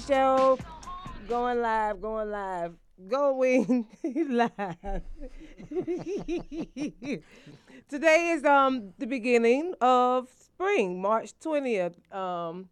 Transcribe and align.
Show. 0.00 0.58
Going 1.28 1.62
live, 1.62 2.00
going 2.00 2.30
live. 2.30 2.74
Going 3.08 3.86
live. 4.28 5.02
Today 7.88 8.28
is 8.30 8.44
um 8.44 8.92
the 8.98 9.06
beginning 9.06 9.74
of 9.80 10.28
spring, 10.30 11.00
March 11.00 11.32
20th. 11.38 11.94
Um 12.12 12.68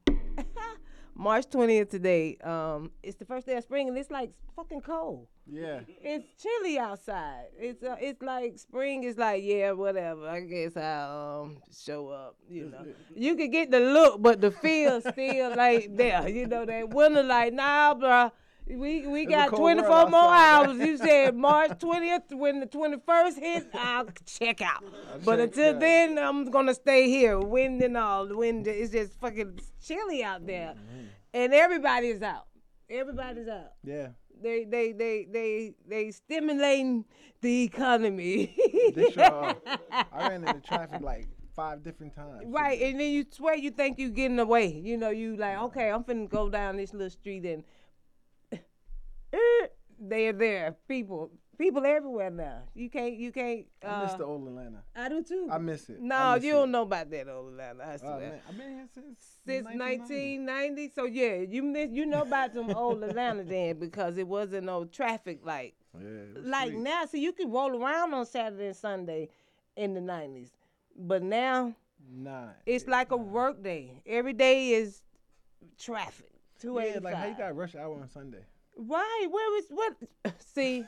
March 1.15 1.47
20th 1.47 1.91
today. 1.91 2.37
Um 2.43 2.91
it's 3.03 3.17
the 3.17 3.25
first 3.25 3.47
day 3.47 3.57
of 3.57 3.65
spring 3.65 3.89
and 3.89 3.97
it's 3.99 4.11
like 4.11 4.31
fucking 4.57 4.81
cold. 4.81 5.27
Yeah. 5.47 5.81
It's 6.03 6.27
chilly 6.43 6.79
outside. 6.79 7.47
It's 7.59 7.83
uh, 7.83 7.97
it's 8.01 8.23
like 8.23 8.59
spring 8.59 9.05
is 9.05 9.19
like 9.19 9.43
yeah 9.45 9.73
whatever. 9.73 10.29
I 10.29 10.41
guess 10.41 10.77
I'll 10.77 11.43
um, 11.43 11.59
show 11.73 12.09
up. 12.09 12.37
You 12.49 12.71
know, 12.71 12.87
you 13.15 13.35
can 13.35 13.51
get 13.51 13.71
the 13.71 13.81
look, 13.81 14.23
but 14.23 14.41
the 14.41 14.51
feel 14.51 15.01
still 15.01 15.57
like 15.57 15.97
there. 15.97 16.29
You 16.29 16.47
know 16.47 16.65
that 16.65 16.91
winter 16.91 17.23
like 17.23 17.53
nah, 17.53 17.95
bruh. 17.95 18.31
We 18.67 19.07
we 19.07 19.23
It's 19.23 19.31
got 19.31 19.49
24 19.51 19.91
world 19.91 20.11
more 20.11 20.33
hours. 20.35 20.79
You 20.79 20.97
said 20.97 21.35
March 21.49 21.73
20th 21.73 22.33
when 22.33 22.61
the 22.61 22.67
21st 22.67 23.39
hit, 23.39 23.67
I'll 23.75 24.07
check 24.25 24.63
out. 24.63 24.85
But 25.25 25.37
check 25.37 25.41
until 25.49 25.75
out. 25.75 25.81
then, 25.81 26.19
I'm 26.19 26.51
gonna 26.51 26.75
stay 26.75 27.09
here. 27.09 27.39
Wind 27.41 27.83
and 27.83 27.97
all. 27.97 28.27
The 28.27 28.37
wind 28.37 28.67
is 28.67 28.91
just 28.93 29.19
fucking 29.21 29.61
chilly 29.85 30.23
out 30.23 30.47
there, 30.47 30.75
Mm-hmm. 30.75 31.05
and 31.35 31.53
everybody's 31.55 32.23
out. 32.23 32.47
Everybody's 32.89 33.49
out 33.49 33.73
Yeah. 33.85 34.09
they 34.41 34.65
they 34.65 34.93
they 34.93 35.27
they 35.31 35.75
they 35.89 36.11
stimulating 36.13 37.05
the 37.41 37.63
economy. 37.65 38.55
They 38.95 39.11
sure 39.11 39.25
are. 39.25 39.57
I 40.13 40.29
ran 40.29 40.47
into 40.47 40.61
traffic 40.61 41.01
like 41.03 41.27
five 41.57 41.83
different 41.83 42.15
times. 42.15 42.45
right, 42.47 42.81
and 42.81 42.99
then 43.01 43.11
you 43.13 43.25
swear 43.31 43.57
you 43.57 43.71
think 43.71 43.99
you're 43.99 44.11
getting 44.11 44.39
away. 44.39 44.67
You 44.73 44.97
know, 44.97 45.11
you 45.11 45.37
like, 45.37 45.59
okay, 45.59 45.91
I'm 45.91 46.05
finna 46.05 46.29
go 46.29 46.49
down 46.49 46.77
this 46.77 46.93
little 46.93 47.11
street 47.11 47.45
and 47.45 47.65
they're 49.99 50.33
there. 50.33 50.77
People 50.89 51.31
people 51.59 51.85
everywhere 51.87 52.31
now. 52.31 52.63
You 52.75 52.91
can't 52.91 53.15
you 53.15 53.31
can't 53.33 53.67
I 53.87 54.03
miss 54.03 54.13
uh, 54.15 54.19
the 54.19 54.25
old 54.25 54.47
Atlanta. 54.49 54.83
I 54.97 55.09
do 55.09 55.23
too. 55.23 55.49
I 55.51 55.59
miss 55.59 55.89
it. 55.89 56.01
No, 56.01 56.35
miss 56.35 56.45
you 56.45 56.51
it. 56.51 56.55
don't 56.55 56.71
know 56.73 56.83
about 56.83 57.11
that 57.11 57.29
old 57.29 57.53
Atlanta. 57.53 57.85
I 57.85 57.95
Oh, 57.95 57.97
swear. 57.99 58.19
man. 58.21 58.41
I've 58.49 58.57
been 58.57 58.71
here 58.75 58.89
since 58.93 59.39
Since 59.47 59.65
1990. 59.65 60.47
1990, 60.47 60.89
so 60.95 61.05
yeah, 61.05 61.35
you 61.49 61.63
miss, 61.63 61.91
you 61.93 62.07
know 62.07 62.23
about 62.23 62.53
some 62.55 62.71
old 62.71 63.03
Atlanta 63.05 63.45
then 63.45 63.79
because 63.79 64.19
it 64.19 64.27
wasn't 64.27 64.65
no 64.67 64.85
traffic 64.85 65.41
like 65.45 65.75
Yeah, 65.95 66.41
like 66.43 66.71
sweet. 66.73 66.79
now, 66.83 67.05
see, 67.07 67.21
you 67.21 67.33
can 67.33 67.51
roll 67.51 67.81
around 67.83 68.13
on 68.15 68.27
Saturday 68.27 68.67
and 68.67 68.77
Sunday 68.77 69.29
in 69.77 69.95
the 69.95 70.01
nineties, 70.01 70.51
but 70.97 71.23
now 71.23 71.75
Nah. 72.11 72.49
it's 72.67 72.89
like 72.89 73.13
a 73.13 73.17
work 73.17 73.63
day. 73.63 74.03
Every 74.07 74.33
day 74.33 74.71
is 74.71 75.01
traffic. 75.79 76.31
Two 76.61 76.75
Yeah, 76.81 76.99
like 77.03 77.15
how 77.15 77.27
you 77.27 77.37
got 77.37 77.55
rush 77.57 77.75
hour 77.77 78.01
on 78.01 78.09
Sunday. 78.09 78.45
Right? 78.77 79.27
Where 79.31 79.51
was 79.51 79.65
what? 79.71 80.35
See, 80.55 80.85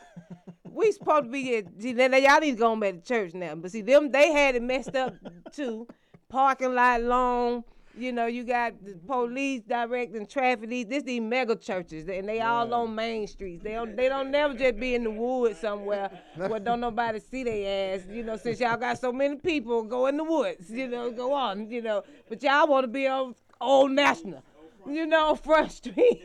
we 0.74 0.92
supposed 0.92 1.24
to 1.24 1.30
be 1.30 1.56
at. 1.56 1.64
See, 1.80 1.92
now, 1.92 2.08
now 2.08 2.16
y'all 2.16 2.40
need 2.40 2.52
to 2.52 2.58
go 2.58 2.76
back 2.76 2.94
to 2.94 3.00
church 3.00 3.34
now. 3.34 3.54
But 3.54 3.70
see, 3.70 3.82
them 3.82 4.10
they 4.10 4.32
had 4.32 4.56
it 4.56 4.62
messed 4.62 4.94
up 4.96 5.14
too. 5.52 5.86
Parking 6.28 6.74
lot 6.74 7.02
long. 7.02 7.64
You 7.96 8.10
know, 8.10 8.26
you 8.26 8.42
got 8.42 8.84
the 8.84 8.94
police 9.06 9.62
directing 9.62 10.26
traffic. 10.26 10.68
These 10.68 10.86
this 10.86 11.04
these 11.04 11.20
mega 11.20 11.54
churches, 11.54 12.08
and 12.08 12.28
they 12.28 12.40
all 12.40 12.74
on 12.74 12.92
main 12.92 13.28
streets. 13.28 13.62
They 13.62 13.72
don't 13.72 13.94
they 13.94 14.08
don't 14.08 14.32
never 14.32 14.52
just 14.54 14.80
be 14.80 14.96
in 14.96 15.04
the 15.04 15.10
woods 15.12 15.60
somewhere 15.60 16.10
where 16.34 16.58
don't 16.58 16.80
nobody 16.80 17.20
see 17.20 17.44
their 17.44 17.94
ass. 17.94 18.02
You 18.10 18.24
know, 18.24 18.36
since 18.36 18.58
y'all 18.58 18.76
got 18.76 18.98
so 18.98 19.12
many 19.12 19.36
people, 19.36 19.84
go 19.84 20.06
in 20.06 20.16
the 20.16 20.24
woods. 20.24 20.68
You 20.70 20.88
know, 20.88 21.12
go 21.12 21.32
on. 21.32 21.70
You 21.70 21.82
know, 21.82 22.02
but 22.28 22.42
y'all 22.42 22.66
want 22.66 22.82
to 22.82 22.88
be 22.88 23.06
on 23.06 23.36
Old 23.60 23.92
National. 23.92 24.42
You 24.88 25.06
know, 25.06 25.34
Front 25.34 25.72
Street. 25.72 26.22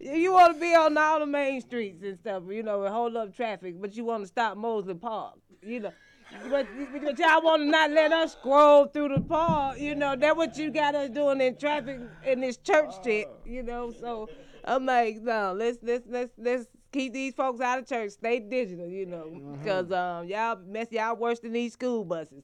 you 0.00 0.32
want 0.32 0.54
to 0.54 0.60
be 0.60 0.74
on 0.74 0.96
all 0.96 1.20
the 1.20 1.26
main 1.26 1.60
streets 1.60 2.02
and 2.02 2.18
stuff, 2.18 2.42
you 2.48 2.62
know, 2.62 2.84
and 2.84 2.94
hold 2.94 3.16
up 3.16 3.34
traffic, 3.34 3.80
but 3.80 3.94
you 3.96 4.04
want 4.04 4.22
to 4.22 4.26
stop 4.26 4.56
Mozley 4.56 5.00
Park, 5.00 5.34
you 5.62 5.80
know. 5.80 5.92
But, 6.50 6.66
but 6.92 7.18
y'all 7.18 7.42
want 7.42 7.62
to 7.62 7.66
not 7.66 7.90
let 7.90 8.12
us 8.12 8.32
scroll 8.32 8.86
through 8.86 9.08
the 9.14 9.20
park, 9.20 9.78
you 9.78 9.94
know. 9.94 10.16
That's 10.16 10.36
what 10.36 10.56
you 10.56 10.70
got 10.70 10.94
us 10.94 11.10
doing 11.10 11.40
in 11.40 11.56
traffic 11.56 12.00
in 12.24 12.40
this 12.40 12.56
church 12.56 12.92
shit, 13.04 13.28
you 13.44 13.62
know. 13.62 13.92
So 13.92 14.28
I'm 14.64 14.86
like, 14.86 15.20
no, 15.22 15.54
let's 15.56 15.78
let's 15.82 16.04
let's 16.08 16.32
let's 16.38 16.66
keep 16.92 17.12
these 17.12 17.34
folks 17.34 17.60
out 17.60 17.78
of 17.78 17.86
church. 17.86 18.12
Stay 18.12 18.40
digital, 18.40 18.88
you 18.88 19.06
know, 19.06 19.56
because 19.58 19.92
um 19.92 20.26
y'all 20.26 20.58
mess 20.66 20.88
y'all 20.90 21.16
worse 21.16 21.40
than 21.40 21.52
these 21.52 21.74
school 21.74 22.04
buses. 22.04 22.42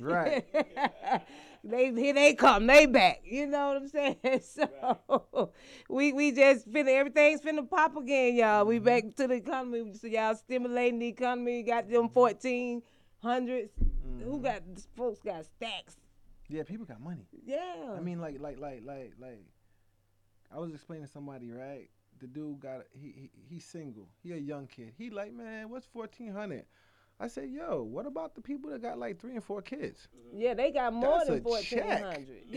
Right. 0.00 0.44
they 1.64 1.92
here 1.92 2.14
they 2.14 2.34
come, 2.34 2.66
they 2.66 2.86
back. 2.86 3.22
You 3.24 3.46
know 3.46 3.68
what 3.68 3.76
I'm 3.76 3.88
saying? 3.88 4.16
So 4.42 5.52
we 5.88 6.12
we 6.12 6.32
just 6.32 6.70
finna 6.70 6.88
everything's 6.88 7.40
finna 7.40 7.68
pop 7.68 7.96
again, 7.96 8.36
y'all. 8.36 8.64
We 8.64 8.76
mm-hmm. 8.76 8.84
back 8.84 9.04
to 9.16 9.28
the 9.28 9.34
economy. 9.34 9.92
So 9.94 10.06
y'all 10.06 10.34
stimulating 10.34 10.98
the 10.98 11.08
economy. 11.08 11.62
Got 11.62 11.90
them 11.90 12.08
fourteen 12.08 12.82
hundreds. 13.22 13.72
Who 14.24 14.32
mm-hmm. 14.32 14.42
got 14.42 14.62
folks 14.96 15.20
got 15.20 15.44
stacks? 15.44 15.96
Yeah, 16.48 16.64
people 16.64 16.84
got 16.84 17.00
money. 17.00 17.26
Yeah. 17.44 17.94
I 17.96 18.00
mean, 18.00 18.20
like, 18.20 18.38
like, 18.40 18.58
like, 18.58 18.82
like, 18.84 19.12
like. 19.18 19.40
I 20.54 20.58
was 20.58 20.70
explaining 20.74 21.06
to 21.06 21.10
somebody, 21.10 21.50
right? 21.50 21.88
The 22.20 22.26
dude 22.26 22.60
got 22.60 22.82
he, 22.92 23.06
he 23.06 23.30
he's 23.48 23.64
single. 23.64 24.08
He 24.22 24.32
a 24.32 24.36
young 24.36 24.66
kid. 24.66 24.92
He 24.98 25.10
like, 25.10 25.32
man, 25.32 25.70
what's 25.70 25.86
fourteen 25.86 26.32
hundred? 26.32 26.66
I 27.22 27.28
said, 27.28 27.50
yo, 27.50 27.84
what 27.84 28.04
about 28.04 28.34
the 28.34 28.40
people 28.40 28.68
that 28.70 28.82
got 28.82 28.98
like 28.98 29.20
three 29.20 29.34
and 29.36 29.44
four 29.44 29.62
kids? 29.62 30.08
yeah, 30.34 30.54
they 30.54 30.72
got 30.72 30.92
more 30.92 31.18
That's 31.18 31.28
than 31.28 31.42
fourteen. 31.42 31.78
You 31.78 31.84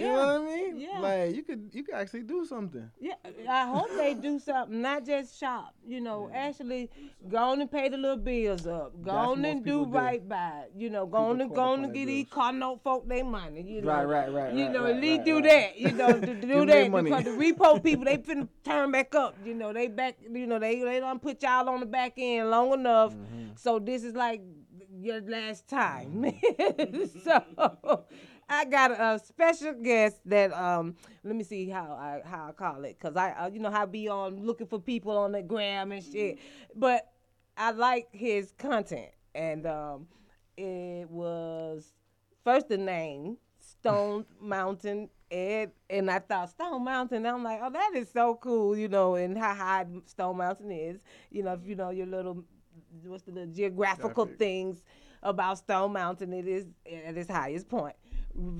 Yeah. 0.06 0.13
know 0.15 0.25
what 0.25 0.51
I 0.51 0.56
mean? 0.56 0.79
Yeah. 0.79 1.00
Like 1.00 1.35
you 1.35 1.44
could 1.44 1.69
you 1.73 1.83
could 1.83 1.94
actually 1.95 2.23
do 2.23 2.45
something. 2.45 2.89
Yeah, 3.00 3.13
I 3.47 3.67
hope 3.67 3.89
they 3.95 4.13
do 4.15 4.39
something, 4.39 4.81
not 4.81 5.06
just 5.06 5.38
shop. 5.39 5.75
You 5.85 6.01
know, 6.01 6.31
actually 6.33 6.89
go 7.29 7.38
on 7.38 7.62
and 7.62 7.69
pay 7.69 7.89
the 7.89 7.97
little 7.97 8.17
bills 8.17 8.65
up. 8.65 8.94
Go 9.03 9.12
That's 9.12 9.27
on 9.27 9.45
and 9.45 9.63
do 9.63 9.71
people 9.81 9.85
do. 9.85 9.91
right 9.91 10.27
by 10.27 10.62
it. 10.65 10.71
You 10.75 10.89
know, 10.89 11.06
go 11.06 11.18
on 11.18 11.41
and 11.41 11.53
go 11.53 11.61
on 11.61 11.83
and 11.83 11.94
get 11.94 12.06
these 12.07 12.27
car 12.29 12.51
note 12.51 12.81
folk 12.81 13.07
their 13.07 13.23
money. 13.25 13.61
You 13.61 13.81
know, 13.81 13.89
Right, 13.89 14.06
right, 14.06 14.31
right, 14.33 14.53
You 14.53 14.63
right, 14.63 14.71
know, 14.73 14.83
right, 14.85 14.95
at 14.95 15.01
least 15.01 15.18
right, 15.19 15.25
do 15.25 15.41
that. 15.44 15.77
You 15.79 15.91
know, 15.91 16.19
to 16.19 16.33
do 16.41 16.65
that 16.65 16.91
because 16.91 17.23
the 17.25 17.31
repo 17.31 17.83
people 17.83 18.06
they 18.06 18.18
finna 18.18 18.47
turn 18.63 18.91
back 18.91 19.13
up. 19.13 19.35
You 19.45 19.53
know, 19.53 19.73
they 19.73 19.88
back. 19.89 20.18
You 20.27 20.47
know, 20.47 20.59
they 20.59 20.79
they 20.81 21.00
don't 21.01 21.21
put 21.21 21.44
y'all 21.44 21.69
on 21.69 21.81
the 21.81 21.85
back 21.85 22.13
end 22.18 22.50
long 22.50 22.73
enough. 22.73 23.13
Mm-hmm. 23.13 23.50
So 23.57 23.79
this 23.79 24.03
is 24.03 24.15
like 24.15 24.41
your 25.06 25.22
last 25.22 25.68
time. 25.68 26.24
so 27.24 28.06
I 28.50 28.66
got 28.66 28.92
a 28.92 29.19
special 29.24 29.74
guest 29.74 30.18
that 30.25 30.52
um 30.54 30.96
let 31.24 31.36
me 31.36 31.44
see 31.44 31.69
how 31.69 31.92
I 31.94 32.28
how 32.28 32.48
I 32.50 32.52
call 32.52 32.84
it 32.86 33.00
cuz 33.00 33.16
I 33.16 33.31
uh, 33.31 33.50
you 33.54 33.60
know 33.60 33.72
how 33.72 33.84
I 33.84 33.86
be 33.86 34.07
on 34.07 34.44
looking 34.44 34.68
for 34.68 34.80
people 34.80 35.16
on 35.18 35.31
the 35.31 35.42
gram 35.42 35.92
and 35.92 36.04
shit. 36.04 36.40
But 36.75 37.12
I 37.56 37.72
like 37.72 38.07
his 38.12 38.52
content 38.57 39.12
and 39.34 39.66
um 39.66 40.07
it 40.57 41.10
was 41.10 41.94
first 42.44 42.69
the 42.69 42.78
name 42.78 43.38
Stone 43.60 44.25
Mountain 44.42 45.10
Ed 45.31 45.72
and 45.90 46.10
I 46.10 46.19
thought 46.19 46.50
Stone 46.50 46.84
Mountain 46.84 47.25
I'm 47.25 47.44
like 47.44 47.60
oh 47.63 47.69
that 47.69 47.92
is 47.96 48.10
so 48.12 48.36
cool 48.42 48.78
you 48.78 48.88
know 48.88 49.16
and 49.16 49.38
how 49.38 49.54
high 49.54 49.86
Stone 50.06 50.38
Mountain 50.38 50.72
is 50.72 51.02
you 51.31 51.44
know 51.44 51.54
if 51.54 51.66
you 51.66 51.75
know 51.75 51.90
your 51.90 52.07
little 52.07 52.44
what's 53.06 53.24
the 53.24 53.31
little 53.31 53.53
geographical 53.53 54.25
Graphic. 54.25 54.39
things 54.39 54.83
about 55.24 55.57
Stone 55.57 55.94
Mountain 55.94 56.33
it 56.33 56.47
is 56.47 56.65
at 56.86 57.18
its 57.18 57.30
highest 57.30 57.68
point 57.69 57.95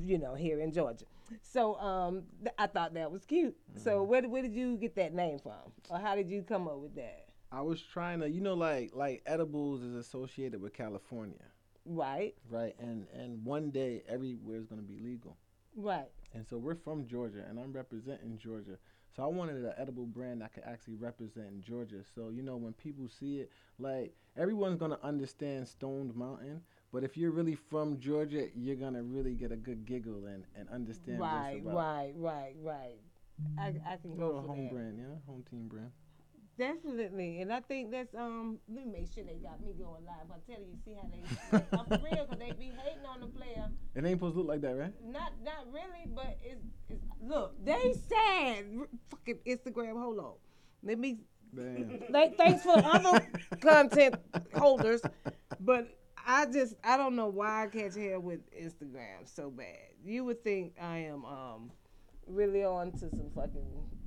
you 0.04 0.18
know 0.18 0.36
here 0.36 0.60
in 0.60 0.72
Georgia 0.72 1.06
so 1.42 1.76
um 1.80 2.24
th- 2.42 2.54
I 2.58 2.68
thought 2.68 2.94
that 2.94 3.12
was 3.12 3.26
cute 3.26 3.56
so 3.76 4.04
where, 4.04 4.22
did- 4.22 4.32
where 4.32 4.42
did 4.42 4.54
you 4.54 4.78
get 4.78 4.96
that 4.96 5.14
name 5.14 5.40
from 5.40 5.72
or 5.90 6.00
how 6.00 6.16
did 6.16 6.30
you 6.30 6.44
come 6.44 6.68
up 6.68 6.78
with 6.80 6.96
that 6.96 7.26
I 7.52 7.62
was 7.62 7.82
trying 7.82 8.20
to, 8.20 8.30
you 8.30 8.42
know, 8.42 8.56
like 8.56 8.92
like 8.94 9.22
edibles 9.26 9.82
is 9.82 9.96
associated 9.96 10.62
with 10.62 10.74
California, 10.74 11.46
right 11.86 12.36
right? 12.50 12.76
And 12.80 13.06
and 13.14 13.46
one 13.46 13.70
day 13.70 14.04
everywhere 14.10 14.58
is 14.58 14.66
gonna 14.66 14.82
be 14.82 15.00
legal. 15.00 15.38
right 15.76 16.10
And 16.34 16.46
so 16.46 16.58
we're 16.58 16.76
from 16.76 17.06
Georgia, 17.08 17.46
and 17.48 17.60
I'm 17.60 17.72
representing 17.72 18.38
Georgia. 18.38 18.78
So 19.16 19.24
I 19.24 19.28
wanted 19.28 19.64
an 19.64 19.74
edible 19.78 20.06
brand 20.06 20.42
that 20.42 20.54
could 20.54 20.64
actually 20.66 20.96
represent 20.96 21.62
Georgia. 21.62 22.02
So 22.16 22.30
you 22.30 22.42
know, 22.44 22.58
when 22.58 22.74
people 22.74 23.08
see 23.08 23.40
it, 23.40 23.52
like 23.80 24.14
everyone's 24.38 24.78
gonna 24.78 25.00
understand 25.04 25.68
Stoned 25.68 26.16
Mountain, 26.16 26.62
but 26.92 27.04
if 27.04 27.16
you're 27.16 27.32
really 27.32 27.56
from 27.56 28.00
Georgia, 28.00 28.48
you're 28.56 28.76
gonna 28.76 29.04
really 29.04 29.34
get 29.34 29.52
a 29.52 29.56
good 29.56 29.86
giggle 29.86 30.26
and 30.26 30.44
and 30.56 30.68
understand. 30.70 31.20
right 31.20 31.62
right 31.64 32.14
right 32.18 32.56
right 32.62 33.00
I, 33.58 33.68
I 33.88 33.98
can 33.98 34.16
go 34.18 34.28
Little 34.28 34.42
for 34.42 34.48
home 34.48 34.64
that. 34.66 34.74
brand, 34.74 34.98
yeah, 34.98 35.16
home 35.28 35.44
team 35.50 35.68
brand. 35.68 35.92
Definitely, 36.58 37.42
and 37.42 37.52
I 37.52 37.60
think 37.60 37.92
that's 37.92 38.16
um. 38.16 38.60
Let 38.70 38.86
me 38.86 38.92
make 38.92 39.14
sure 39.14 39.26
they 39.26 39.36
got 39.36 39.60
me 39.62 39.74
going 39.78 40.06
live. 40.06 40.32
I'm 40.34 40.40
telling 40.48 40.70
you, 40.70 40.78
see 40.86 40.94
how 40.94 41.08
they. 41.12 41.78
I'm 41.78 41.86
for 41.86 42.06
real, 42.06 42.26
cause 42.26 42.40
they 42.40 42.52
be 42.54 42.72
hating 42.82 43.06
on 43.06 43.20
the 43.20 43.28
player. 43.28 43.70
It 43.94 44.06
ain't 44.06 44.20
supposed 44.20 44.36
to 44.36 44.40
look 44.40 44.48
like 44.48 44.62
that, 44.62 44.78
right? 44.78 44.94
Not, 45.04 45.34
not 45.44 45.66
really, 45.74 46.08
but 46.14 46.38
it's, 46.42 46.64
it's. 46.90 47.04
Look, 47.22 47.56
they 47.66 47.94
sad. 48.08 48.66
R- 48.80 48.88
Fucking 49.10 49.40
Instagram. 49.46 50.00
Hold 50.02 50.20
on. 50.20 50.34
Let 50.82 50.98
me. 50.98 51.20
Damn. 51.54 52.04
Like, 52.10 52.38
thanks 52.38 52.64
for 52.64 52.78
other 52.78 53.28
content 53.60 54.16
holders, 54.56 55.02
but 55.60 55.90
I 56.26 56.46
just 56.46 56.76
I 56.86 56.96
don't 56.96 57.18
know 57.18 57.28
why 57.28 57.64
I 57.64 57.68
catch 57.68 57.96
hell 57.96 58.22
with 58.22 58.40
Instagram 58.52 59.26
so 59.26 59.50
bad. 59.50 59.90
You 60.06 60.24
would 60.24 60.42
think 60.44 60.76
I 60.82 61.00
am 61.00 61.26
um 61.26 61.72
really 62.28 62.64
on 62.64 62.94
to 62.94 63.10
some 63.10 63.30
fucking. 63.36 63.66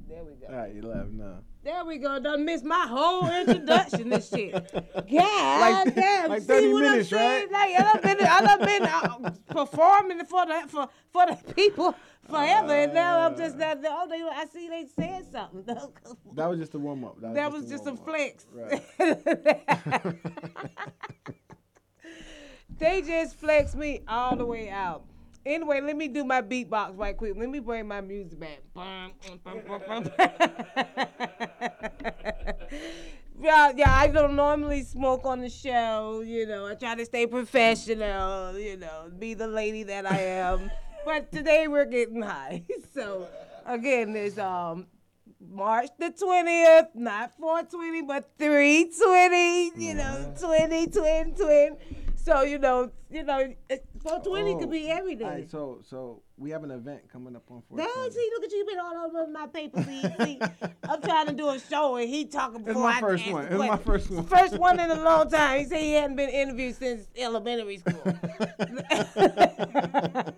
There 0.09 0.25
we 0.25 0.33
go. 0.35 0.47
All 0.49 0.55
right, 0.57 0.75
you 0.75 0.83
left 0.83 1.11
now. 1.11 1.39
There 1.63 1.85
we 1.85 1.99
go. 1.99 2.19
Done 2.19 2.45
missed 2.45 2.65
my 2.65 2.87
whole 2.89 3.29
introduction. 3.31 4.09
this 4.09 4.31
shit. 4.31 4.53
God 4.53 4.83
Like- 5.11 5.95
damn. 5.95 6.29
like 6.31 6.41
See 6.43 6.47
30 6.47 6.73
what 6.73 6.81
minutes, 6.83 7.13
I'm 7.13 7.19
saying? 7.19 7.49
right? 7.51 7.75
Like 7.77 7.95
I've 7.95 8.03
been, 8.03 8.27
I 8.27 8.41
done 8.41 8.59
been 8.65 8.83
uh, 8.85 9.31
performing 9.51 10.25
for 10.25 10.47
the 10.47 10.65
for 10.69 10.89
for 11.13 11.27
the 11.27 11.53
people 11.55 11.95
forever, 12.29 12.73
and 12.73 12.95
now 12.95 13.21
I'm 13.27 13.37
just 13.37 13.59
that. 13.59 13.81
Oh, 13.87 14.07
they, 14.09 14.23
I 14.23 14.47
see 14.53 14.69
they 14.69 14.87
said 14.87 15.31
something. 15.31 15.65
That 16.35 16.49
was 16.49 16.59
just 16.59 16.75
a 16.75 16.79
warm 16.79 17.05
up. 17.05 17.21
That 17.21 17.53
was 17.53 17.69
just 17.69 17.87
a 17.87 17.95
flex. 17.97 18.47
Right. 18.53 18.83
they 22.79 23.03
just 23.03 23.37
flex 23.39 23.75
me 23.75 24.03
all 24.09 24.37
the 24.37 24.47
way 24.47 24.71
out. 24.71 25.05
Anyway, 25.49 25.81
let 25.81 25.97
me 25.97 26.09
do 26.09 26.25
my 26.25 26.43
beatbox 26.43 26.99
right 26.99 27.17
quick. 27.17 27.33
Let 27.35 27.49
me 27.49 27.59
bring 27.59 27.89
my 27.89 28.03
music 28.03 28.39
back. 28.39 28.61
Yeah, 33.41 33.73
yeah, 33.77 33.97
I 33.97 34.09
don't 34.09 34.37
normally 34.37 34.83
smoke 34.83 35.25
on 35.25 35.41
the 35.41 35.49
show. 35.49 36.21
You 36.21 36.47
know, 36.47 36.67
I 36.67 36.75
try 36.75 36.95
to 36.97 37.05
stay 37.07 37.27
professional. 37.27 38.59
You 38.59 38.77
know, 38.77 39.11
be 39.19 39.33
the 39.33 39.47
lady 39.47 39.85
that 39.85 40.05
I 40.05 40.19
am. 40.21 40.71
but 41.07 41.33
today 41.33 41.67
we're 41.67 41.87
getting 41.87 42.21
high. 42.21 42.65
So 42.93 43.27
again, 43.65 44.13
there's 44.13 44.39
um 44.39 44.87
March 45.41 45.89
the 45.99 46.11
20th, 46.11 46.89
not 46.95 47.33
420, 47.39 48.03
but 48.03 48.29
320, 48.39 49.73
you 49.83 49.95
know, 49.95 50.35
20, 50.39 50.87
twin, 50.89 51.35
twin. 51.35 51.77
So, 52.17 52.43
you 52.43 52.59
know, 52.59 52.91
you 53.11 53.23
know, 53.23 53.55
it- 53.99 54.03
420 54.09 54.55
could 54.57 54.65
Oh, 54.65 54.71
be 54.71 54.91
every 54.91 55.15
day. 55.15 55.25
All 55.25 55.31
right, 55.31 55.51
so 55.51 55.81
so 55.83 56.23
we 56.37 56.51
have 56.51 56.65
an 56.65 56.71
event 56.71 57.09
coming 57.13 57.35
up 57.37 57.51
on 57.51 57.63
No, 57.71 57.85
420. 57.85 58.11
see, 58.15 58.31
look 58.35 58.45
at 58.45 58.53
you, 58.53 58.59
you 58.59 58.67
been 58.67 58.79
all 58.79 58.97
over 59.07 59.27
my 59.31 59.47
paper. 59.47 59.83
See, 59.83 60.03
see, 60.25 60.39
I'm 60.89 61.01
trying 61.03 61.27
to 61.27 61.33
do 61.33 61.49
a 61.49 61.59
show 61.59 61.97
and 61.97 62.09
he 62.09 62.25
talking 62.27 62.63
before. 62.63 62.73
It's 62.73 62.81
my 62.81 62.97
I 62.97 63.01
first 63.01 63.31
one. 63.31 63.45
It's 63.47 63.59
my 63.59 63.77
first 63.77 64.11
one. 64.11 64.25
First 64.25 64.59
one 64.59 64.81
in 64.81 64.91
a 64.91 65.03
long 65.03 65.29
time. 65.31 65.59
He 65.61 65.65
said 65.67 65.81
he 65.81 65.93
hadn't 65.95 66.17
been 66.17 66.31
interviewed 66.31 66.77
since 66.77 67.07
elementary 67.17 67.79
school. 67.79 68.03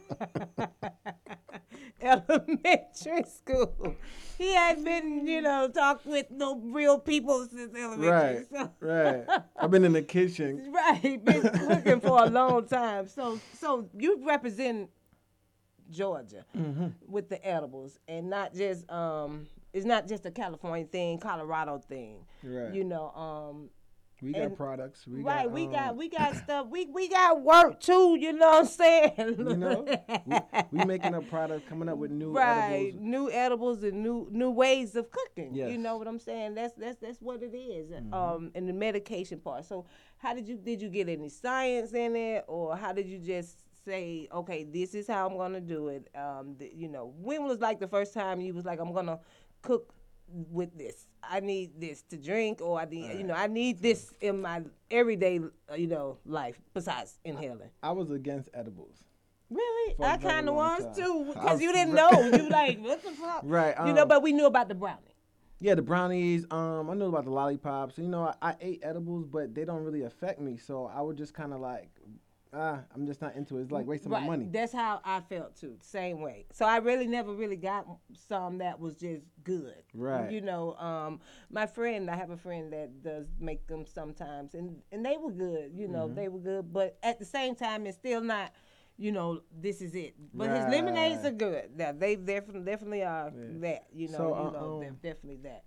elementary 2.01 3.25
school. 3.25 3.95
He 4.41 4.55
hadn't 4.55 4.85
been, 4.85 5.27
you 5.27 5.43
know, 5.43 5.69
talked 5.69 6.07
with 6.07 6.31
no 6.31 6.57
real 6.57 6.99
people 6.99 7.47
since 7.47 7.77
elementary. 7.77 8.09
Right, 8.09 8.47
So. 8.51 8.71
right. 8.81 9.41
I've 9.59 9.71
been 9.71 9.85
in 9.85 9.93
the 9.93 10.01
kitchen. 10.03 10.73
Right, 10.73 11.23
been 11.23 11.43
cooking 11.43 12.01
for 12.01 12.25
a 12.25 12.31
long 12.31 12.67
time. 12.67 13.07
So, 13.07 13.39
so 13.59 13.89
you 13.99 14.27
represent 14.27 14.89
Georgia 15.91 16.47
Mm-hmm. 16.57 16.87
with 17.07 17.29
the 17.29 17.45
edibles, 17.47 17.99
and 18.09 18.31
not 18.31 18.55
just 18.55 18.91
um, 18.91 19.47
it's 19.75 19.85
not 19.85 20.09
just 20.09 20.25
a 20.25 20.31
California 20.31 20.87
thing, 20.87 21.19
Colorado 21.19 21.79
thing. 21.79 22.25
Right. 22.43 22.73
You 22.73 22.85
know, 22.85 23.11
um, 23.11 23.69
We 24.23 24.33
got 24.33 24.43
and- 24.43 24.57
products. 24.57 25.07
We 25.07 25.23
right? 25.23 25.45
got, 25.45 25.53
we 25.53 25.65
um, 25.67 25.73
got 25.73 25.97
we 25.97 26.09
got 26.09 26.37
stuff. 26.37 26.67
We 26.71 26.87
we 26.87 27.09
got 27.09 27.43
work 27.43 27.81
too. 27.81 28.17
You 28.21 28.33
know 28.33 28.49
what 28.49 28.59
I'm 28.61 28.67
saying? 28.67 29.13
You 29.39 29.57
know, 29.57 29.87
we, 30.27 30.39
we 30.73 30.85
making 30.85 31.15
up 31.15 31.29
products, 31.29 31.69
coming 31.69 31.89
up 31.89 31.97
with 31.99 32.11
new 32.11 32.33
right 32.33 32.89
edibles. 32.89 33.03
new 33.03 33.31
edibles 33.31 33.83
and 33.83 34.03
new 34.03 34.29
new 34.31 34.51
ways 34.51 34.95
of 34.97 35.11
cooking 35.11 35.55
you 35.55 35.61
Yes. 35.63 35.71
Mm-hmm. 35.73 35.83
know 35.83 35.97
what 35.97 36.07
i'm 36.09 36.19
saying 36.19 36.55
that's 36.55 36.75
that's 36.75 36.97
that's 37.01 37.19
what 37.21 37.43
it 37.43 37.55
is. 37.57 37.91
um 38.13 38.51
and 38.55 38.69
the 38.69 38.73
medication 38.73 39.39
part 39.41 39.65
so 39.65 39.87
how 40.19 40.35
did 40.35 40.47
you 40.49 40.57
did 40.57 40.81
you 40.83 40.89
get 40.89 41.09
any 41.09 41.29
science 41.29 41.93
in 41.93 42.15
it 42.17 42.45
or 42.49 42.77
how 42.77 42.93
did 42.93 43.07
you 43.09 43.19
just 43.19 43.59
say 43.85 44.29
okay 44.33 44.65
this 44.65 44.95
is 44.95 45.07
how 45.07 45.27
i'm 45.29 45.37
gonna 45.37 45.61
do 45.61 45.89
it 45.89 46.09
um 46.15 46.55
th- 46.59 46.73
you 46.75 46.89
know 46.89 47.13
when 47.19 47.45
was 47.45 47.59
like 47.61 47.81
the 47.81 47.89
first 47.89 48.13
time 48.15 48.41
you 48.41 48.53
was 48.55 48.65
like 48.65 48.79
i'm 48.81 48.93
gonna 48.93 49.19
cook 49.63 49.93
with 50.29 50.77
this 50.77 51.07
i 51.23 51.41
need 51.41 51.81
this 51.81 52.03
to 52.03 52.17
drink 52.17 52.61
or 52.61 52.81
i 52.81 52.85
need 52.85 53.19
you 53.19 53.25
know 53.25 53.35
i 53.35 53.47
need 53.47 53.81
this 53.81 54.13
in 54.21 54.41
my 54.41 54.63
everyday 54.91 55.41
you 55.77 55.87
know 55.87 56.19
life 56.25 56.61
besides 56.75 57.19
inhaling 57.25 57.71
I 57.83 57.93
was 57.93 58.11
against 58.11 58.49
edibles. 58.55 58.97
Really? 59.51 59.97
I 60.01 60.17
kind 60.17 60.49
of 60.49 60.55
was 60.55 60.85
time. 60.85 60.95
too, 60.95 61.33
because 61.35 61.61
you 61.61 61.73
didn't 61.73 61.95
know. 61.95 62.11
You 62.11 62.49
like, 62.51 62.79
what 62.79 63.03
the 63.03 63.11
fuck? 63.11 63.41
Right, 63.43 63.75
you 63.85 63.93
know, 63.93 64.03
um, 64.03 64.09
but 64.09 64.23
we 64.23 64.33
knew 64.33 64.47
about 64.47 64.69
the 64.69 64.75
brownie. 64.77 65.01
Yeah, 65.59 65.75
the 65.75 65.83
brownies. 65.83 66.47
Um, 66.51 66.89
I 66.89 66.95
knew 66.95 67.07
about 67.07 67.25
the 67.25 67.31
lollipops. 67.31 67.99
You 67.99 68.09
know, 68.09 68.33
I, 68.41 68.51
I 68.51 68.57
ate 68.61 68.81
edibles, 68.83 69.27
but 69.27 69.55
they 69.55 69.65
don't 69.65 69.85
really 69.85 70.03
affect 70.03 70.41
me. 70.41 70.57
So 70.57 70.87
I 70.87 71.01
would 71.03 71.17
just 71.17 71.35
kind 71.35 71.53
of 71.53 71.61
like, 71.61 71.91
ah, 72.53 72.81
I'm 72.95 73.07
just 73.07 73.21
not 73.21 73.35
into 73.37 73.59
it. 73.59 73.63
It's 73.63 73.71
like 73.71 73.87
wasting 73.87 74.11
my 74.11 74.21
money. 74.27 74.49
That's 74.51 74.73
how 74.73 75.01
I 75.05 75.21
felt 75.21 75.57
too. 75.57 75.77
Same 75.81 76.21
way. 76.21 76.47
So 76.53 76.65
I 76.65 76.79
really 76.79 77.07
never 77.07 77.33
really 77.33 77.57
got 77.57 77.87
some 78.29 78.59
that 78.59 78.79
was 78.81 78.97
just 78.97 79.23
good. 79.45 79.75
Right. 79.95 80.31
You 80.33 80.41
know, 80.41 80.75
um, 80.75 81.21
my 81.51 81.67
friend, 81.67 82.11
I 82.11 82.17
have 82.17 82.31
a 82.31 82.37
friend 82.37 82.73
that 82.73 83.03
does 83.03 83.27
make 83.39 83.67
them 83.67 83.87
sometimes, 83.87 84.55
and 84.55 84.83
and 84.93 85.05
they 85.05 85.17
were 85.17 85.33
good. 85.33 85.73
You 85.75 85.85
Mm-hmm. 85.85 85.93
know, 85.93 86.09
they 86.09 86.29
were 86.29 86.41
good, 86.41 86.73
but 86.73 86.99
at 87.03 87.19
the 87.19 87.25
same 87.25 87.55
time, 87.55 87.87
it's 87.87 87.97
still 87.97 88.21
not. 88.21 88.53
You 88.97 89.13
know, 89.13 89.41
this 89.51 89.81
is 89.81 89.95
it. 89.95 90.15
But 90.35 90.51
his 90.51 90.67
lemonades 90.67 91.25
are 91.25 91.31
good. 91.31 91.71
Now 91.75 91.93
they 91.93 92.17
definitely 92.17 92.71
definitely 92.71 93.03
are 93.03 93.33
Yeah. 93.35 93.59
that. 93.61 93.87
You 93.95 94.09
know, 94.09 94.19
So, 94.19 94.29
you 94.29 94.49
uh, 94.49 94.51
know, 94.51 94.75
um, 94.75 94.81
they're 94.81 94.91
definitely 95.15 95.39
that. 95.45 95.65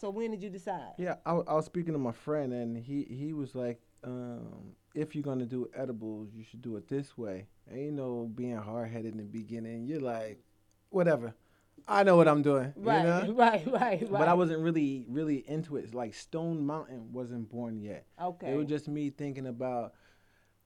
So 0.00 0.10
when 0.10 0.30
did 0.30 0.42
you 0.42 0.50
decide? 0.50 0.92
Yeah, 0.98 1.16
I, 1.26 1.32
I 1.32 1.54
was 1.54 1.64
speaking 1.64 1.92
to 1.92 1.98
my 1.98 2.12
friend, 2.12 2.52
and 2.52 2.76
he 2.76 3.04
he 3.04 3.32
was 3.32 3.54
like, 3.54 3.80
um, 4.04 4.76
if 4.94 5.14
you're 5.14 5.24
gonna 5.24 5.46
do 5.46 5.68
edibles, 5.74 6.30
you 6.34 6.44
should 6.44 6.62
do 6.62 6.76
it 6.76 6.88
this 6.88 7.16
way. 7.18 7.48
Ain't 7.70 7.94
no 7.94 8.30
being 8.34 8.56
hard 8.56 8.90
headed 8.90 9.12
in 9.12 9.18
the 9.18 9.24
beginning. 9.24 9.86
You're 9.86 10.00
like, 10.00 10.40
whatever. 10.90 11.34
I 11.86 12.02
know 12.04 12.16
what 12.16 12.28
I'm 12.28 12.42
doing. 12.42 12.72
Right, 12.76 12.98
You 12.98 13.02
know? 13.04 13.32
right, 13.34 13.66
right, 13.72 14.00
right. 14.02 14.10
But 14.10 14.28
I 14.28 14.34
wasn't 14.34 14.60
really 14.60 15.04
really 15.08 15.44
into 15.48 15.76
it. 15.76 15.92
Like 15.94 16.14
Stone 16.14 16.64
Mountain 16.64 17.12
wasn't 17.12 17.48
born 17.50 17.80
yet. 17.80 18.06
okay. 18.20 18.52
It 18.52 18.56
was 18.56 18.66
just 18.66 18.88
me 18.88 19.10
thinking 19.10 19.46
about 19.46 19.92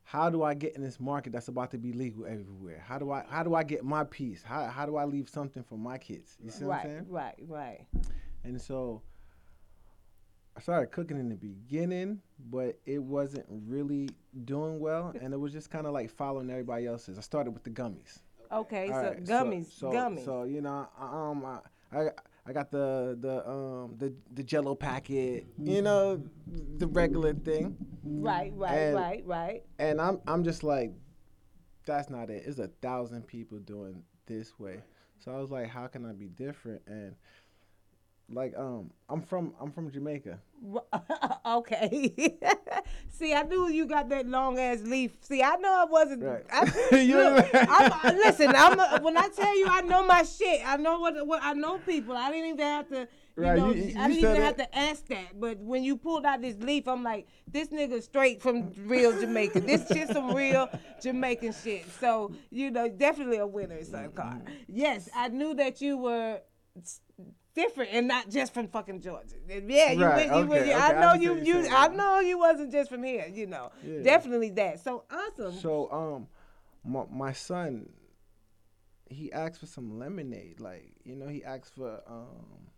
how 0.04 0.30
do 0.30 0.42
I 0.42 0.54
get 0.54 0.74
in 0.74 0.82
this 0.82 0.98
market 1.00 1.32
that's 1.32 1.48
about 1.48 1.70
to 1.72 1.78
be 1.78 1.92
legal 1.92 2.24
everywhere? 2.24 2.82
How 2.86 2.98
do 2.98 3.10
I 3.10 3.24
how 3.28 3.42
do 3.42 3.54
I 3.54 3.62
get 3.62 3.84
my 3.84 4.04
piece? 4.04 4.42
How 4.42 4.66
how 4.66 4.86
do 4.86 4.96
I 4.96 5.04
leave 5.04 5.28
something 5.28 5.62
for 5.62 5.76
my 5.78 5.98
kids? 5.98 6.36
You 6.42 6.50
see 6.50 6.64
what 6.64 6.74
I'm 6.74 6.76
right, 6.78 6.86
saying? 6.86 7.06
right, 7.08 7.34
right. 7.46 7.86
And 8.44 8.60
so 8.60 9.02
I 10.58 10.60
started 10.60 10.90
cooking 10.90 11.18
in 11.18 11.28
the 11.28 11.36
beginning, 11.36 12.20
but 12.50 12.80
it 12.84 13.00
wasn't 13.00 13.46
really 13.48 14.08
doing 14.44 14.80
well, 14.80 15.14
and 15.22 15.32
it 15.32 15.36
was 15.36 15.52
just 15.52 15.70
kind 15.70 15.86
of 15.86 15.92
like 15.92 16.10
following 16.10 16.50
everybody 16.50 16.86
else's. 16.86 17.16
I 17.16 17.20
started 17.20 17.52
with 17.52 17.62
the 17.62 17.70
gummies. 17.70 18.18
Okay, 18.50 18.88
All 18.90 19.00
so 19.00 19.08
right, 19.08 19.24
gummies, 19.24 19.70
so, 19.70 19.92
gummies. 19.92 20.24
So 20.24 20.42
you 20.42 20.60
know, 20.60 20.88
um, 21.00 21.44
I, 21.44 21.60
I 21.96 22.08
I 22.44 22.52
got 22.52 22.72
the 22.72 23.16
the 23.20 23.48
um 23.48 23.94
the 23.98 24.12
the 24.34 24.42
Jello 24.42 24.74
packet, 24.74 25.46
you 25.62 25.80
know, 25.80 26.20
the 26.78 26.88
regular 26.88 27.34
thing, 27.34 27.76
right, 28.02 28.52
right, 28.56 28.72
and- 28.72 28.96
right, 28.96 29.22
right. 29.26 29.62
and 29.78 30.00
I'm 30.00 30.20
I'm 30.26 30.42
just 30.42 30.64
like, 30.64 30.90
that's 31.86 32.10
not 32.10 32.30
it. 32.30 32.42
It's 32.46 32.58
a 32.58 32.68
thousand 32.82 33.28
people 33.28 33.58
doing 33.58 34.02
this 34.26 34.58
way. 34.58 34.82
So 35.20 35.30
I 35.32 35.38
was 35.38 35.52
like, 35.52 35.68
how 35.68 35.86
can 35.86 36.04
I 36.04 36.12
be 36.14 36.28
different? 36.28 36.82
And 36.88 37.14
like 38.30 38.54
um, 38.56 38.90
I'm 39.08 39.22
from 39.22 39.54
I'm 39.60 39.70
from 39.72 39.90
Jamaica. 39.90 40.38
okay. 41.46 42.36
See, 43.08 43.32
I 43.32 43.42
knew 43.42 43.68
you 43.68 43.86
got 43.86 44.08
that 44.10 44.26
long 44.26 44.58
ass 44.58 44.80
leaf. 44.82 45.16
See, 45.20 45.42
I 45.42 45.56
know 45.56 45.72
I 45.72 45.84
wasn't. 45.84 46.22
Right. 46.22 46.44
I, 46.52 46.96
you 46.96 47.16
look, 47.16 47.46
I'm, 47.54 47.92
uh, 47.92 48.12
listen, 48.16 48.52
I'm 48.54 48.78
a, 48.78 48.98
when 49.00 49.16
I 49.16 49.28
tell 49.28 49.56
you 49.58 49.66
I 49.68 49.80
know 49.82 50.04
my 50.04 50.22
shit, 50.24 50.60
I 50.66 50.76
know 50.76 50.98
what, 50.98 51.26
what 51.26 51.42
I 51.42 51.52
know 51.54 51.78
people. 51.78 52.16
I 52.16 52.30
didn't 52.30 52.46
even 52.54 52.66
have 52.66 52.88
to. 52.90 53.08
You 53.36 53.44
Right, 53.44 53.56
know, 53.56 53.70
you- 53.70 53.82
you 53.84 53.94
I 54.00 54.08
didn't 54.08 54.18
even 54.18 54.36
it. 54.36 54.42
have 54.42 54.56
to 54.56 54.76
ask 54.78 55.06
that. 55.06 55.38
But 55.40 55.58
when 55.58 55.84
you 55.84 55.96
pulled 55.96 56.24
out 56.24 56.42
this 56.42 56.56
leaf, 56.58 56.88
I'm 56.88 57.04
like, 57.04 57.28
this 57.46 57.68
nigga 57.68 58.02
straight 58.02 58.42
from 58.42 58.72
real 58.86 59.18
Jamaica. 59.18 59.60
This 59.60 59.86
shit 59.86 60.08
some 60.08 60.34
real 60.34 60.68
Jamaican 61.00 61.54
shit. 61.62 61.86
So 62.00 62.32
you 62.50 62.70
know, 62.72 62.88
definitely 62.88 63.38
a 63.38 63.46
winner, 63.46 63.82
son 63.84 64.10
car. 64.10 64.34
Mm-hmm. 64.34 64.52
Yes, 64.66 65.08
I 65.14 65.28
knew 65.28 65.54
that 65.54 65.80
you 65.80 65.96
were 65.98 66.40
different 67.54 67.90
and 67.92 68.08
not 68.08 68.30
just 68.30 68.54
from 68.54 68.68
fucking 68.68 69.00
Georgia. 69.00 69.34
Yeah, 69.48 69.92
you, 69.92 70.04
Right, 70.04 70.30
went, 70.30 70.50
you 70.50 70.60
okay, 70.60 70.72
I 70.72 70.88
okay, 70.88 70.96
I 70.96 71.00
know 71.00 71.08
understand 71.12 71.22
you, 71.22 71.54
you, 71.54 71.60
you're. 71.62 71.72
I 71.72 71.88
know 71.88 72.20
you 72.20 72.38
wasn't 72.38 72.72
just 72.72 72.90
from 72.90 73.02
here. 73.02 73.26
You 73.32 73.46
know, 73.46 73.70
Yeah. 73.84 74.02
definitely 74.02 74.50
that. 74.50 74.80
So 74.80 75.04
awesome. 75.10 75.52
So 75.52 75.90
um, 75.90 76.28
my 76.84 77.04
my 77.10 77.32
son, 77.32 77.88
he 79.08 79.32
asked 79.32 79.60
for 79.60 79.66
some 79.66 79.98
lemonade. 79.98 80.60
Like 80.60 80.92
you 81.04 81.16
know, 81.16 81.28
he 81.28 81.44
asked 81.44 81.74
for 81.74 82.00
um, 82.06 82.68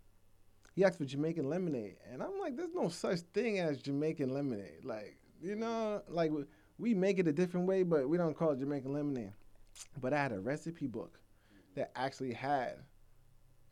he 0.73 0.83
asked 0.83 0.97
for 0.97 1.05
Jamaican 1.05 1.49
lemonade, 1.49 1.97
and 2.11 2.23
I'm 2.23 2.39
like, 2.39 2.55
there's 2.55 2.73
no 2.73 2.89
such 2.89 3.19
thing 3.33 3.59
as 3.59 3.81
Jamaican 3.81 4.33
lemonade. 4.33 4.83
Like 4.83 5.17
you 5.41 5.55
know, 5.55 6.01
like 6.07 6.31
we 6.77 6.93
make 6.93 7.19
it 7.19 7.27
a 7.27 7.33
different 7.33 7.67
way, 7.67 7.83
but 7.83 8.09
we 8.09 8.17
don't 8.17 8.35
call 8.35 8.51
it 8.51 8.59
Jamaican 8.59 8.93
lemonade. 8.93 9.33
But 10.01 10.13
I 10.13 10.17
had 10.17 10.31
a 10.31 10.39
recipe 10.39 10.87
book 10.87 11.19
that 11.75 11.91
actually 11.95 12.33
had 12.33 12.75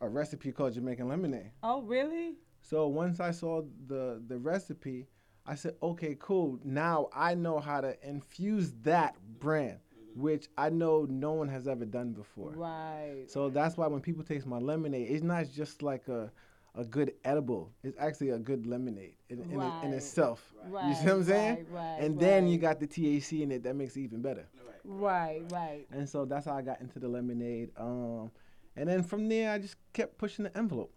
a 0.00 0.08
recipe 0.08 0.52
called 0.52 0.74
Jamaican 0.74 1.08
lemonade. 1.08 1.50
oh, 1.62 1.82
really? 1.82 2.34
So 2.62 2.88
once 2.88 3.20
I 3.20 3.30
saw 3.30 3.62
the 3.86 4.22
the 4.26 4.38
recipe, 4.38 5.06
I 5.46 5.54
said, 5.54 5.74
okay, 5.82 6.16
cool. 6.20 6.58
Now 6.64 7.08
I 7.14 7.34
know 7.34 7.58
how 7.58 7.80
to 7.80 7.96
infuse 8.06 8.72
that 8.82 9.16
brand. 9.38 9.78
which 10.16 10.48
I 10.58 10.70
know 10.70 11.06
no 11.08 11.32
one 11.32 11.48
has 11.48 11.68
ever 11.68 11.84
done 11.84 12.12
before. 12.12 12.50
Right. 12.50 13.24
So 13.28 13.48
that's 13.48 13.76
why 13.76 13.86
when 13.86 14.00
people 14.00 14.24
taste 14.24 14.44
my 14.46 14.58
lemonade, 14.58 15.08
it's 15.10 15.22
not 15.22 15.46
just 15.50 15.82
like 15.82 16.08
a 16.08 16.30
a 16.76 16.84
good 16.84 17.12
edible. 17.24 17.72
It's 17.82 17.96
actually 17.98 18.30
a 18.30 18.38
good 18.38 18.64
lemonade 18.66 19.14
in, 19.28 19.40
in, 19.50 19.58
Right. 19.58 19.84
in 19.84 19.92
itself. 19.92 20.52
Right. 20.68 20.88
You 20.88 20.94
see 20.94 21.06
what 21.06 21.14
I'm 21.14 21.24
saying? 21.24 21.56
Right, 21.56 21.66
right, 21.70 21.96
and 22.04 22.18
then 22.20 22.46
you 22.46 22.58
got 22.58 22.78
the 22.78 22.86
THC 22.86 23.42
in 23.42 23.50
it 23.50 23.62
that 23.64 23.74
makes 23.74 23.96
it 23.96 24.02
even 24.02 24.20
better. 24.22 24.46
Right, 24.84 25.42
right. 25.50 25.86
And 25.90 26.08
so 26.08 26.24
that's 26.24 26.46
how 26.46 26.54
I 26.56 26.62
got 26.62 26.80
into 26.80 26.98
the 27.00 27.08
lemonade. 27.08 27.70
Um, 27.76 28.30
and 28.76 28.88
then 28.88 29.02
from 29.02 29.28
there, 29.28 29.50
I 29.52 29.58
just 29.58 29.76
kept 29.92 30.18
pushing 30.18 30.44
the 30.44 30.56
envelope. 30.56 30.92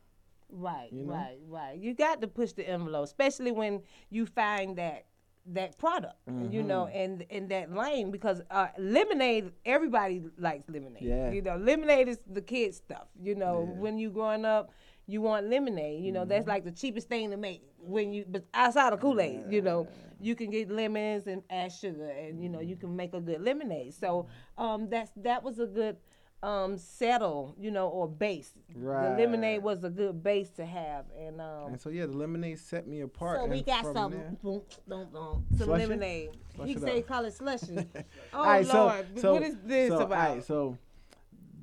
Right, 0.50 0.90
You 0.92 1.06
know? 1.06 1.14
right, 1.14 1.38
right. 1.48 1.78
You 1.80 1.94
got 1.96 2.22
to 2.22 2.28
push 2.28 2.52
the 2.52 2.68
envelope, 2.70 3.06
especially 3.06 3.52
when 3.52 3.82
you 4.10 4.26
find 4.26 4.78
that 4.78 5.06
that 5.46 5.78
product, 5.78 6.16
you 6.52 6.64
know, 6.64 6.86
Mm-hmm. 6.86 6.98
and 6.98 7.22
in 7.30 7.48
that 7.50 7.70
lane 7.76 8.12
because 8.12 8.42
uh, 8.50 8.68
lemonade, 8.78 9.52
everybody 9.66 10.24
likes 10.38 10.70
lemonade. 10.70 11.04
Yeah. 11.04 11.32
You 11.32 11.42
know, 11.42 11.58
lemonade 11.58 12.08
is 12.08 12.20
the 12.32 12.42
kid 12.42 12.74
stuff. 12.74 13.08
You 13.22 13.36
know, 13.36 13.60
Yeah. 13.60 13.72
Mm-hmm. 13.72 13.82
when 13.82 13.98
you 13.98 14.10
growing 14.12 14.46
up, 14.46 14.72
you 15.06 15.22
want 15.22 15.50
lemonade. 15.50 16.02
You 16.02 16.14
know, 16.14 16.24
that's 16.24 16.48
like 16.48 16.64
the 16.64 16.72
cheapest 16.72 17.10
thing 17.10 17.32
to 17.32 17.36
make. 17.38 17.62
When 17.78 18.14
you, 18.14 18.24
but 18.26 18.46
outside 18.54 18.94
of 18.94 19.02
Kool 19.02 19.20
Aid, 19.20 19.42
you 19.50 19.62
know, 19.62 19.86
you 20.22 20.34
can 20.34 20.50
get 20.50 20.72
lemons 20.72 21.28
and 21.28 21.44
add 21.50 21.74
sugar, 21.74 22.08
and 22.10 22.42
you 22.42 22.48
know, 22.48 22.62
you 22.62 22.78
can 22.78 22.96
make 22.96 23.14
a 23.14 23.20
good 23.20 23.42
lemonade. 23.42 23.94
So, 23.96 24.28
um, 24.58 24.88
that's 24.90 25.12
that 25.18 25.44
was 25.44 25.60
a 25.60 25.66
good. 25.66 25.98
Um, 26.44 26.78
settle, 26.78 27.56
you 27.58 27.72
know, 27.72 27.88
or 27.88 28.06
base. 28.06 28.52
Right. 28.76 29.16
The 29.16 29.24
lemonade 29.24 29.64
was 29.64 29.86
a 29.86 29.90
good 29.90 30.22
base 30.22 30.50
to 30.58 30.66
have, 30.66 31.06
and 31.18 31.40
um, 31.40 31.68
And 31.72 31.80
so 31.80 31.88
yeah, 31.90 32.06
the 32.06 32.12
lemonade 32.18 32.60
set 32.60 32.86
me 32.86 33.00
apart. 33.00 33.40
so 33.40 33.46
we 33.46 33.62
got 33.64 33.86
some, 33.94 34.12
boom, 34.44 34.62
boom, 34.86 35.08
boom, 35.14 35.46
some 35.58 35.68
Slush 35.68 35.80
lemonade. 35.80 36.32
Slush 36.54 36.68
he 36.68 36.78
say 36.78 37.02
call 37.02 37.24
it 37.24 37.34
slushy. 37.34 37.78
oh 38.34 38.38
All 38.38 38.46
right, 38.46 38.68
Lord, 38.68 39.06
so, 39.22 39.34
what 39.36 39.44
is 39.44 39.56
this 39.64 39.88
so, 39.88 40.00
about? 40.00 40.28
alright, 40.28 40.44
so 40.44 40.78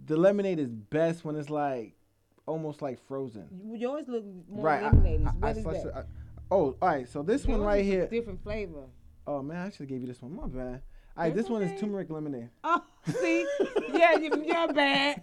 the 0.07 0.17
lemonade 0.17 0.59
is 0.59 0.71
best 0.71 1.27
when 1.27 1.37
it's 1.37 1.51
like 1.51 1.93
almost 2.47 2.81
like 2.81 2.99
frozen. 3.07 3.49
Yours 3.77 4.07
look 4.09 4.25
more 4.49 4.65
right. 4.65 4.83
I- 4.83 4.87
lemonade. 4.87 5.27
I- 5.27 5.29
I 5.29 5.33
What 5.33 5.57
is 5.59 5.63
slushed 5.63 5.83
that? 5.85 5.89
it- 5.91 5.95
I- 5.97 6.05
oh, 6.55 6.75
all 6.81 6.89
right. 6.89 7.07
So 7.07 7.23
this 7.23 7.47
one 7.47 7.61
right 7.61 7.81
is 7.83 7.87
here. 7.87 8.07
different 8.07 8.43
flavor. 8.43 8.85
Oh 9.27 9.43
man, 9.43 9.67
I 9.67 9.69
should 9.69 9.81
have 9.81 9.89
gave 9.89 10.01
you 10.01 10.07
this 10.07 10.23
one. 10.23 10.35
My 10.35 10.47
bad. 10.47 10.81
All 11.21 11.27
right, 11.27 11.35
this 11.35 11.51
one 11.51 11.61
is 11.63 11.79
turmeric 11.79 12.09
lemonade. 12.09 12.49
Oh, 12.65 12.83
see, 13.21 13.47
yeah, 13.93 14.17
you, 14.17 14.43
you're 14.43 14.73
bad. 14.73 15.23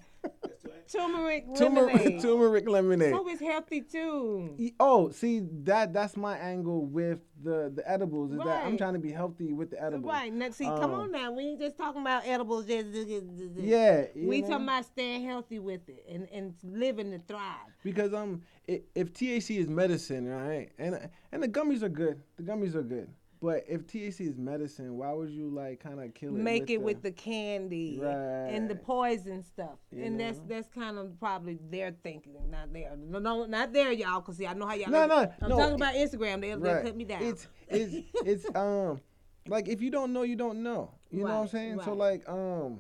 Turmeric 0.92 1.46
Turmeric, 1.58 1.96
lemonade. 1.96 2.22
turmeric 2.22 2.70
lemonade. 2.70 3.12
So 3.14 3.28
it's 3.28 3.42
healthy 3.42 3.82
too. 3.82 4.56
Oh, 4.80 5.10
see 5.10 5.42
that 5.64 5.92
that's 5.94 6.16
my 6.16 6.38
angle 6.38 6.86
with 6.86 7.20
the 7.44 7.72
the 7.76 7.84
edibles 7.90 8.32
is 8.32 8.38
that 8.38 8.48
I'm 8.64 8.70
Right. 8.70 8.78
trying 8.78 8.94
to 8.94 9.00
be 9.00 9.12
healthy 9.12 9.52
with 9.54 9.72
the 9.72 9.84
edibles. 9.84 10.06
Right. 10.14 10.32
Now, 10.32 10.50
see, 10.52 10.66
come 10.66 10.94
Um, 10.94 11.00
on 11.02 11.12
now. 11.12 11.32
We 11.32 11.44
ain't 11.44 11.60
just 11.60 11.78
talking 11.78 12.02
about 12.02 12.26
edibles. 12.28 12.68
Just, 12.68 12.94
just- 12.94 13.08
just- 13.10 13.26
just- 13.38 13.58
Yeah, 13.58 14.06
you 14.16 14.28
We 14.30 14.42
know? 14.42 14.50
talking 14.50 14.64
about 14.66 14.86
staying 14.86 15.26
healthy 15.26 15.60
with 15.60 15.90
it 15.90 16.06
and, 16.10 16.28
and 16.32 16.54
living 16.64 17.10
to 17.12 17.20
thrive. 17.28 17.74
because 17.84 18.14
um 18.14 18.44
i 18.70 18.82
if 18.96 19.12
THC 19.14 19.58
is 19.58 19.68
medicine, 19.68 20.28
right? 20.30 20.70
And 20.78 21.10
and 21.32 21.42
the 21.44 21.48
gummies 21.50 21.82
are 21.82 21.90
good. 21.90 22.22
The 22.38 22.44
gummies 22.44 22.76
are 22.76 22.84
good. 22.84 23.10
But 23.40 23.66
if 23.68 23.86
THC 23.86 24.22
is 24.22 24.38
medicine, 24.38 24.98
why 24.98 25.14
would 25.14 25.30
you 25.30 25.50
like 25.50 25.80
kind 25.80 26.00
of 26.00 26.14
kill 26.16 26.36
it? 26.36 26.40
make 26.40 26.62
with 26.64 26.70
it 26.72 26.78
the, 26.80 26.84
with 26.84 27.02
the 27.04 27.12
candy 27.12 28.02
and 28.04 28.68
the 28.68 28.76
poison 28.76 29.44
stuff, 29.44 29.78
You 29.92 30.04
and 30.06 30.20
that's 30.20 30.40
know? 30.40 30.46
that's 30.48 30.68
kind 30.70 30.98
of 30.98 31.20
probably 31.20 31.60
their 31.70 31.92
thinking, 32.04 32.34
not 32.50 32.74
there. 32.74 32.96
No, 32.98 33.20
no, 33.20 33.46
not 33.46 33.74
there, 33.74 33.92
y'all. 33.92 34.22
Cause 34.22 34.38
see, 34.38 34.48
I 34.48 34.54
know 34.54 34.66
how 34.66 34.74
y'all. 34.74 34.90
No, 34.90 35.06
no, 35.06 35.32
I'm 35.42 35.50
no, 35.50 35.58
talking 35.58 35.74
it- 35.74 35.76
about 35.76 35.94
Instagram. 35.96 36.42
They'll, 36.42 36.60
they'll 36.60 36.82
cut 36.82 36.96
me 36.96 37.06
down. 37.06 37.22
It's 37.22 37.48
it's 37.68 37.96
it's 38.26 38.46
um 38.56 39.02
like 39.48 39.68
if 39.68 39.82
you 39.84 39.92
don't 39.92 40.14
know, 40.14 40.24
you 40.24 40.36
don't 40.36 40.64
know. 40.64 40.92
You 41.12 41.20
know 41.20 41.26
what 41.26 41.32
I'm 41.34 41.42
Right, 41.42 41.50
saying? 41.52 41.82
So 41.86 41.94
like 41.94 42.28
um 42.28 42.80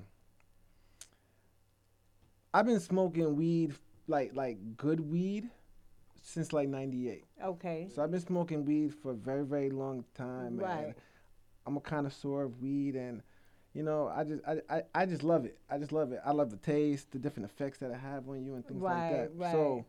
I've 2.53 2.65
been 2.65 2.79
smoking 2.79 3.35
weed 3.35 3.75
like 4.07 4.31
like 4.35 4.77
good 4.77 4.99
weed 4.99 5.49
since 6.27 6.51
like 6.51 6.67
98. 6.67 7.23
okay. 7.41 7.87
So 7.95 8.03
I've 8.03 8.11
been 8.11 8.19
smoking 8.19 8.65
weed 8.65 8.93
for 8.93 9.11
a 9.11 9.15
very 9.15 9.45
very 9.45 9.69
long 9.69 10.03
time 10.13 10.57
Right. 10.57 10.85
and 10.87 10.93
I'm 11.65 11.77
a 11.77 11.81
connoisseur 11.81 12.43
of 12.43 12.61
weed 12.61 12.95
and 12.95 13.21
you 13.73 13.83
know, 13.83 14.11
I 14.13 14.23
just 14.25 14.41
I, 14.45 14.57
I, 14.69 14.81
I 14.95 15.05
just 15.05 15.23
love 15.23 15.45
it. 15.45 15.57
I 15.69 15.77
just 15.77 15.91
love 15.91 16.11
it. 16.11 16.19
I 16.25 16.31
love 16.31 16.49
the 16.49 16.57
taste, 16.57 17.11
the 17.11 17.19
different 17.19 17.49
effects 17.49 17.77
that 17.79 17.91
it 17.91 17.97
have 17.99 18.27
on 18.27 18.43
you 18.43 18.55
and 18.55 18.65
things 18.67 18.81
Right, 18.81 19.01
like 19.03 19.11
that. 19.11 19.31
right. 19.37 19.51
So 19.53 19.85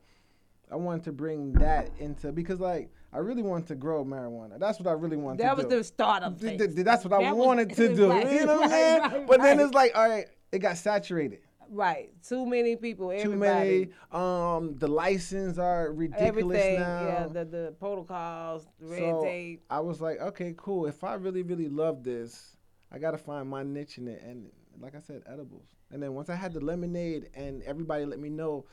I 0.71 0.77
wanted 0.77 1.05
to 1.05 1.13
bring 1.13 1.53
that 1.55 1.91
into 1.99 2.31
because 2.31 2.61
like 2.61 2.91
I 3.13 3.19
really 3.19 3.43
wanted 3.43 3.67
to 3.69 3.75
grow 3.75 4.05
marijuana. 4.05 4.61
That's 4.61 4.79
what 4.79 4.87
I 4.87 4.93
really 4.93 5.17
wanted 5.17 5.39
That 5.39 5.57
to 5.57 5.63
do. 5.63 5.69
That 5.69 5.77
was 5.77 6.41
the 6.41 6.49
phase. 6.59 6.75
th- 6.75 6.85
that's 6.85 7.03
what 7.05 7.15
I 7.15 7.23
That 7.25 7.37
was- 7.37 7.47
wanted 7.47 7.75
to 7.75 7.95
do. 7.97 8.11
right, 8.11 8.31
you 8.33 8.47
know 8.47 8.57
what 8.61 8.65
I'm 8.65 8.71
saying? 9.11 9.27
but 9.27 9.41
then 9.43 9.59
it's 9.59 9.73
like, 9.75 9.93
all 9.97 10.09
right, 10.09 10.27
it 10.53 10.59
got 10.61 10.77
saturated. 10.77 11.41
Right. 11.71 12.11
Too 12.27 12.47
many 12.47 12.77
people. 12.77 13.13
Too 13.21 13.37
many. 13.37 13.89
Um, 14.13 14.77
the 14.79 14.89
license 14.89 15.59
are 15.59 15.93
ridiculous 15.93 16.29
Everything. 16.59 16.81
now. 16.81 17.03
Yeah. 17.07 17.27
The 17.27 17.45
the 17.45 17.75
protocols, 17.79 18.67
the 18.81 18.87
red 18.87 18.99
so 18.99 19.23
tape. 19.25 19.65
I 19.71 19.81
was 19.81 20.01
like, 20.01 20.21
okay, 20.21 20.55
cool. 20.57 20.87
If 20.87 21.05
I 21.05 21.15
really, 21.15 21.43
really 21.43 21.69
love 21.69 22.03
this, 22.03 22.57
I 22.91 22.99
gotta 22.99 23.19
find 23.19 23.49
my 23.49 23.63
niche 23.63 23.99
in 23.99 24.09
it. 24.09 24.23
And 24.23 24.51
like 24.81 24.95
I 24.95 25.01
said, 25.01 25.23
edibles. 25.27 25.67
And 25.91 26.03
then 26.03 26.15
once 26.15 26.29
I 26.31 26.35
had 26.37 26.53
the 26.53 26.61
lemonade, 26.61 27.31
and 27.35 27.63
everybody 27.65 28.05
let 28.05 28.19
me 28.19 28.29
know 28.31 28.65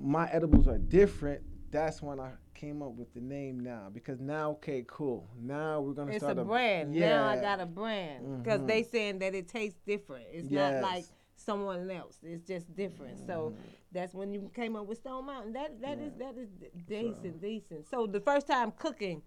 my 0.00 0.28
edibles 0.30 0.68
are 0.68 0.78
different. 0.78 1.42
That's 1.70 2.02
when 2.02 2.20
I 2.20 2.30
came 2.54 2.82
up 2.82 2.92
with 2.92 3.12
the 3.14 3.20
name 3.20 3.58
now 3.60 3.88
because 3.92 4.20
now, 4.20 4.50
okay, 4.52 4.84
cool. 4.86 5.28
Now 5.40 5.80
we're 5.80 5.94
gonna 5.94 6.12
It's 6.12 6.22
a 6.22 6.30
start 6.30 6.46
brand. 6.46 6.94
Yeah, 6.94 7.08
Now 7.16 7.28
I 7.28 7.40
got 7.40 7.60
a 7.60 7.66
brand 7.66 8.42
because 8.42 8.60
Mhm. 8.60 8.66
they 8.68 8.82
saying 8.82 9.18
that 9.20 9.34
it 9.34 9.48
tastes 9.48 9.80
different. 9.86 10.26
It's 10.32 10.48
Yes. 10.48 10.82
not 10.82 10.90
like 10.90 11.04
someone 11.36 11.90
else. 11.90 12.18
It's 12.22 12.46
just 12.46 12.74
different. 12.76 13.18
So 13.26 13.52
Mm-hmm. 13.52 13.60
that's 13.92 14.14
when 14.14 14.32
you 14.32 14.50
came 14.54 14.76
up 14.76 14.86
with 14.86 14.98
Stone 14.98 15.26
Mountain. 15.26 15.52
That 15.54 15.80
that 15.80 15.98
is 15.98 16.12
that 16.18 16.36
is 16.36 16.48
decent, 16.88 17.40
decent. 17.40 17.88
So 17.88 18.06
the 18.06 18.20
first 18.20 18.46
time 18.46 18.72
cooking 18.72 19.22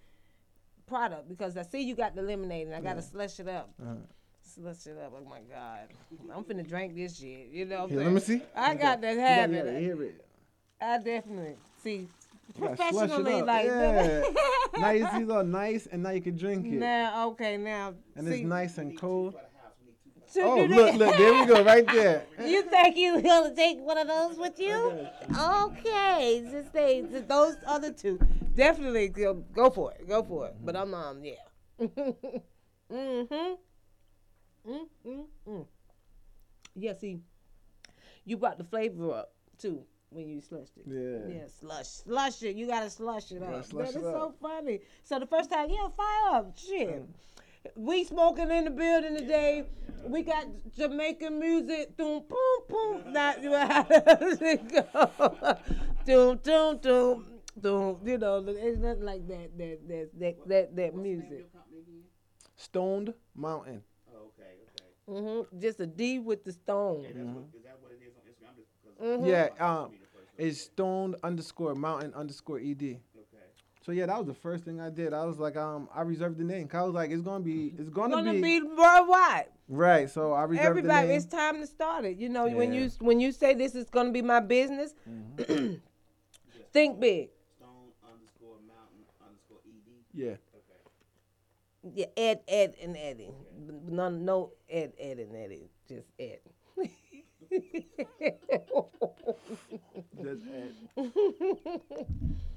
product 0.87 1.27
because 1.27 1.57
I 1.57 1.63
see 1.63 1.81
you 1.81 1.95
got 1.95 2.15
the 2.15 2.21
lemonade 2.21 2.67
and 2.67 2.75
I 2.75 2.81
gotta 2.81 3.01
slush 3.01 3.39
it 3.39 3.47
up. 3.47 3.69
Uh-huh. 3.81 3.95
Slush 4.43 4.85
it 4.87 4.97
up. 5.03 5.13
Oh 5.17 5.27
my 5.27 5.39
God, 5.49 5.89
I'm 6.33 6.43
finna 6.43 6.67
drink 6.67 6.95
this 6.95 7.17
shit. 7.17 7.47
You 7.51 7.65
know. 7.65 7.81
What 7.81 7.91
Here, 7.91 7.99
I'm 8.01 8.05
let 8.05 8.13
me 8.13 8.19
see. 8.21 8.41
I 8.55 8.73
You 8.73 8.77
got 8.79 9.01
that 9.01 9.09
you 9.11 9.17
gotta 9.17 9.31
habit. 9.63 9.79
hear 9.81 10.03
it. 10.03 10.25
I 10.79 10.97
definitely 10.99 11.55
see 11.81 12.07
professionally 12.59 13.41
like 13.41 13.65
yeah. 13.65 14.23
now 14.77 14.91
you 14.91 15.07
see 15.15 15.31
all 15.31 15.43
nice, 15.43 15.87
and 15.87 16.03
now 16.03 16.11
you 16.11 16.21
can 16.21 16.37
drink 16.37 16.65
it, 16.65 16.73
now. 16.73 17.29
Okay, 17.29 17.57
now 17.57 17.93
and 18.15 18.27
see, 18.27 18.33
it's 18.35 18.43
nice 18.43 18.77
and 18.77 18.97
cold. 18.97 19.35
To 20.35 20.41
Oh, 20.43 20.67
do 20.67 20.75
look, 20.75 20.91
that- 20.91 20.97
look, 20.97 21.17
there 21.17 21.33
we 21.33 21.45
go, 21.45 21.63
right 21.63 21.85
there. 21.87 22.25
You 22.45 22.61
think 22.63 22.97
you 22.97 23.21
gonna 23.21 23.55
take 23.55 23.79
one 23.79 23.97
of 23.97 24.07
those 24.07 24.37
with 24.37 24.59
you? 24.59 25.07
Okay, 25.37 26.45
just 26.51 26.73
just 27.11 27.27
those 27.27 27.55
other 27.65 27.91
two. 27.91 28.19
Definitely 28.55 29.09
go, 29.09 29.33
go 29.33 29.69
for 29.69 29.91
it. 29.93 30.07
Go 30.07 30.23
for 30.23 30.47
it. 30.47 30.55
But 30.63 30.75
I'm 30.75 30.93
um 30.93 31.23
yeah. 31.23 31.43
Mm-hmm. 32.91 33.53
Mm 34.71 34.87
mm 35.05 35.25
mm. 35.47 35.65
Yeah. 36.75 36.93
See, 36.93 37.19
you 38.25 38.37
brought 38.37 38.57
the 38.57 38.63
flavor 38.63 39.11
up 39.13 39.33
too 39.57 39.83
when 40.09 40.27
you 40.29 40.41
slushed 40.41 40.77
it. 40.77 40.83
Yeah. 40.87 41.35
Yeah, 41.35 41.47
slush, 41.47 41.87
slush 41.87 42.43
it. 42.43 42.55
You 42.55 42.67
gotta 42.67 42.89
slush 42.89 43.31
it 43.31 43.39
gotta 43.39 43.57
up. 43.57 43.65
slush 43.65 43.91
that 43.91 43.99
it 43.99 44.03
is 44.05 44.11
so 44.11 44.33
funny. 44.41 44.79
So 45.03 45.19
the 45.19 45.25
first 45.27 45.49
time, 45.51 45.69
yeah, 45.69 45.87
fire 45.95 46.35
up, 46.39 46.57
shit. 46.57 47.03
We 47.75 48.03
smoking 48.03 48.51
in 48.51 48.65
the 48.65 48.71
building 48.71 49.15
today. 49.17 49.63
We 50.05 50.21
got 50.23 50.45
Jamaican 50.77 51.39
music. 51.39 51.97
Doom, 51.97 52.23
boom, 52.29 52.59
boom. 52.69 53.13
Not 53.13 53.43
how 53.43 53.83
does 53.83 54.39
it 54.41 54.71
go? 54.71 55.57
Doom, 56.05 56.37
doom, 56.43 56.77
doom, 56.77 57.25
doom. 57.59 57.99
You 58.05 58.17
know, 58.17 58.43
it's 58.47 58.77
nothing 58.77 59.03
like 59.03 59.27
that. 59.27 59.57
That 59.57 59.79
that 59.87 60.09
that 60.19 60.47
that, 60.47 60.75
that 60.75 60.95
music. 60.95 61.47
Stoned 62.57 63.13
Mountain. 63.35 63.81
Oh, 64.13 64.31
okay, 64.39 64.55
okay. 65.11 65.21
hmm 65.21 65.59
Just 65.59 65.79
a 65.81 65.85
D 65.87 66.19
with 66.19 66.43
the 66.45 66.51
stone. 66.53 67.03
That's 67.03 67.15
Mm-hmm. 67.17 67.33
what, 67.35 67.43
is 67.53 67.63
that 67.63 67.77
what 67.81 67.91
it 67.91 67.99
is 68.05 68.13
on 68.15 68.23
Instagram? 68.23 68.49
I'm 68.49 68.55
just 68.55 68.69
because 68.81 69.19
Mhm. 69.19 69.27
Yeah, 69.59 69.65
um, 69.81 69.91
it's 70.37 70.61
stoned 70.61 71.15
underscore 71.23 71.75
mountain 71.75 72.13
underscore 72.13 72.59
ed. 72.59 72.99
Okay. 73.87 73.91
So 73.91 73.91
yeah, 73.91 74.05
that 74.07 74.17
was 74.17 74.27
the 74.27 74.33
first 74.33 74.63
thing 74.65 74.79
I 74.81 74.89
did. 74.89 75.13
I 75.13 75.25
was 75.25 75.37
like, 75.37 75.55
um, 75.55 75.87
I 75.93 76.01
reserved 76.01 76.37
the 76.37 76.43
name. 76.43 76.67
'Cause 76.67 76.79
I 76.81 76.83
was 76.83 76.93
like, 76.93 77.11
it's 77.11 77.21
gonna 77.21 77.43
be, 77.43 77.73
it's 77.77 77.89
gonna, 77.89 78.15
Gonna 78.15 78.33
be, 78.33 78.41
be 78.41 78.61
worldwide. 78.61 79.47
right. 79.67 80.09
So 80.09 80.33
I 80.33 80.43
reserved 80.43 80.65
Everybody, 80.67 80.87
the 80.87 80.93
name. 80.93 80.97
Everybody, 81.03 81.15
it's 81.17 81.25
time 81.25 81.59
to 81.61 81.67
start 81.67 82.05
it. 82.05 82.17
You 82.17 82.29
know, 82.29 82.47
when 82.47 82.73
you 82.73 82.89
when 82.99 83.19
you 83.19 83.31
say 83.31 83.53
this 83.53 83.75
is 83.75 83.89
gonna 83.89 84.11
be 84.11 84.21
my 84.21 84.39
business, 84.39 84.93
think 86.73 86.99
big. 86.99 87.29
Stone 87.57 87.91
underscore 88.03 88.57
mountain 88.67 89.05
underscore 89.21 89.59
ed. 89.67 90.03
yeah. 90.13 90.31
Okay. 90.31 90.81
Yeah, 91.93 92.07
Ed, 92.17 92.39
Ed, 92.47 92.75
and 92.81 92.97
Eddie. 92.97 93.29
No, 93.87 94.09
no 94.09 94.51
Ed, 94.69 94.93
Ed, 94.99 95.19
and 95.19 95.35
Eddie. 95.35 95.69
Just 95.87 96.07
Ed. 96.19 96.39
Just 100.23 100.41
Ed. 100.51 100.73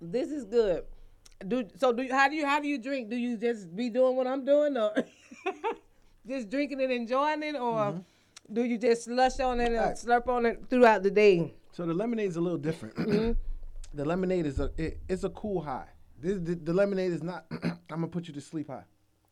this 0.00 0.30
is 0.30 0.44
good. 0.44 0.84
Do 1.46 1.66
so. 1.76 1.92
Do 1.92 2.02
you, 2.02 2.12
how 2.14 2.28
do 2.28 2.34
you 2.36 2.46
how 2.46 2.60
do 2.60 2.68
you 2.68 2.78
drink? 2.78 3.08
Do 3.10 3.16
you 3.16 3.36
just 3.36 3.74
be 3.74 3.88
doing 3.88 4.16
what 4.16 4.26
I'm 4.26 4.44
doing, 4.44 4.76
or 4.76 4.92
just 6.28 6.50
drinking 6.50 6.80
it, 6.80 6.84
and 6.84 6.92
enjoying 6.92 7.42
it, 7.42 7.54
or 7.56 7.92
Mm-hmm. 7.92 8.52
do 8.52 8.64
you 8.64 8.76
just 8.78 9.04
slush 9.04 9.40
on 9.40 9.60
it 9.60 9.68
and 9.72 9.76
Right. 9.76 9.96
slurp 9.96 10.28
on 10.28 10.44
it 10.46 10.64
throughout 10.68 11.02
the 11.02 11.10
day? 11.10 11.54
So 11.72 11.86
the 11.86 11.94
lemonade 11.94 12.28
is 12.28 12.36
a 12.36 12.40
little 12.40 12.58
different. 12.58 12.96
Mm-hmm. 13.06 13.32
the 13.94 14.04
lemonade 14.04 14.46
is 14.46 14.60
a 14.60 14.70
it, 14.76 15.00
it's 15.08 15.24
a 15.24 15.30
cool 15.30 15.62
high. 15.62 15.88
This 16.20 16.38
the, 16.42 16.54
the 16.56 16.74
lemonade 16.74 17.12
is 17.12 17.22
not. 17.22 17.46
I'm 17.62 17.78
gonna 17.88 18.08
put 18.08 18.28
you 18.28 18.34
to 18.34 18.40
sleep 18.40 18.68
high. 18.68 18.84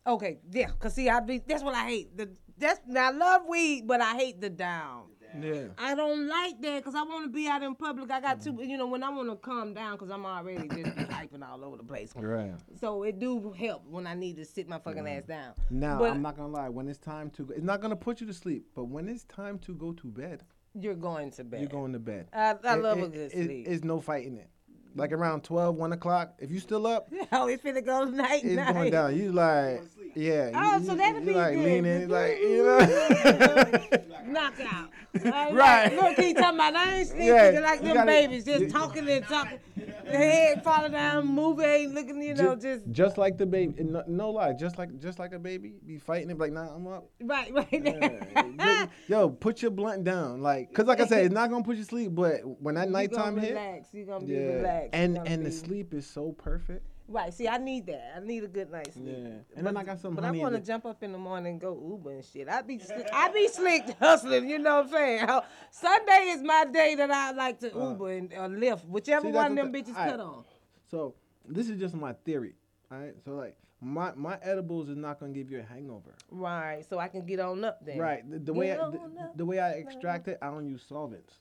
Okay, 0.07 0.39
yeah, 0.51 0.71
cause 0.79 0.95
see, 0.95 1.11
I 1.11 1.21
be 1.21 1.43
that's 1.47 1.63
what 1.63 1.75
I 1.75 1.85
hate. 1.85 2.17
The 2.17 2.31
that's 2.57 2.81
now 2.87 3.09
I 3.09 3.11
love 3.11 3.43
weed, 3.47 3.87
but 3.87 4.01
I 4.01 4.15
hate 4.17 4.41
the 4.41 4.49
down. 4.49 5.09
Yeah. 5.41 5.69
I 5.79 5.95
don't 5.95 6.27
like 6.29 6.61
that 6.63 6.77
because 6.79 6.95
I 6.95 7.03
want 7.03 7.25
to 7.25 7.31
be 7.31 7.47
out 7.49 7.63
in 7.63 7.75
public. 7.75 8.11
I 8.11 8.21
got 8.21 8.41
to, 8.43 8.51
you 8.65 8.77
know, 8.77 8.87
when 8.87 9.03
I 9.03 9.11
want 9.11 9.29
to 9.31 9.37
calm 9.37 9.75
down 9.75 9.93
because 9.97 10.11
I'm 10.11 10.25
already 10.25 10.69
just 10.69 10.97
hyping 11.11 11.47
all 11.49 11.65
over 11.65 11.77
the 11.77 11.83
place. 11.85 12.13
Right. 12.17 12.53
So 12.81 13.03
it 13.03 13.19
do 13.19 13.53
help 13.53 13.85
when 13.87 14.07
I 14.07 14.15
need 14.15 14.37
to 14.37 14.45
sit 14.45 14.69
my 14.69 14.79
fucking 14.79 15.07
ass 15.07 15.25
down. 15.25 15.55
Now 15.71 15.99
But- 15.99 16.11
I'm 16.13 16.23
not 16.23 16.37
gonna 16.37 16.53
lie. 16.53 16.69
When 16.69 16.89
it's 16.89 16.99
time 16.99 17.31
to, 17.31 17.45
go, 17.45 17.55
it's 17.55 17.65
not 17.65 17.81
gonna 17.81 17.97
put 17.97 18.21
you 18.21 18.27
to 18.27 18.35
sleep. 18.35 18.67
But 18.75 18.85
when 18.85 19.09
it's 19.09 19.25
time 19.25 19.59
to 19.61 19.75
go 19.75 19.93
to 19.93 20.07
bed, 20.09 20.45
You're 20.75 20.95
going 20.95 21.31
to 21.33 21.45
bed. 21.45 21.61
you're 21.61 21.69
going 21.71 21.93
to 21.93 21.99
bed. 21.99 22.29
I, 22.33 22.55
I 22.65 22.77
It- 22.77 22.83
love 22.83 22.99
it- 22.99 23.05
a 23.05 23.09
good 23.09 23.33
it- 23.33 23.45
sleep. 23.47 23.67
It's 23.69 23.85
no 23.85 24.01
fighting 24.01 24.37
it. 24.37 24.51
Like 24.99 25.13
around 25.13 25.45
12, 25.45 25.77
1 25.77 25.93
o'clock, 25.93 26.35
if 26.41 26.51
you 26.51 26.59
still 26.59 26.87
up, 26.87 27.09
oh, 27.33 27.47
it's 27.47 27.63
finna 27.63 27.85
go 27.85 28.05
night 28.05 28.43
it's 28.45 28.55
night. 28.57 28.75
going 28.75 28.91
down. 28.91 29.17
You 29.17 29.31
like, 29.33 29.83
yeah. 30.15 30.51
Oh, 30.55 30.79
you, 30.79 30.85
so 30.85 30.93
you- 30.93 30.99
that'll 30.99 31.21
you 31.21 31.27
be 31.27 31.35
like 31.35 31.55
good. 31.55 31.65
leaning, 31.65 32.09
like 32.09 32.39
you 32.41 32.65
know. 32.65 32.79
Knockout. 34.27 34.91
Right. 35.25 35.93
Look, 35.95 36.17
he 36.19 36.35
talking 36.35 36.57
about 36.57 36.77
I 36.77 36.99
ain't 36.99 37.09
sleeping 37.09 37.27
Yeah, 37.29 37.61
like 37.63 37.81
them 37.81 37.95
gotta- 37.95 38.07
babies, 38.07 38.45
just 38.45 38.71
talking 38.71 39.09
and 39.09 39.25
talking. 39.27 39.59
The 40.05 40.17
head 40.17 40.65
falling 40.65 40.93
down, 40.93 41.27
moving, 41.27 41.95
looking, 41.95 42.23
you 42.23 42.35
know, 42.35 42.57
just 42.57 42.83
just 42.91 43.19
like 43.19 43.37
the 43.39 43.47
baby. 43.47 43.83
No, 43.83 44.03
no 44.07 44.31
lie, 44.31 44.53
just 44.53 44.79
like 44.79 44.99
just 44.99 45.19
like 45.19 45.33
a 45.33 45.39
baby, 45.39 45.75
be 45.87 45.99
fighting 45.99 46.31
it 46.31 46.39
like, 46.39 46.53
nah, 46.53 46.75
I'm 46.75 46.87
up. 46.87 47.11
right, 47.23 47.53
right. 47.53 47.69
Yeah. 47.71 48.87
Yo, 49.09 49.29
put 49.29 49.63
your 49.63 49.71
blunt 49.71 50.05
down, 50.05 50.41
like, 50.41 50.73
cause 50.73 50.87
like 50.87 51.01
I 51.01 51.07
said, 51.07 51.27
it's 51.27 51.35
not 51.35 51.51
gonna 51.51 51.65
put 51.65 51.77
you 51.77 51.83
to 51.83 51.89
sleep. 51.89 52.15
But 52.15 52.41
when 52.63 52.75
that 52.77 52.89
You 52.89 52.93
nighttime 52.93 53.35
gonna 53.35 53.47
hit, 53.47 53.55
relax. 53.55 53.89
You 53.93 54.05
gonna 54.07 54.25
be 54.25 54.33
yeah, 54.33 54.41
relaxed. 54.55 54.91
And 54.95 55.19
and 55.27 55.45
the 55.45 55.53
sleep 55.53 55.95
is 55.95 56.07
so 56.07 56.33
perfect. 56.33 56.87
Right. 57.09 57.33
See, 57.33 57.49
I 57.49 57.57
need 57.57 57.87
that. 57.87 58.15
I 58.17 58.21
need 58.21 58.45
a 58.45 58.49
good 58.49 58.71
night's 58.71 58.95
sleep. 58.95 59.17
Yeah, 59.19 59.29
and 59.57 59.67
then 59.67 59.77
I 59.77 59.83
got 59.83 59.99
some 59.99 60.15
But. 60.15 60.25
I 60.25 60.31
want 60.31 60.55
to 60.55 60.61
jump 60.61 60.85
up 60.85 61.03
in 61.03 61.13
the 61.13 61.19
morning 61.19 61.53
and 61.53 61.61
go 61.61 61.81
Uber 61.91 62.13
and 62.13 62.25
shit. 62.25 62.49
I 62.49 62.61
be 62.61 62.79
slick, 62.79 63.09
I 63.13 63.31
be 63.31 63.49
slick 63.49 63.85
hustling. 64.01 64.49
You 64.49 64.59
know 64.59 64.83
what 64.83 64.87
I'm 64.87 64.93
saying? 64.93 65.29
Sunday 65.71 66.35
is 66.35 66.43
my 66.43 66.67
day 66.67 66.95
that 66.97 67.11
I 67.11 67.33
like 67.33 67.61
to 67.61 67.75
uh. 67.75 67.91
Uber 67.91 68.11
and 68.13 68.33
or 68.35 68.49
Lyft, 68.49 68.85
whichever 68.85 69.27
See, 69.27 69.33
one 69.33 69.53
of 69.53 69.57
them 69.57 69.73
the- 69.73 69.79
bitches 69.83 69.97
alright. 69.97 70.11
cut 70.11 70.21
on. 70.21 70.45
So 70.91 71.15
this 71.47 71.71
is 71.71 71.81
just 71.81 71.95
my 71.95 72.13
theory. 72.25 72.55
All 72.93 72.99
right. 72.99 73.15
So 73.25 73.33
like 73.33 73.57
my 73.81 74.13
my 74.15 74.39
edibles 74.43 74.91
is 74.91 74.97
not 74.97 75.19
gonna 75.19 75.33
give 75.33 75.51
you 75.51 75.61
a 75.61 75.63
hangover. 75.63 76.15
Right. 76.31 76.85
So 76.89 76.99
I 76.99 77.09
can 77.09 77.25
get 77.25 77.41
on 77.41 77.65
up 77.65 77.85
then. 77.87 77.99
Right. 77.99 78.31
The, 78.31 78.39
the 78.39 78.53
way 78.53 78.73
I, 78.73 78.77
the, 78.77 79.31
the 79.37 79.47
way 79.47 79.61
I 79.61 79.71
extract 79.71 80.29
it, 80.29 80.39
I 80.43 80.49
don't 80.51 80.67
use 80.67 80.85
solvents. 80.87 81.35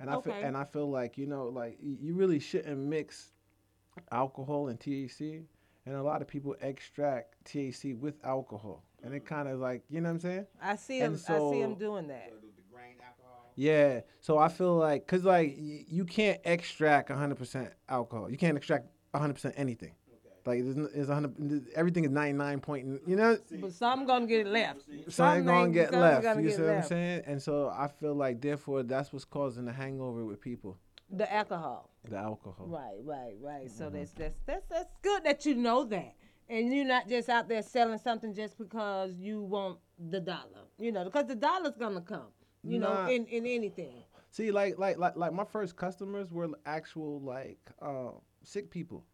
And 0.00 0.10
I 0.10 0.20
feel 0.20 0.34
and 0.34 0.56
I 0.56 0.64
feel 0.64 0.90
like 0.90 1.16
you 1.16 1.26
know 1.26 1.44
like 1.46 1.78
you 1.80 2.14
really 2.14 2.38
shouldn't 2.38 2.76
mix 2.78 3.30
alcohol 4.10 4.68
and 4.68 4.78
THC. 4.78 5.42
And 5.86 5.94
a 5.94 6.02
lot 6.02 6.20
of 6.20 6.26
people 6.26 6.56
extract 6.62 7.36
THC 7.44 7.96
with 7.96 8.14
alcohol, 8.24 8.82
and 9.04 9.14
it 9.14 9.24
kind 9.24 9.46
of 9.48 9.60
like 9.60 9.84
you 9.88 10.00
know 10.00 10.08
what 10.08 10.14
I'm 10.14 10.20
saying. 10.20 10.46
I 10.60 10.74
see 10.74 11.00
And 11.00 11.14
him. 11.14 11.20
I 11.28 11.38
see 11.38 11.60
him 11.60 11.74
doing 11.76 12.08
that. 12.08 12.32
The, 12.32 12.40
the 12.56 12.62
grain 12.72 12.94
alcohol. 13.00 13.52
Yeah. 13.54 14.00
So 14.20 14.36
I 14.36 14.48
feel 14.48 14.74
like, 14.76 15.06
cause 15.06 15.22
like 15.22 15.54
y- 15.56 15.84
you 15.86 16.04
can't 16.04 16.40
extract 16.44 17.08
100% 17.10 17.70
alcohol. 17.88 18.28
You 18.28 18.36
can't 18.36 18.56
extract 18.56 18.86
100% 19.14 19.52
anything. 19.56 19.94
Like 20.44 20.58
it's, 20.60 20.76
n- 20.76 20.88
it's 20.92 21.08
100. 21.08 21.68
Everything 21.76 22.04
is 22.04 22.10
99 22.10 22.60
point. 22.60 23.00
You 23.06 23.14
know, 23.16 23.38
But 23.60 23.72
some 23.72 24.06
gonna 24.06 24.26
get 24.26 24.46
left. 24.48 24.80
Some 25.08 25.44
gonna 25.44 25.70
get 25.72 25.90
some 25.90 26.00
left. 26.00 26.22
gonna 26.24 26.40
You 26.42 26.48
get 26.48 26.56
see 26.56 26.62
what 26.62 26.74
I'm 26.74 26.82
saying? 26.82 27.22
And 27.26 27.40
so 27.42 27.68
I 27.68 27.86
feel 27.88 28.14
like, 28.14 28.40
therefore, 28.40 28.82
that's 28.82 29.12
what's 29.12 29.24
causing 29.24 29.64
the 29.66 29.72
hangover 29.72 30.24
with 30.24 30.40
people. 30.40 30.78
The 31.10 31.32
alcohol. 31.32 31.90
The 32.08 32.16
alcohol. 32.16 32.66
Right, 32.68 32.98
right, 33.04 33.34
right. 33.40 33.70
So 33.70 33.84
Mm-hmm. 33.86 33.96
that's 33.96 34.12
that's 34.12 34.34
that's 34.46 34.66
that's 34.68 34.90
good 35.02 35.24
that 35.24 35.46
you 35.46 35.54
know 35.54 35.84
that, 35.84 36.14
and 36.48 36.72
you're 36.74 36.84
not 36.84 37.08
just 37.08 37.28
out 37.28 37.48
there 37.48 37.62
selling 37.62 37.98
something 37.98 38.34
just 38.34 38.58
because 38.58 39.14
you 39.18 39.42
want 39.42 39.78
the 40.10 40.20
dollar. 40.20 40.66
You 40.78 40.92
know, 40.92 41.04
because 41.04 41.26
the 41.26 41.36
dollar's 41.36 41.76
gonna 41.78 42.00
come. 42.00 42.28
You 42.64 42.80
Nah. 42.80 43.04
know, 43.06 43.10
in 43.12 43.26
in 43.26 43.46
anything. 43.46 44.02
See, 44.30 44.50
like, 44.50 44.78
like, 44.78 44.98
like, 44.98 45.16
like 45.16 45.32
my 45.32 45.44
first 45.44 45.76
customers 45.76 46.30
were 46.32 46.48
actual 46.66 47.20
like 47.20 47.58
uh, 47.80 48.10
sick 48.42 48.70
people. 48.70 49.04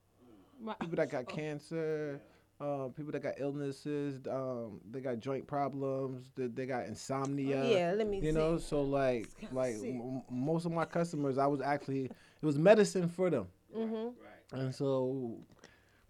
Right. 0.61 0.78
people 0.81 0.96
that 0.96 1.11
got 1.16 1.28
cancer, 1.28 2.20
uh, 2.62 2.88
people 2.88 3.11
that 3.12 3.22
got 3.22 3.35
illnesses, 3.38 4.20
um, 4.31 4.81
they 4.90 5.01
got 5.01 5.18
joint 5.18 5.46
problems, 5.46 6.31
they, 6.37 6.46
they 6.46 6.64
got 6.66 6.87
insomnia. 6.87 7.64
Yeah, 7.64 7.92
let 7.96 8.07
me 8.09 8.20
You 8.20 8.33
know, 8.33 8.57
so 8.59 8.83
like, 8.83 9.29
like 9.51 9.75
m- 9.83 10.22
most 10.31 10.64
of 10.64 10.72
my 10.72 10.85
customers, 10.85 11.38
I 11.38 11.46
was 11.46 11.61
actually 11.61 12.05
it 12.05 12.46
was 12.46 12.59
medicine 12.59 13.09
for 13.09 13.31
them, 13.31 13.48
Mm-hmm. 13.77 13.94
Right. 13.94 14.62
and 14.62 14.75
so 14.75 15.37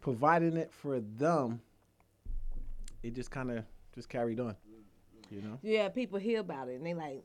providing 0.00 0.56
it 0.56 0.72
for 0.72 1.00
them, 1.00 1.60
it 3.02 3.14
just 3.14 3.30
kind 3.30 3.50
of 3.50 3.64
just 3.94 4.08
carried 4.08 4.38
on. 4.40 4.54
You 5.30 5.40
know. 5.40 5.58
Yeah, 5.62 5.88
people 5.88 6.18
hear 6.18 6.40
about 6.40 6.68
it 6.68 6.74
and 6.74 6.84
they 6.84 6.92
like, 6.92 7.24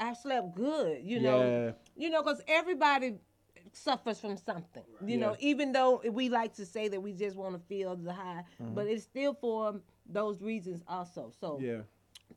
I 0.00 0.14
slept 0.14 0.54
good. 0.54 1.00
You 1.02 1.20
know, 1.20 1.40
Yeah. 1.42 1.72
you 1.94 2.08
know, 2.10 2.22
because 2.22 2.40
everybody 2.48 3.16
suffers 3.72 4.18
from 4.20 4.36
something. 4.36 4.82
You 5.04 5.18
know, 5.18 5.36
even 5.40 5.72
though 5.72 6.02
we 6.10 6.28
like 6.28 6.54
to 6.54 6.66
say 6.66 6.88
that 6.88 7.00
we 7.00 7.12
just 7.12 7.36
want 7.36 7.54
to 7.54 7.60
feel 7.68 7.96
the 7.96 8.12
high, 8.12 8.44
Mm-hmm. 8.62 8.74
but 8.74 8.86
it's 8.86 9.02
still 9.04 9.34
for 9.34 9.80
those 10.08 10.40
reasons 10.42 10.82
also. 10.88 11.32
So 11.40 11.58
Yeah. 11.60 11.82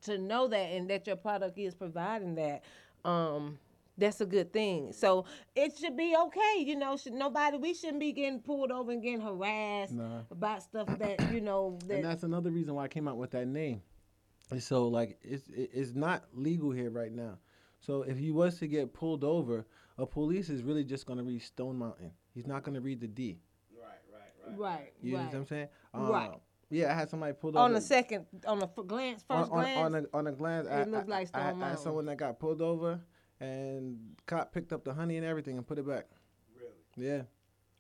to 0.02 0.18
know 0.18 0.48
that 0.48 0.72
and 0.72 0.90
that 0.90 1.08
your 1.08 1.16
product 1.16 1.58
is 1.58 1.74
providing 1.76 2.36
that, 2.36 2.64
um, 3.06 3.58
that's 3.98 4.22
a 4.22 4.26
good 4.26 4.54
thing. 4.54 4.94
So 4.94 5.26
it 5.56 5.78
should 5.78 5.98
be 5.98 6.16
okay. 6.16 6.64
You 6.64 6.76
know, 6.78 6.96
should 6.98 7.14
nobody 7.14 7.58
we 7.58 7.74
shouldn't 7.74 8.00
be 8.00 8.14
getting 8.14 8.40
pulled 8.40 8.72
over 8.72 8.92
and 8.92 9.02
getting 9.04 9.20
harassed 9.22 9.94
Nah. 9.94 10.22
about 10.32 10.64
stuff 10.64 10.88
that 11.00 11.30
you 11.32 11.42
know 11.42 11.78
and 11.90 12.04
that's 12.04 12.24
another 12.24 12.50
reason 12.50 12.76
why 12.76 12.86
I 12.86 12.88
came 12.88 13.08
out 13.10 13.18
with 13.18 13.32
that 13.32 13.48
name. 13.48 13.82
And 14.52 14.64
so 14.64 14.88
like 14.88 15.20
it's 15.22 15.44
it's 15.50 15.94
not 15.94 16.24
legal 16.34 16.72
here 16.72 16.90
right 16.90 17.12
now. 17.12 17.38
So 17.80 18.04
if 18.04 18.18
he 18.18 18.32
was 18.32 18.60
to 18.60 18.68
get 18.68 18.94
pulled 18.94 19.24
over, 19.24 19.66
a 19.98 20.06
police 20.06 20.50
is 20.50 20.64
really 20.64 20.84
just 20.84 21.06
gonna 21.06 21.24
read 21.24 21.42
Stone 21.42 21.78
Mountain. 21.78 22.12
He's 22.34 22.48
not 22.48 22.64
gonna 22.64 22.82
read 22.82 23.00
the 23.02 23.08
D. 23.08 23.40
Right. 23.74 23.88
Right. 24.12 24.58
Right. 24.58 24.60
right, 24.80 24.94
You 25.02 25.14
know 25.18 25.24
what 25.26 25.34
I'm 25.36 25.46
saying? 25.46 25.68
Right. 25.94 26.30
Uh, 26.30 26.38
Yeah, 26.70 26.92
I 26.92 26.96
had 26.96 27.10
somebody 27.10 27.34
pulled 27.34 27.56
on 27.56 27.72
over 27.72 27.80
the 27.80 27.86
second, 27.86 28.26
on 28.46 28.60
the 28.60 28.68
f- 28.68 28.86
glance, 28.88 29.24
first 29.28 29.50
on, 29.52 29.60
glance. 29.60 29.80
on 29.80 29.96
a 29.96 30.18
on 30.18 30.28
a 30.28 30.32
glance. 30.32 30.68
I, 30.68 30.82
it 30.82 30.90
looked 30.90 31.10
I- 31.10 31.12
like 31.12 31.22
I, 31.34 31.50
Stone 31.52 31.64
I 31.64 31.70
had 31.70 31.80
someone 31.80 32.06
that 32.06 32.18
got 32.18 32.40
pulled 32.40 32.62
over, 32.62 33.00
and 33.40 33.98
cop 34.26 34.54
picked 34.54 34.72
up 34.74 34.84
the 34.84 34.94
honey 34.94 35.18
and 35.18 35.26
everything 35.26 35.58
and 35.58 35.66
put 35.66 35.80
it 35.80 35.88
back. 35.88 36.06
Really. 36.56 37.10
Yeah, 37.10 37.22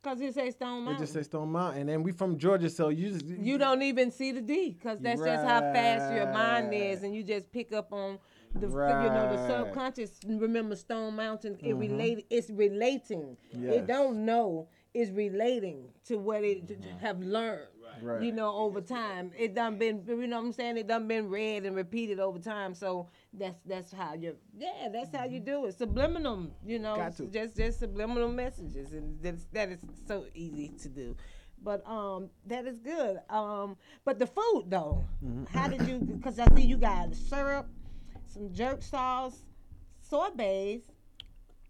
Cause 0.02 0.22
it 0.22 0.34
says 0.34 0.54
Stone 0.56 0.82
it 0.82 0.86
Mountain. 0.86 1.04
just 1.04 1.14
says 1.14 1.26
Stone 1.26 1.52
Mountain, 1.52 1.90
and 1.90 2.04
we 2.04 2.12
from 2.14 2.38
Georgia, 2.38 2.70
so 2.70 2.90
you 2.90 3.12
just 3.12 3.26
you 3.26 3.58
don't 3.58 3.82
even 3.84 4.12
see 4.12 4.32
the 4.32 4.42
D, 4.42 4.74
cause 4.82 4.98
that's 5.00 5.22
just 5.22 5.46
how 5.46 5.60
fast 5.60 6.14
your 6.14 6.32
mind 6.34 6.74
is, 6.74 7.04
and 7.04 7.14
you 7.14 7.22
just 7.24 7.52
pick 7.52 7.72
up 7.74 7.92
on 7.94 8.18
the 8.56 8.68
you 8.68 8.70
know 8.70 9.36
the 9.36 9.48
subconscious. 9.48 10.20
Remember 10.28 10.76
Stone 10.76 11.16
Mountain? 11.16 11.58
It 11.62 11.76
Mhm. 11.76 11.80
relate. 11.80 12.26
It's 12.30 12.50
relating. 12.50 13.38
It 13.54 13.86
don't 13.88 14.26
know. 14.26 14.68
It's 14.94 15.12
relating 15.12 15.90
to 16.06 16.18
what 16.18 16.44
it 16.44 16.66
d- 16.66 16.76
d- 16.76 16.88
have 17.00 17.22
learned. 17.22 17.68
Right. 18.02 18.22
You 18.24 18.32
know, 18.32 18.54
over 18.56 18.82
time, 18.82 19.32
it 19.38 19.54
done 19.56 19.78
been. 19.78 20.04
You 20.08 20.26
know 20.28 20.38
what 20.40 20.46
I'm 20.46 20.52
saying? 20.54 20.78
It 20.78 20.88
done 20.88 21.08
been 21.08 21.30
read 21.30 21.66
and 21.66 21.76
repeated 21.76 22.20
over 22.20 22.40
time. 22.40 22.74
So 22.74 23.08
that's 23.34 23.60
that's 23.66 23.92
how 23.92 24.14
you. 24.14 24.36
Yeah, 24.58 24.90
that's 24.92 25.14
how 25.16 25.26
you 25.26 25.40
do 25.40 25.66
it. 25.66 25.78
Subliminal. 25.78 26.48
You 26.66 26.80
know, 26.80 26.94
Mm-hmm. 26.94 27.02
Got 27.02 27.18
to. 27.18 27.26
just 27.28 27.56
just 27.58 27.80
subliminal 27.80 28.30
messages, 28.30 28.94
and 28.94 29.22
that's, 29.22 29.46
that 29.54 29.70
is 29.70 29.80
so 30.08 30.26
easy 30.34 30.70
to 30.82 30.90
do. 30.90 31.16
But 31.62 31.86
um, 31.88 32.30
that 32.46 32.66
is 32.68 32.80
good. 32.80 33.20
Um, 33.30 33.76
but 34.06 34.18
the 34.18 34.28
food 34.28 34.66
though, 34.70 35.04
Mm-hmm. 35.24 35.46
how 35.56 35.68
did 35.68 35.86
you? 35.88 36.00
Because 36.20 36.40
I 36.40 36.46
see 36.56 36.64
you 36.64 36.78
got 36.78 37.14
syrup, 37.16 37.68
some 38.40 38.54
jerk 38.54 38.82
sauce, 38.82 39.44
sorbets, 40.02 40.90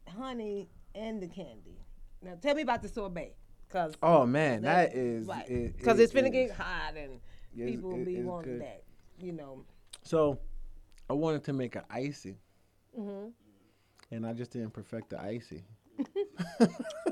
honey, 0.08 0.70
and 0.94 1.20
the 1.22 1.28
candy. 1.28 1.80
Now 2.22 2.36
tell 2.40 2.54
me 2.54 2.62
about 2.62 2.84
the 2.84 2.88
sorbet, 2.90 3.34
cause 3.70 3.96
Oh 4.04 4.26
man, 4.28 4.62
that- 4.62 4.92
that 4.92 4.98
is 4.98 5.26
right. 5.26 5.50
it- 5.50 5.78
Because 5.78 6.00
it 6.00 6.04
it's 6.04 6.14
finna 6.14 6.26
is- 6.28 6.32
get 6.32 6.52
hot 6.52 6.96
and 6.96 7.20
people 7.56 7.96
it- 7.96 8.06
be 8.06 8.22
wanting 8.22 8.54
good. 8.60 8.62
that. 8.62 8.84
You 9.20 9.32
know. 9.34 9.66
So, 10.04 10.40
I 11.10 11.14
wanted 11.14 11.44
to 11.46 11.54
make 11.54 11.76
an 11.76 11.84
icy, 11.90 12.38
hmm 12.96 13.30
and 14.12 14.26
I 14.26 14.34
just 14.34 14.52
didn't 14.52 14.72
perfect 14.72 15.10
the 15.10 15.20
icy. 15.22 15.64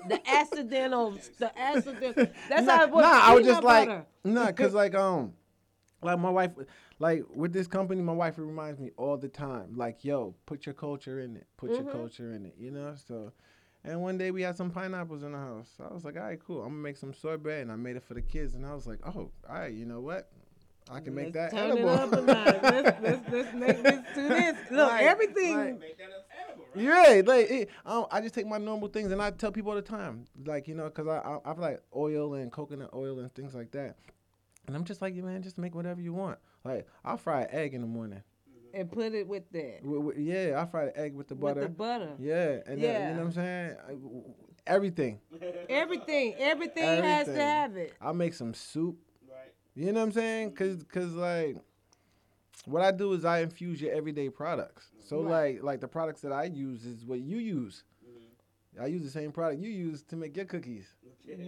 The 0.07 0.21
accidental, 0.29 1.17
the 1.37 1.51
accidental. 1.59 2.27
That's 2.49 2.65
nah, 2.65 2.77
how 2.77 2.83
it 2.85 2.91
was. 2.91 3.01
Nah, 3.03 3.19
I 3.23 3.35
was 3.35 3.45
just 3.45 3.61
like, 3.61 3.89
butter. 3.89 4.05
nah, 4.23 4.51
cause 4.53 4.73
like 4.83 4.95
um, 4.95 5.33
like 6.01 6.17
my 6.17 6.29
wife, 6.29 6.51
like 6.99 7.23
with 7.33 7.53
this 7.53 7.67
company, 7.67 8.01
my 8.01 8.13
wife 8.13 8.35
reminds 8.37 8.79
me 8.79 8.91
all 8.97 9.17
the 9.17 9.27
time, 9.29 9.75
like, 9.75 10.03
yo, 10.03 10.33
put 10.45 10.65
your 10.65 10.73
culture 10.73 11.19
in 11.19 11.35
it, 11.35 11.47
put 11.57 11.71
Mhm. 11.71 11.83
your 11.83 11.91
culture 11.91 12.33
in 12.33 12.45
it, 12.45 12.55
you 12.57 12.71
know. 12.71 12.95
So, 12.95 13.31
and 13.83 14.01
one 14.01 14.17
day 14.17 14.31
we 14.31 14.41
had 14.41 14.55
some 14.57 14.71
pineapples 14.71 15.23
in 15.23 15.31
the 15.31 15.37
house. 15.37 15.69
I 15.79 15.93
was 15.93 16.03
like, 16.03 16.15
all 16.17 16.23
right, 16.23 16.39
cool. 16.43 16.61
I'm 16.63 16.69
gonna 16.69 16.81
make 16.81 16.97
some 16.97 17.13
sorbet, 17.13 17.61
and 17.61 17.71
I 17.71 17.75
made 17.75 17.95
it 17.97 18.03
for 18.03 18.13
the 18.15 18.21
kids, 18.21 18.55
and 18.55 18.65
I 18.65 18.73
was 18.73 18.87
like, 18.87 18.99
oh, 19.05 19.31
all 19.49 19.55
right, 19.55 19.73
you 19.73 19.85
know 19.85 20.01
what? 20.01 20.29
I 20.89 21.01
can 21.01 21.13
make 21.13 21.35
Let's 21.35 21.51
that 21.53 21.57
turn 21.59 21.71
edible. 21.71 21.89
it 21.93 21.99
up 21.99 22.13
a 22.13 22.21
notch. 22.21 22.63
let's, 22.63 23.01
let's, 23.01 23.29
let's 23.29 23.53
make 23.53 23.83
this 23.83 24.05
to 24.15 24.21
this. 24.29 24.57
Look, 24.71 24.89
Like- 24.89 25.03
everything. 25.03 25.57
like- 25.57 25.79
Make 25.79 25.97
that 25.97 26.05
edible, 26.47 26.65
right? 26.73 26.83
Yeah, 27.15 27.21
like 27.25 27.51
it, 27.51 27.69
um, 27.85 28.05
I 28.09 28.21
just 28.21 28.33
take 28.33 28.47
my 28.47 28.57
normal 28.57 28.87
things 28.87 29.11
and 29.11 29.21
I 29.21 29.31
tell 29.31 29.51
people 29.51 29.71
all 29.71 29.75
the 29.75 29.81
time, 29.81 30.23
like 30.45 30.65
you 30.67 30.75
know, 30.75 30.89
cause 30.89 31.05
I 31.07 31.17
I, 31.17 31.39
I 31.43 31.47
have 31.49 31.59
like 31.59 31.81
oil 31.95 32.35
and 32.35 32.49
coconut 32.51 32.91
oil 32.93 33.19
and 33.19 33.33
things 33.35 33.53
like 33.53 33.71
that, 33.71 33.97
and 34.65 34.75
I'm 34.77 34.85
just 34.85 35.01
like, 35.01 35.13
yeah, 35.13 35.23
man, 35.23 35.43
just 35.43 35.57
make 35.57 35.75
whatever 35.75 35.99
you 36.01 36.13
want. 36.13 36.39
Like 36.67 36.87
I'll 37.05 37.17
fry 37.17 37.41
an 37.43 37.47
egg 37.51 37.73
in 37.73 37.81
the 37.81 37.87
morning. 37.87 38.21
and 38.73 38.91
put 38.91 39.13
it 39.13 39.27
with 39.27 39.49
that. 39.51 39.81
Wi- 39.83 40.03
wi- 40.03 40.19
yeah, 40.19 40.61
I 40.61 40.65
fry 40.65 40.85
the 40.85 40.99
egg 40.99 41.15
with 41.15 41.27
the 41.29 41.35
butter. 41.35 41.61
With 41.61 41.69
the 41.69 41.75
butter. 41.75 42.11
yeah, 42.19 42.59
and 42.67 42.81
then, 42.83 43.09
you 43.09 43.13
know 43.15 43.19
what 43.21 43.27
I'm 43.27 43.31
saying? 43.33 43.75
I- 43.85 43.91
w- 43.91 44.09
w- 44.23 44.33
everything. 44.67 45.19
Everything, 45.69 46.35
everything, 46.37 47.03
has 47.03 47.27
to 47.27 47.35
have 47.35 47.75
it. 47.77 47.93
I'll 48.01 48.13
make 48.13 48.33
some 48.33 48.53
soup. 48.53 48.97
Right. 49.27 49.53
You 49.75 49.91
know 49.93 50.01
what 50.01 50.07
I'm 50.07 50.11
saying? 50.11 50.53
Cause, 50.53 50.83
cause 50.91 51.13
like, 51.13 51.55
what 52.65 52.81
I 52.81 52.91
do 52.91 53.13
is 53.13 53.23
I 53.25 53.39
infuse 53.39 53.79
your 53.81 53.93
everyday 53.93 54.29
products. 54.29 54.89
So 54.99 55.21
Right. 55.21 55.53
like, 55.55 55.63
like 55.63 55.79
the 55.81 55.87
products 55.87 56.21
that 56.21 56.33
I 56.33 56.43
use 56.45 56.85
is 56.85 57.05
what 57.05 57.19
you 57.21 57.37
use. 57.37 57.83
Mm-hmm. 58.05 58.83
I 58.83 58.87
use 58.87 59.03
the 59.03 59.09
same 59.09 59.31
product 59.31 59.61
you 59.61 59.69
use 59.69 60.03
to 60.03 60.15
make 60.17 60.35
your 60.35 60.45
cookies. 60.45 60.93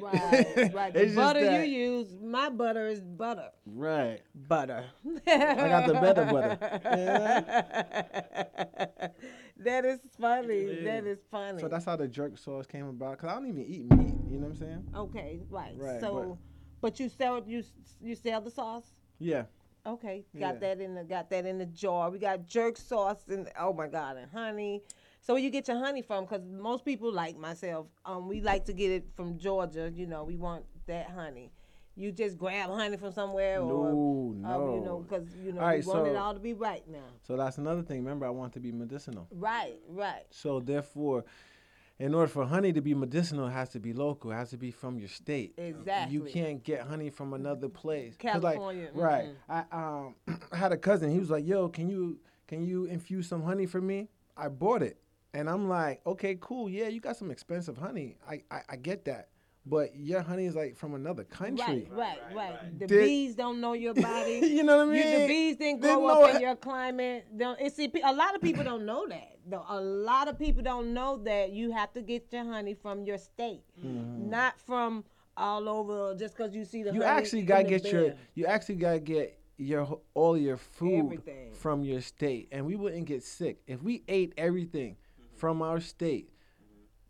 Right, 0.02 0.72
right. 0.74 0.94
The 0.94 1.14
butter 1.16 1.44
that- 1.46 1.68
you 1.68 1.98
use, 1.98 2.16
my 2.22 2.50
butter 2.50 2.88
is 2.88 3.02
butter. 3.02 3.50
Right. 3.66 4.22
Butter. 4.36 4.86
I 5.28 5.56
got 5.56 5.88
the 5.88 5.94
better 5.94 6.26
butter. 6.26 6.58
that 9.58 9.86
is 9.86 10.00
funny. 10.20 10.82
Yeah. 10.82 10.84
That 10.84 11.06
is 11.08 11.20
funny. 11.32 11.62
So 11.62 11.68
that's 11.68 11.86
how 11.86 11.96
the 11.96 12.08
jerk 12.08 12.38
sauce 12.38 12.66
came 12.66 12.88
about. 12.88 13.18
Cause 13.20 13.30
I 13.30 13.34
don't 13.36 13.48
even 13.48 13.66
eat 13.66 13.92
meat. 13.94 14.14
You 14.30 14.40
know 14.40 14.48
what 14.48 14.54
I'm 14.54 14.58
saying? 14.58 14.88
okay, 14.96 15.40
right. 15.50 15.74
Right, 15.76 16.00
so, 16.00 16.38
but, 16.82 17.00
you 17.00 17.10
sell 17.10 17.44
you 17.48 17.64
you 18.02 18.16
sell 18.16 18.42
the 18.42 18.52
sauce. 18.52 18.94
Yeah. 19.20 19.44
Okay, 19.86 20.26
got 20.38 20.56
Yeah. 20.56 20.60
that 20.76 20.82
in 20.82 20.94
the 20.94 21.04
got 21.04 21.30
that 21.30 21.46
in 21.46 21.58
the 21.58 21.66
jar. 21.66 22.10
We 22.10 22.20
got 22.20 22.48
jerk 22.48 22.78
sauce 22.78 23.28
and 23.30 23.50
oh 23.60 23.74
my 23.74 23.88
god, 23.88 24.18
and 24.18 24.30
honey. 24.32 24.84
So 25.22 25.34
where 25.34 25.44
you 25.44 25.50
get 25.50 25.68
your 25.68 25.78
honey 25.78 26.02
from? 26.02 26.26
Because 26.26 26.42
most 26.46 26.86
people 26.86 27.12
like 27.12 27.38
myself, 27.38 27.88
um, 28.06 28.28
we 28.28 28.42
like 28.42 28.66
to 28.66 28.74
get 28.74 28.92
it 28.92 29.06
from 29.16 29.38
Georgia. 29.38 29.92
You 29.94 30.08
know, 30.08 30.24
we 30.24 30.38
want 30.38 30.66
that 30.88 31.10
honey. 31.12 31.52
You 31.96 32.14
just 32.14 32.38
grab 32.38 32.70
honey 32.70 32.96
from 32.96 33.12
somewhere, 33.12 33.60
or 33.62 33.68
No, 33.68 34.34
no. 34.38 34.50
um, 34.50 34.74
you 34.76 34.80
know, 34.82 35.00
because 35.00 35.28
you 35.44 35.52
know 35.52 35.60
All 35.60 35.68
right, 35.68 35.84
we 35.86 35.92
want 35.92 36.08
it 36.08 36.16
all 36.16 36.34
to 36.34 36.40
be 36.40 36.54
right 36.54 36.88
now. 36.88 37.04
So 37.28 37.36
that's 37.36 37.58
another 37.58 37.82
thing. 37.82 37.98
Remember, 38.00 38.26
I 38.26 38.30
want 38.30 38.54
to 38.54 38.62
be 38.62 38.72
medicinal. 38.72 39.28
Right, 39.32 39.80
right. 39.90 40.24
So 40.30 40.62
therefore, 40.62 41.26
in 42.00 42.16
order 42.16 42.30
for 42.30 42.46
honey 42.46 42.72
to 42.72 42.80
be 42.82 42.94
medicinal, 42.94 43.48
it 43.48 43.52
has 43.52 43.68
to 43.72 43.82
be 43.82 43.92
local. 43.92 44.32
It 44.32 44.36
has 44.36 44.52
to 44.52 44.58
be 44.58 44.72
from 44.72 44.98
your 44.98 45.10
state. 45.10 45.56
Exactly. 45.58 46.14
You 46.14 46.24
can't 46.24 46.64
get 46.64 46.84
honey 46.84 47.10
from 47.10 47.34
another 47.34 47.68
place. 47.68 48.16
California, 48.18 48.90
Like, 48.94 49.04
right. 49.04 49.30
mhm. 49.50 49.66
I 49.72 49.98
um 49.98 50.16
I 50.54 50.56
had 50.56 50.72
a 50.72 50.78
cousin. 50.78 51.12
He 51.12 51.20
was 51.20 51.30
like, 51.30 51.46
"Yo, 51.46 51.68
can 51.68 51.90
you 51.90 52.20
can 52.48 52.64
you 52.64 52.86
infuse 52.86 53.28
some 53.28 53.44
honey 53.44 53.66
for 53.66 53.82
me?" 53.82 54.08
I 54.38 54.48
bought 54.48 54.82
it, 54.82 54.98
and 55.34 55.50
I'm 55.50 55.68
like, 55.70 56.02
"Okay, 56.06 56.38
cool. 56.40 56.70
Yeah, 56.70 56.88
you 56.88 57.00
got 57.00 57.18
some 57.18 57.32
expensive 57.32 57.78
honey. 57.78 58.18
I 58.30 58.42
I, 58.52 58.62
I 58.70 58.76
get 58.76 59.06
that." 59.06 59.30
But 59.66 59.96
your 59.96 60.22
honey 60.22 60.46
is 60.46 60.56
like 60.56 60.76
from 60.78 60.96
another 60.96 61.26
country. 61.26 61.88
Right, 61.92 62.20
right, 62.34 62.36
right. 62.36 62.80
The 62.80 62.88
Did- 62.88 63.04
bees 63.06 63.36
don't 63.36 63.60
know 63.62 63.74
your 63.74 63.94
body. 64.10 64.40
you 64.42 64.64
know 64.64 64.78
what 64.78 64.96
I 64.96 64.98
You, 64.98 65.04
mean? 65.04 65.22
the 65.22 65.28
bees 65.28 65.56
didn't 65.58 65.82
Didn't 65.82 66.00
grow 66.00 66.08
up 66.08 66.36
in 66.36 66.42
your 66.42 66.56
climate. 66.56 67.26
Don't, 67.38 67.60
and 67.60 67.72
see, 67.72 67.92
a 68.04 68.14
lot 68.14 68.34
of 68.36 68.42
people 68.42 68.64
don't 68.64 68.86
know 68.86 69.06
that. 69.10 69.38
Though 69.48 69.66
a 69.68 69.80
lot 69.80 70.28
of 70.28 70.40
people 70.40 70.64
don't 70.64 70.94
know 70.94 71.18
that 71.26 71.52
you 71.52 71.72
have 71.72 71.92
to 71.94 72.02
get 72.02 72.32
your 72.32 72.46
honey 72.46 72.74
from 72.74 73.04
your 73.04 73.18
state, 73.18 73.62
not 73.84 74.60
from 74.60 75.04
all 75.38 75.68
over. 75.70 76.16
Just 76.16 76.36
because 76.38 76.56
you 76.56 76.64
see 76.66 76.82
the 76.84 76.90
Mm-hmm. 76.92 76.98
You 77.02 77.04
actually 77.04 77.42
gotta 77.44 77.64
the 77.64 77.70
get 77.70 77.92
your 77.92 78.14
you 78.36 78.46
actually 78.46 78.76
gotta 78.76 79.00
get 79.00 79.38
your 79.58 80.00
all 80.14 80.38
your 80.38 80.58
food 80.58 81.00
Everything. 81.00 81.52
from 81.52 81.84
your 81.84 82.02
state, 82.02 82.48
and 82.52 82.66
we 82.66 82.76
wouldn't 82.76 83.06
get 83.06 83.24
sick 83.24 83.60
if 83.68 83.84
we 83.84 84.04
ate 84.08 84.34
everything 84.38 84.96
from 85.40 85.62
our 85.62 85.80
state. 85.80 86.30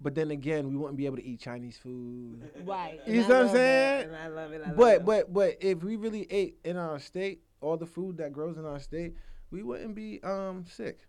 But 0.01 0.15
then 0.15 0.31
again, 0.31 0.69
we 0.69 0.77
wouldn't 0.77 0.97
be 0.97 1.05
able 1.07 1.17
to 1.17 1.25
eat 1.25 1.41
Chinese 1.41 1.77
food. 1.77 2.49
right. 2.65 3.01
You 3.07 3.19
and 3.21 3.25
see 3.27 3.33
I 3.33 3.37
what 3.37 3.47
I'm 3.47 3.53
saying? 3.53 4.03
And 4.07 4.15
I 4.15 4.27
love 4.27 4.51
it. 4.53 4.61
I 4.63 4.67
love 4.69 4.77
But 4.77 4.95
it. 4.95 5.05
but 5.05 5.33
but 5.33 5.57
if 5.59 5.83
we 5.83 5.95
really 5.97 6.25
ate 6.31 6.57
in 6.63 6.77
our 6.77 6.99
state 6.99 7.41
all 7.59 7.75
the 7.75 7.85
food 7.85 8.17
that 8.17 8.31
grows 8.31 8.57
in 8.57 8.65
our 8.65 8.79
state, 8.79 9.15
we 9.51 9.61
wouldn't 9.61 9.95
be 9.95 10.21
um 10.23 10.63
sick. 10.69 10.99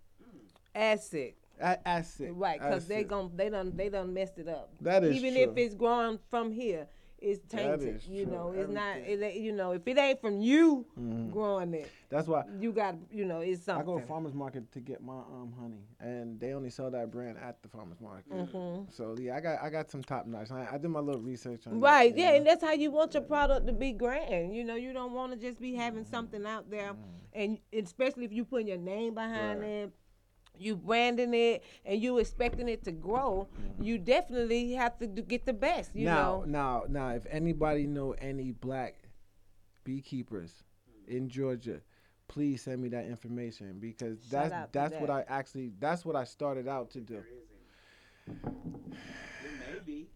as 0.74 1.06
sick. 1.06 1.36
As, 1.60 1.76
as 1.84 2.10
sick. 2.10 2.30
Right, 2.32 2.58
because 2.58 2.86
they 2.88 3.00
sick. 3.00 3.08
gon' 3.08 3.30
they 3.36 3.48
done 3.50 3.76
they 3.76 3.90
done 3.90 4.12
messed 4.12 4.38
it 4.38 4.48
up. 4.48 4.70
That 4.80 5.04
is 5.04 5.14
even 5.14 5.34
true. 5.34 5.42
if 5.42 5.56
it's 5.56 5.74
growing 5.74 6.18
from 6.28 6.50
here, 6.50 6.88
it's 7.20 7.40
tainted. 7.48 8.02
You 8.08 8.24
true. 8.24 8.32
know, 8.32 8.52
it's 8.52 8.70
not. 8.70 8.96
It, 8.98 9.34
you 9.36 9.52
know, 9.52 9.72
if 9.72 9.86
it 9.86 9.98
ain't 9.98 10.20
from 10.20 10.40
you 10.40 10.86
Mhm. 10.98 11.30
growing 11.30 11.74
it, 11.74 11.90
That's 12.08 12.26
why 12.26 12.44
you 12.58 12.72
got 12.72 12.96
you 13.10 13.24
know 13.24 13.40
it's 13.40 13.62
something. 13.64 13.82
I 13.82 13.86
go 13.94 14.00
to 14.00 14.06
farmers 14.06 14.34
market 14.34 14.70
to 14.72 14.80
get 14.80 15.02
my 15.02 15.18
um 15.18 15.52
honey, 15.58 15.84
and 16.00 16.40
they 16.40 16.54
only 16.54 16.70
sell 16.70 16.90
that 16.90 17.10
brand 17.10 17.38
at 17.38 17.62
the 17.62 17.68
farmers 17.68 18.00
market. 18.00 18.32
Mhm. 18.32 18.90
So 18.92 19.16
yeah, 19.18 19.36
I 19.36 19.40
got 19.40 19.62
I 19.62 19.70
got 19.70 19.90
some 19.90 20.02
top 20.02 20.26
notch. 20.26 20.50
I, 20.50 20.68
I 20.72 20.78
did 20.78 20.88
my 20.88 21.00
little 21.00 21.20
research 21.20 21.66
on 21.66 21.74
that, 21.74 21.86
Right, 21.86 22.16
you 22.16 22.22
yeah, 22.22 22.30
know? 22.30 22.36
and 22.38 22.46
that's 22.46 22.62
how 22.64 22.72
you 22.72 22.90
want 22.90 23.14
your 23.14 23.22
product 23.22 23.66
to 23.66 23.72
be 23.72 23.92
grand. 23.92 24.54
You 24.54 24.64
know, 24.64 24.74
you 24.74 24.92
don't 24.92 25.12
want 25.12 25.32
to 25.32 25.38
just 25.38 25.60
be 25.60 25.74
having 25.74 26.04
something 26.04 26.44
out 26.46 26.70
there, 26.70 26.94
and 27.32 27.58
especially 27.72 28.24
if 28.24 28.32
you 28.32 28.44
putting 28.44 28.66
your 28.68 28.78
name 28.78 29.14
behind 29.14 29.60
Right. 29.60 29.68
it, 29.68 29.92
you 30.60 30.76
branding 30.76 31.32
it, 31.34 31.64
and 31.84 32.00
you 32.00 32.18
expecting 32.18 32.68
it 32.68 32.84
to 32.84 32.92
grow. 32.92 33.48
You 33.80 33.98
definitely 33.98 34.72
have 34.74 34.98
to 34.98 35.06
do, 35.06 35.22
get 35.22 35.46
the 35.46 35.52
best. 35.54 35.94
You 35.94 36.04
now, 36.06 36.44
know, 36.44 36.44
now, 36.46 36.84
now, 36.88 37.08
if 37.14 37.26
anybody 37.30 37.86
know 37.86 38.12
any 38.18 38.52
black 38.52 38.96
beekeepers 39.84 40.62
in 41.08 41.28
Georgia, 41.28 41.80
please 42.28 42.62
send 42.62 42.82
me 42.82 42.88
that 42.90 43.06
information 43.06 43.78
because 43.80 44.18
Shout 44.30 44.50
that's 44.50 44.52
out 44.52 44.72
to 44.72 44.78
that's 44.78 44.94
what. 45.00 45.10
I 45.10 45.24
actually 45.28 45.72
that's 45.80 46.04
what 46.04 46.14
I 46.16 46.24
started 46.24 46.68
out 46.68 46.90
to 46.92 47.00
do. 47.00 47.14
There 47.14 47.24
isn't. 47.24 48.42
There 48.42 49.72
may 49.74 49.80
be, 49.84 50.08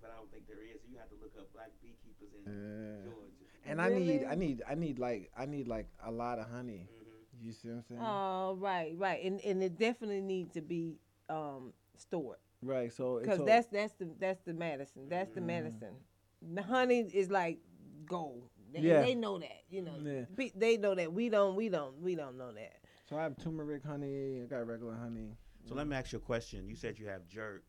but 0.00 0.10
I 0.12 0.16
don't 0.18 0.30
think 0.32 0.46
there 0.48 0.56
is. 0.62 0.80
You 0.90 0.98
have 0.98 1.08
to 1.08 1.14
look 1.22 1.32
up 1.38 1.52
black 1.54 1.70
beekeepers 1.80 2.32
in 2.44 2.52
Uh, 2.52 3.04
Georgia. 3.04 3.30
and 3.66 3.80
I 3.80 3.88
need 3.88 4.24
I 4.28 4.34
need 4.34 4.62
I 4.68 4.74
need 4.74 4.98
like 4.98 5.30
I 5.38 5.46
need 5.46 5.68
like 5.68 5.86
a 6.04 6.10
lot 6.10 6.38
of 6.38 6.50
honey. 6.50 6.88
hmm 6.90 7.01
You 7.42 7.52
see 7.52 7.68
what 7.68 7.74
I'm 7.76 7.82
saying? 7.82 8.00
Oh, 8.02 8.56
right, 8.60 8.94
right, 8.96 9.22
and 9.24 9.40
and 9.40 9.62
it 9.62 9.78
definitely 9.78 10.20
needs 10.20 10.52
to 10.54 10.60
be 10.60 10.96
um, 11.28 11.72
stored 11.96 12.38
right. 12.62 12.92
So 12.92 13.18
because 13.20 13.38
so, 13.38 13.44
that's 13.44 13.66
that's 13.68 13.92
the 13.94 14.08
that's 14.20 14.40
the 14.42 14.52
medicine. 14.54 15.08
That's 15.08 15.30
Mm. 15.30 15.34
the 15.34 15.40
medicine. 15.40 15.94
The 16.54 16.62
honey 16.62 17.00
is 17.00 17.30
like 17.30 17.58
gold. 18.06 18.48
They, 18.72 18.80
Yeah. 18.80 19.02
they 19.02 19.14
know 19.14 19.38
that. 19.38 19.62
You 19.70 19.82
know, 19.82 19.94
Yeah. 20.02 20.50
They 20.54 20.76
know 20.76 20.94
that. 20.94 21.12
We 21.12 21.28
don't. 21.28 21.54
We 21.56 21.68
don't. 21.68 22.00
We 22.00 22.14
don't 22.14 22.36
know 22.38 22.52
that. 22.52 22.76
so 23.08 23.16
I 23.16 23.22
have 23.24 23.36
turmeric 23.36 23.84
honey. 23.84 24.42
I 24.42 24.46
got 24.46 24.66
regular 24.66 24.94
honey. 24.94 25.36
So 25.68 25.74
let 25.74 25.86
me 25.86 25.94
ask 25.96 26.12
you 26.12 26.18
a 26.18 26.22
question. 26.22 26.68
You 26.68 26.74
said 26.76 26.98
you 26.98 27.06
have 27.06 27.26
jerk. 27.28 27.64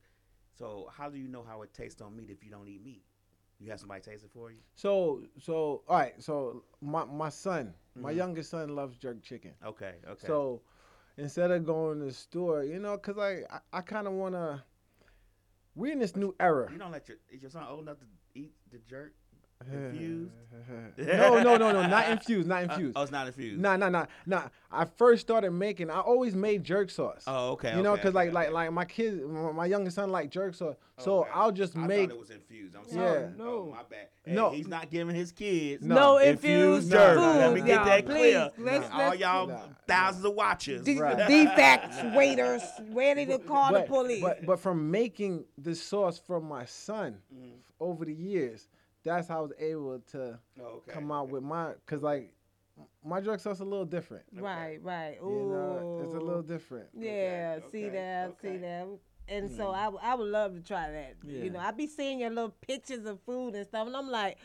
So 0.57 0.89
how 0.95 1.09
do 1.09 1.17
you 1.17 1.27
know 1.27 1.43
how 1.43 1.62
it 1.63 1.73
tastes 1.73 2.01
on 2.01 2.15
meat 2.15 2.29
if 2.29 2.43
you 2.43 2.51
don't 2.51 2.67
eat 2.67 2.83
meat? 2.83 3.03
You 3.59 3.69
have 3.71 3.79
somebody 3.79 4.01
taste 4.01 4.23
it 4.23 4.31
for 4.31 4.51
you? 4.51 4.57
So 4.75 5.23
so 5.39 5.83
all 5.88 5.97
right. 5.97 6.21
So 6.21 6.63
my 6.81 7.05
my 7.05 7.29
son, 7.29 7.73
my 7.95 8.12
Mhm. 8.12 8.17
youngest 8.17 8.49
son 8.51 8.75
loves 8.75 8.97
jerk 8.97 9.21
chicken. 9.21 9.53
Okay, 9.63 9.95
okay. 10.08 10.27
So 10.27 10.62
instead 11.17 11.51
of 11.51 11.65
going 11.65 11.99
to 11.99 12.06
the 12.06 12.12
store, 12.13 12.63
you 12.63 12.79
know, 12.79 12.97
cause 12.97 13.15
like 13.17 13.45
I, 13.51 13.60
I 13.71 13.82
kind 13.82 14.08
of 14.08 14.13
wanna. 14.13 14.63
We're 15.75 15.91
in 15.93 15.99
this 15.99 16.15
new 16.15 16.36
era. 16.39 16.71
you 16.71 16.77
don't 16.77 16.91
let 16.91 17.08
your 17.08 17.17
is 17.29 17.41
your 17.41 17.51
son 17.51 17.65
old 17.67 17.82
enough 17.82 17.99
to 17.99 18.06
eat 18.36 18.53
the 18.71 18.77
jerk? 18.79 19.13
Infused? 19.71 20.32
no, 20.97 21.41
no, 21.43 21.58
no, 21.58 21.71
no, 21.71 21.88
not 21.88 22.10
infused, 22.10 22.47
not 22.47 22.60
Uh, 22.60 22.63
infused. 22.73 22.93
oh, 22.95 23.02
it's 23.04 23.12
not 23.12 23.28
infused. 23.28 23.60
Nah, 23.62 23.76
nah, 23.76 23.89
nah, 23.89 24.06
nah. 24.26 24.43
I 24.71 24.86
first 24.86 25.21
started 25.21 25.52
making. 25.52 25.89
I 25.91 25.99
always 25.99 26.36
made 26.36 26.63
jerk 26.63 26.89
sauce. 26.89 27.23
Oh, 27.28 27.52
okay. 27.52 27.76
you 27.76 27.84
know, 27.84 27.95
cause 27.97 28.13
like 28.13 28.28
okay, 28.30 28.34
like 28.34 28.45
okay. 28.47 28.54
like 28.54 28.71
my 28.71 28.86
kids, 28.86 29.21
my, 29.28 29.52
my 29.52 29.65
youngest 29.65 29.95
son 29.95 30.10
like 30.12 30.30
jerk 30.32 30.56
sauce. 30.56 30.76
So 30.99 31.21
Okay. 31.21 31.30
I'll 31.34 31.52
just 31.52 31.76
I 31.76 31.86
make. 31.86 32.10
thought 32.10 32.15
it 32.15 32.19
was 32.19 32.30
infused. 32.30 32.76
I'm 32.76 32.84
Yeah. 32.88 32.93
sorry. 32.95 33.28
No. 33.38 33.45
Oh, 33.45 33.71
my 33.71 33.84
bad. 33.89 34.08
Hey, 34.23 34.34
No. 34.34 34.52
he's 34.52 34.67
not 34.67 34.89
giving 34.89 35.15
his 35.15 35.32
kids 35.32 35.84
No. 35.84 35.95
No, 35.95 36.17
infused 36.17 36.86
infused 36.86 36.91
jerk. 36.91 37.17
food, 37.17 37.21
Let 37.21 37.54
me 37.54 37.62
get 37.62 37.67
y'all. 37.76 37.86
that 37.86 38.06
clear. 38.06 38.52
Please, 38.56 38.63
let's- 38.65 38.89
All 38.91 38.97
let's- 38.99 39.19
y'all 39.19 39.47
Nah, 39.47 39.60
thousands 39.88 40.26
of 40.26 40.34
watchers. 40.34 40.84
De- 40.84 40.97
Right. 40.99 41.28
Defects, 41.28 41.97
waiters, 42.15 42.62
ready 42.91 43.26
to 43.26 43.38
call 43.39 43.71
but, 43.71 43.82
the 43.82 43.88
police. 43.88 44.21
But 44.21 44.45
but 44.45 44.60
from 44.60 44.89
making 44.89 45.43
this 45.58 45.82
sauce 45.82 46.17
from 46.19 46.45
my 46.47 46.65
son 46.65 47.17
Mhm. 47.36 47.52
over 47.80 48.06
the 48.06 48.13
years, 48.13 48.67
that's 49.03 49.27
how 49.27 49.39
I 49.39 49.41
was 49.41 49.51
able 49.59 49.99
to 50.11 50.39
Oh, 50.59 50.63
okay. 50.63 50.91
come 50.91 51.11
out 51.11 51.29
with 51.29 51.43
my. 51.43 51.73
Cause 51.85 52.01
like 52.01 52.33
my 53.05 53.21
jerk 53.21 53.39
sauce 53.39 53.59
a 53.59 53.63
little 53.63 53.85
different. 53.85 54.23
right, 54.33 54.79
right. 54.81 55.17
Ooh, 55.23 55.29
You 55.29 55.45
know, 55.45 55.99
it's 56.03 56.13
a 56.15 56.19
little 56.19 56.41
different. 56.41 56.87
Yeah, 56.97 57.55
Okay, 57.59 57.65
see 57.71 57.85
okay, 57.85 57.95
that, 57.95 58.35
see 58.41 58.47
okay. 58.47 58.57
that. 58.57 58.87
And 59.29 59.51
so 59.51 59.71
I, 59.71 59.85
w- 59.85 59.99
I 60.03 60.15
would 60.15 60.27
love 60.27 60.55
to 60.55 60.61
try 60.61 60.89
that. 60.91 61.15
Yeah. 61.23 61.43
You 61.43 61.49
know, 61.51 61.59
I 61.59 61.71
be 61.71 61.87
seeing 61.87 62.19
your 62.19 62.29
little 62.31 62.53
pictures 62.61 63.05
of 63.05 63.19
food 63.21 63.53
and 63.55 63.65
stuff, 63.65 63.87
and 63.87 63.95
I'm 63.95 64.09
like, 64.09 64.37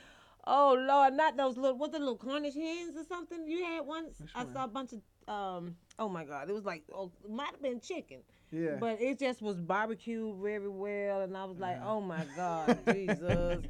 oh 0.47 0.77
Lord, 0.79 1.15
not 1.15 1.37
those 1.37 1.57
little 1.57 1.77
what 1.79 1.91
the 1.93 1.99
little 1.99 2.17
Cornish 2.17 2.55
hens 2.55 2.97
or 2.97 3.05
something 3.05 3.47
you 3.49 3.65
had 3.65 3.87
once. 3.87 4.21
Which 4.21 4.31
I 4.35 4.45
one? 4.45 4.53
saw 4.53 4.65
a 4.65 4.69
bunch 4.69 4.93
of 4.93 5.01
um. 5.35 5.77
Oh 5.99 6.09
my 6.09 6.25
God, 6.25 6.49
it 6.49 6.53
was 6.53 6.65
like 6.65 6.85
oh, 6.95 7.11
might 7.29 7.51
have 7.53 7.63
been 7.63 7.81
chicken. 7.81 8.19
Yeah. 8.51 8.77
But 8.81 9.01
it 9.01 9.19
just 9.19 9.43
was 9.43 9.57
barbecued 9.57 10.37
very 10.43 10.69
well, 10.69 11.21
and 11.21 11.37
I 11.37 11.45
was 11.45 11.59
like, 11.59 11.77
uh-huh. 11.77 11.91
oh 11.91 12.01
my 12.01 12.25
God, 12.35 12.79
Jesus. 12.93 13.63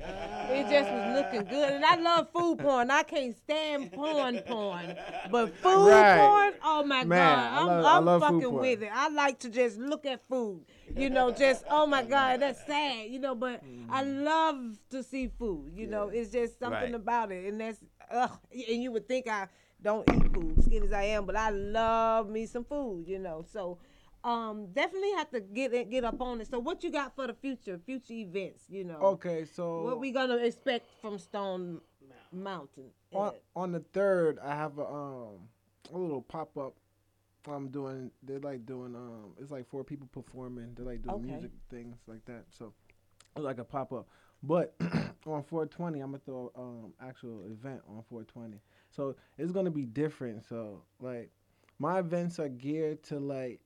It 0.51 0.71
just 0.71 0.91
was 0.91 1.17
looking 1.17 1.45
good. 1.49 1.73
And 1.73 1.85
I 1.85 1.97
love 1.97 2.29
food 2.33 2.59
porn. 2.61 2.91
I 2.91 3.03
can't 3.03 3.37
stand 3.37 3.91
porn 3.93 4.39
porn. 4.47 4.95
But 5.31 5.55
food 5.57 5.89
Right. 5.89 6.19
porn, 6.19 6.53
oh 6.63 6.85
my 6.85 7.03
Man, 7.05 7.19
God. 7.19 7.61
I'm, 7.61 7.67
love- 7.67 7.85
I 7.85 7.97
I'm 7.97 8.05
love 8.05 8.23
fucking 8.23 8.53
with 8.53 8.83
it. 8.83 8.91
I 8.93 9.09
like 9.09 9.41
to 9.41 9.49
just 9.49 9.79
look 9.79 10.07
at 10.07 10.25
food. 10.29 10.65
You 10.97 11.11
know, 11.11 11.33
just, 11.33 11.65
oh 11.69 11.87
my 11.87 12.05
God, 12.05 12.41
that's 12.41 12.65
sad, 12.65 13.11
you 13.11 13.19
know, 13.19 13.35
but 13.35 13.61
I 13.91 14.05
mm-hmm. 14.05 14.25
love 14.25 14.79
to 14.91 15.03
see 15.03 15.29
food. 15.39 15.73
You 15.75 15.87
know, 15.89 16.09
it's 16.09 16.31
just 16.31 16.59
something 16.59 16.79
Right. 16.79 16.95
about 16.95 17.33
it. 17.33 17.47
And 17.47 17.61
that's, 17.61 17.79
ugh. 18.11 18.31
And 18.53 18.83
you 18.83 18.93
would 18.93 19.09
think 19.09 19.27
I 19.29 19.49
don't 19.83 20.09
eat 20.13 20.33
food, 20.33 20.63
skinny 20.65 20.87
as 20.87 20.93
I 20.93 21.05
am, 21.05 21.25
but 21.27 21.37
I 21.37 21.51
love 21.51 22.29
me 22.29 22.47
some 22.47 22.65
food, 22.65 23.07
you 23.07 23.19
know. 23.19 23.45
So, 23.53 23.79
um, 24.29 24.67
definitely 24.73 25.13
have 25.13 25.31
to 25.31 25.41
get 25.41 25.73
it, 25.73 25.91
get 25.91 26.05
up 26.05 26.21
on 26.21 26.41
it. 26.41 26.49
So, 26.51 26.59
what 26.59 26.85
you 26.85 26.91
got 26.91 27.15
for 27.15 27.27
the 27.27 27.35
future, 27.35 27.79
future 27.85 28.13
events? 28.13 28.65
You 28.69 28.85
know, 28.85 28.99
Okay, 29.03 29.45
so 29.45 29.83
what 29.83 30.01
we 30.01 30.11
gonna 30.13 30.37
expect 30.37 30.87
from 31.01 31.19
Stone 31.19 31.81
Mountain? 32.33 32.91
on 33.15 33.33
on 33.57 33.73
the 33.73 33.81
third, 33.93 34.39
I 34.41 34.55
have 34.55 34.79
a 34.79 34.87
um 34.87 35.49
a 35.93 35.99
little 35.99 36.23
pop 36.23 36.57
up. 36.59 36.75
I'm 37.49 37.69
doing. 37.69 38.11
They're 38.23 38.41
like 38.41 38.67
doing 38.67 38.95
um. 38.95 39.33
It's 39.41 39.51
like 39.51 39.67
four 39.69 39.83
people 39.83 40.09
performing. 40.13 40.75
They're 40.75 40.85
like 40.85 41.03
doing 41.03 41.17
Okay. 41.17 41.33
music 41.33 41.51
things 41.71 41.97
like 42.07 42.25
that. 42.27 42.45
So 42.51 42.75
it's 43.37 43.45
like 43.45 43.59
a 43.59 43.65
pop 43.65 43.93
up. 43.93 44.09
But 44.43 44.75
on 45.27 45.43
420, 45.43 46.01
I'm 46.01 46.11
gonna 46.11 46.19
throw 46.27 46.53
um 46.55 46.93
actual 47.01 47.45
event 47.47 47.81
on 47.89 48.03
420. 48.11 48.61
So 48.91 49.17
it's 49.39 49.53
gonna 49.53 49.71
be 49.71 49.87
different. 49.87 50.45
So 50.45 50.83
like 51.01 51.31
my 51.79 51.99
events 52.01 52.39
are 52.39 52.49
geared 52.51 53.03
to 53.05 53.19
like. 53.19 53.61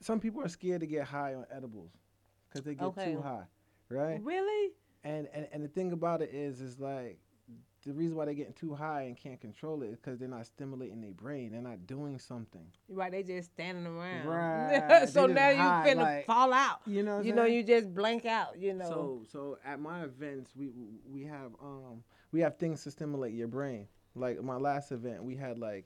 Some 0.00 0.20
people 0.20 0.42
are 0.42 0.48
scared 0.48 0.80
to 0.80 0.86
get 0.86 1.04
high 1.04 1.34
on 1.34 1.46
edibles 1.50 1.92
because 2.48 2.64
they 2.64 2.74
get 2.74 2.84
Okay. 2.84 3.12
too 3.14 3.22
high, 3.22 3.44
right? 3.88 4.20
Really? 4.22 4.72
And, 5.04 5.28
and 5.32 5.46
and 5.52 5.62
the 5.64 5.68
thing 5.68 5.92
about 5.92 6.20
it 6.22 6.30
is, 6.32 6.60
is 6.60 6.78
like 6.80 7.18
the 7.84 7.92
reason 7.92 8.16
why 8.16 8.24
they're 8.24 8.34
getting 8.34 8.52
too 8.54 8.74
high 8.74 9.02
and 9.02 9.16
can't 9.16 9.40
control 9.40 9.80
it 9.82 9.86
is 9.90 9.96
because 10.00 10.18
they're 10.18 10.26
not 10.26 10.44
stimulating 10.46 11.00
their 11.00 11.12
brain. 11.12 11.52
They're 11.52 11.60
not 11.62 11.86
doing 11.86 12.18
something. 12.18 12.66
Right? 12.88 13.12
They 13.12 13.22
just 13.22 13.52
standing 13.52 13.86
around. 13.86 14.26
Right, 14.26 15.08
so 15.08 15.26
now 15.26 15.34
just 15.50 15.56
you 15.56 15.62
high, 15.62 15.84
finna 15.86 15.96
like- 16.02 16.26
fall 16.26 16.52
out. 16.52 16.80
You 16.86 17.04
know. 17.04 17.20
You 17.20 17.30
I'm 17.30 17.36
know, 17.36 17.44
you 17.44 17.62
just 17.62 17.94
blank 17.94 18.26
out. 18.26 18.58
You 18.58 18.74
know. 18.74 18.88
So 18.88 19.22
so 19.30 19.58
at 19.64 19.78
my 19.80 20.02
events, 20.02 20.50
we 20.56 20.72
we 21.08 21.22
have 21.24 21.52
um 21.62 22.02
we 22.32 22.40
have 22.40 22.56
things 22.58 22.82
to 22.84 22.90
stimulate 22.90 23.34
your 23.34 23.48
brain. 23.48 23.86
Like 24.16 24.42
my 24.42 24.56
last 24.56 24.90
event, 24.90 25.22
we 25.22 25.36
had 25.36 25.56
like 25.58 25.84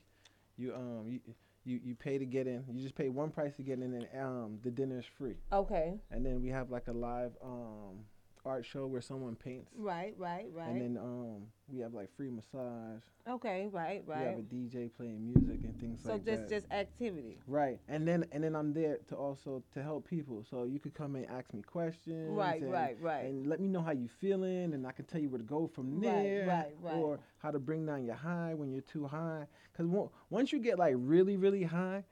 you 0.56 0.74
um 0.74 1.04
you. 1.08 1.20
You, 1.64 1.78
you 1.84 1.94
pay 1.94 2.16
to 2.18 2.24
get 2.24 2.46
in. 2.46 2.64
You 2.72 2.82
just 2.82 2.94
pay 2.94 3.08
one 3.08 3.30
price 3.30 3.54
to 3.56 3.62
get 3.62 3.78
in, 3.80 3.92
and 3.94 4.06
um 4.18 4.58
the 4.62 4.70
dinner 4.70 4.98
is 4.98 5.04
free. 5.18 5.36
okay. 5.52 5.94
And 6.10 6.24
then 6.24 6.40
we 6.42 6.48
have 6.48 6.70
like 6.70 6.88
a 6.88 6.92
live 6.92 7.32
um 7.44 8.04
art 8.44 8.64
show 8.64 8.86
where 8.86 9.00
someone 9.00 9.36
paints. 9.36 9.70
Right. 9.76 10.14
Right. 10.18 10.46
Right. 10.52 10.68
And 10.68 10.80
then 10.80 10.96
um 11.02 11.42
we 11.68 11.78
have 11.80 11.94
like 11.94 12.08
free 12.16 12.30
massage. 12.30 13.00
okay. 13.28 13.68
Right. 13.70 14.02
Right. 14.06 14.18
We 14.20 14.24
have 14.26 14.38
a 14.38 14.42
DJ 14.42 14.90
playing 14.96 15.24
music 15.24 15.60
and 15.62 15.78
things 15.80 16.02
So 16.02 16.12
like 16.12 16.24
just 16.24 16.42
that. 16.42 16.48
So 16.48 16.54
just 16.56 16.62
just 16.68 16.72
activity. 16.72 17.38
right, 17.46 17.78
and 17.88 18.06
then 18.08 18.24
and 18.32 18.42
then 18.42 18.56
I'm 18.56 18.72
there 18.72 18.98
to 19.08 19.14
also 19.14 19.62
to 19.74 19.82
help 19.82 20.08
people. 20.08 20.44
So 20.48 20.64
you 20.64 20.78
could 20.80 20.94
come 20.94 21.14
and 21.16 21.26
ask 21.26 21.52
me 21.54 21.62
questions. 21.62 22.30
Right. 22.30 22.62
and, 22.62 22.72
Right. 22.72 22.96
Right. 23.00 23.24
And 23.26 23.46
let 23.46 23.60
me 23.60 23.68
know 23.68 23.82
how 23.82 23.92
you 23.92 24.08
feeling, 24.20 24.74
and 24.74 24.86
I 24.86 24.92
can 24.92 25.04
tell 25.04 25.20
you 25.20 25.28
where 25.28 25.38
to 25.38 25.44
go 25.44 25.66
from 25.68 26.00
Right, 26.00 26.02
there. 26.22 26.46
right, 26.46 26.74
right. 26.82 26.94
Or 26.96 27.20
how 27.38 27.50
to 27.50 27.58
bring 27.58 27.86
down 27.86 28.04
your 28.04 28.14
high 28.16 28.54
when 28.54 28.70
you're 28.72 28.80
too 28.82 29.06
high. 29.06 29.46
Because 29.72 29.86
once 30.30 30.52
you 30.52 30.58
get 30.58 30.78
like 30.78 30.94
really 30.96 31.36
really 31.36 31.62
high, 31.62 32.04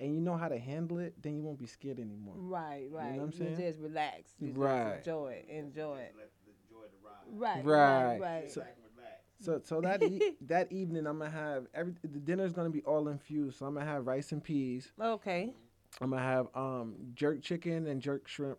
and 0.00 0.14
you 0.14 0.20
know 0.20 0.36
how 0.36 0.48
to 0.48 0.58
handle 0.58 0.98
it, 0.98 1.14
then 1.22 1.36
you 1.36 1.42
won't 1.42 1.58
be 1.58 1.66
scared 1.66 1.98
anymore. 2.00 2.34
Right, 2.36 2.88
right. 2.90 3.14
You 3.14 3.20
what 3.20 3.24
I'm 3.26 3.32
saying? 3.32 3.56
just 3.58 3.78
relax. 3.78 4.32
You 4.40 4.48
just 4.48 4.58
Right. 4.58 4.96
enjoy 4.96 5.44
it. 5.46 5.46
Enjoy 5.50 5.98
it. 5.98 6.14
Let 6.16 6.30
the 6.46 6.52
joy 6.68 6.82
to 6.82 6.96
ride. 7.04 7.56
Right, 7.56 7.64
Right. 7.64 8.04
right, 8.18 8.20
right. 8.20 8.50
So- 8.50 8.60
Back 8.62 8.76
and 8.76 8.96
relax. 8.96 9.16
So 9.40 9.60
so 9.64 9.80
that 9.82 10.02
e- 10.02 10.36
that 10.42 10.70
evening 10.72 11.06
I'm 11.06 11.18
gonna 11.18 11.30
have 11.30 11.66
every 11.74 11.94
the 12.02 12.18
dinner's 12.18 12.52
gonna 12.52 12.70
be 12.70 12.82
all 12.82 13.08
infused. 13.08 13.58
So 13.58 13.66
I'm 13.66 13.74
gonna 13.74 13.86
have 13.86 14.06
rice 14.06 14.32
and 14.32 14.42
peas. 14.42 14.92
okay. 15.00 15.54
I'm 16.00 16.10
gonna 16.10 16.22
have 16.22 16.48
um 16.54 16.94
jerk 17.14 17.42
chicken 17.42 17.86
and 17.86 18.00
jerk 18.00 18.28
shrimp, 18.28 18.58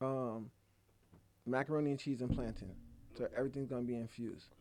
um, 0.00 0.50
macaroni 1.46 1.90
and 1.90 1.98
cheese 1.98 2.20
and 2.20 2.30
plantain. 2.30 2.74
So 3.14 3.28
everything's 3.36 3.68
gonna 3.68 3.82
be 3.82 3.96
infused, 3.96 4.54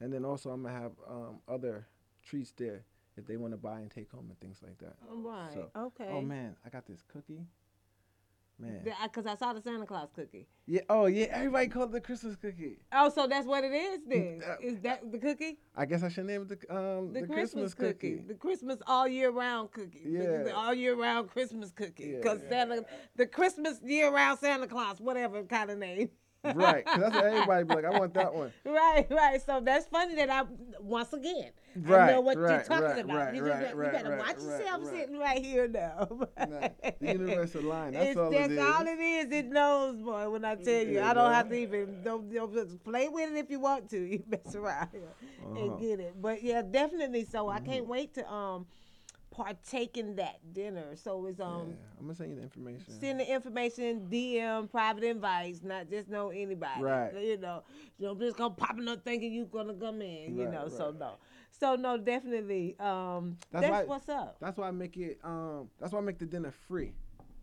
and 0.00 0.12
then 0.12 0.24
also 0.24 0.50
I'm 0.50 0.62
gonna 0.62 0.78
have 0.78 0.92
um 1.08 1.40
other 1.48 1.86
treats 2.22 2.52
there 2.52 2.84
if 3.16 3.26
they 3.26 3.36
want 3.36 3.52
to 3.52 3.58
buy 3.58 3.80
and 3.80 3.90
take 3.90 4.10
home 4.10 4.26
and 4.30 4.38
things 4.40 4.60
like 4.62 4.78
that. 4.78 4.96
Right. 5.08 5.52
So- 5.54 5.70
okay. 5.76 6.08
Oh 6.10 6.20
man, 6.22 6.56
I 6.64 6.68
got 6.70 6.86
this 6.86 7.02
cookie. 7.12 7.46
Man, 8.58 8.84
Because 9.04 9.26
I 9.26 9.34
saw 9.34 9.52
the 9.54 9.60
Santa 9.60 9.86
Claus 9.86 10.10
cookie. 10.14 10.46
yeah. 10.66 10.82
Oh 10.88 11.06
yeah, 11.06 11.26
everybody 11.32 11.66
called 11.66 11.88
it 11.88 11.92
the 11.94 12.00
Christmas 12.00 12.36
cookie. 12.36 12.76
Oh, 12.92 13.08
so 13.08 13.26
that's 13.26 13.46
what 13.46 13.64
it 13.64 13.72
is 13.72 14.00
then? 14.06 14.40
Uh, 14.46 14.54
Is 14.60 14.78
that 14.82 15.10
the 15.10 15.18
cookie? 15.18 15.58
I 15.74 15.84
guess 15.84 16.04
I 16.04 16.08
should 16.08 16.26
name 16.26 16.42
it 16.42 16.48
the 16.60 16.72
um 16.76 17.12
The, 17.12 17.22
the, 17.22 17.26
Christmas, 17.26 17.74
cookie. 17.74 18.10
cookie. 18.18 18.24
The 18.28 18.34
Christmas 18.34 18.78
all 18.86 19.08
year 19.08 19.30
round 19.30 19.72
cookie. 19.72 20.02
The- 20.04 20.10
the 20.18 20.44
Yeah. 20.48 20.52
all 20.52 20.74
year 20.74 20.94
round 20.94 21.28
Christmas 21.30 21.72
cookie. 21.72 22.04
Yeah. 22.10 22.16
Because 22.18 22.40
Santa, 22.48 22.84
the 23.16 23.26
Christmas 23.26 23.80
year 23.82 24.12
round 24.14 24.38
Santa 24.38 24.68
Claus, 24.68 25.00
whatever 25.00 25.42
kind 25.44 25.70
of 25.70 25.78
name. 25.78 26.10
Right, 26.44 26.86
that's 26.94 27.14
what 27.14 27.24
everybody 27.24 27.64
be 27.64 27.72
like. 27.74 27.84
I 27.84 27.90
want 27.90 28.14
that 28.14 28.34
one. 28.34 28.52
Right, 28.64 29.06
right. 29.10 29.40
So 29.42 29.60
that's 29.60 29.86
funny 29.86 30.14
that 30.16 30.30
I 30.30 30.42
once 30.80 31.12
again 31.12 31.52
I 31.84 31.98
know 31.98 32.20
Right, 32.20 32.20
what 32.20 32.46
you're 32.48 32.58
right, 32.58 32.64
talking 32.66 32.84
right, 32.84 32.98
about. 32.98 33.14
right, 33.14 33.34
you, 33.34 33.42
just, 33.42 33.60
right, 33.60 33.76
you 33.76 33.76
right, 33.76 33.92
better 33.92 34.10
right, 34.10 34.18
watch 34.18 34.36
right, 34.42 34.42
yourself 34.42 34.82
right. 34.82 35.00
sitting 35.00 35.18
right 35.18 35.42
here 35.44 35.68
now. 35.68 36.08
Nah, 36.40 36.70
the 37.00 37.08
universal 37.08 37.62
line. 37.62 37.94
That's 37.94 38.14
it's, 38.14 38.16
all 38.16 38.30
that's 38.30 38.50
it 38.50 38.50
is. 38.50 38.58
all 38.58 38.86
it 38.86 38.98
is. 39.00 39.32
It 39.32 39.46
knows, 39.46 40.00
boy. 40.02 40.28
When 40.30 40.44
I 40.44 40.56
tell 40.56 40.82
you, 40.84 41.00
Yeah, 41.00 41.10
I 41.10 41.12
don't 41.14 41.32
have 41.32 41.48
to 41.48 41.54
even 41.54 42.02
don't, 42.02 42.32
don't 42.32 42.52
just 42.52 42.82
play 42.84 43.08
with 43.08 43.30
it 43.32 43.36
if 43.36 43.50
you 43.50 43.60
want 43.60 43.88
to. 43.90 43.98
You 44.12 44.22
mess 44.28 44.54
around 44.54 44.88
here 44.92 45.14
Uh-huh. 45.38 45.54
and 45.54 45.78
get 45.78 46.00
it. 46.00 46.20
But 46.20 46.42
yeah, 46.42 46.62
definitely. 46.62 47.24
So 47.24 47.48
I 47.48 47.58
Mm-hmm. 47.58 47.64
can't 47.64 47.86
wait 47.86 48.14
to 48.14 48.30
um 48.30 48.66
partake 49.32 49.96
in 49.96 50.14
that 50.16 50.38
dinner. 50.52 50.94
So 50.94 51.26
it's 51.26 51.40
um. 51.40 51.68
yeah, 51.70 51.74
I'm 51.98 52.04
gonna 52.06 52.14
send 52.14 52.30
you 52.30 52.36
the 52.36 52.42
information. 52.42 53.00
Send 53.00 53.18
the 53.18 53.32
information, 53.32 54.06
DM, 54.10 54.70
private 54.70 55.02
invites, 55.04 55.62
not 55.62 55.90
just 55.90 56.08
know 56.08 56.28
anybody. 56.30 56.82
Right. 56.82 57.12
You 57.14 57.38
know, 57.38 57.64
you 57.98 58.06
don't 58.06 58.20
just 58.20 58.36
come 58.36 58.54
popping 58.54 58.86
up 58.88 59.02
thinking 59.04 59.32
you 59.32 59.46
gonna 59.46 59.74
come 59.74 60.02
in. 60.02 60.36
You 60.36 60.44
Right, 60.44 60.52
know, 60.52 60.68
so 60.68 60.94
no, 60.96 61.14
so 61.50 61.74
no, 61.74 61.96
definitely. 61.98 62.76
Um, 62.78 63.38
That's 63.50 63.62
that's, 63.62 63.72
why- 63.72 63.84
what's 63.84 64.08
up. 64.08 64.36
That's 64.40 64.56
why 64.58 64.68
I 64.68 64.70
make 64.70 64.96
it. 64.96 65.18
Um, 65.24 65.68
that's 65.80 65.92
why 65.92 65.98
I 65.98 66.02
make 66.02 66.18
the 66.18 66.26
dinner 66.26 66.52
free. 66.68 66.92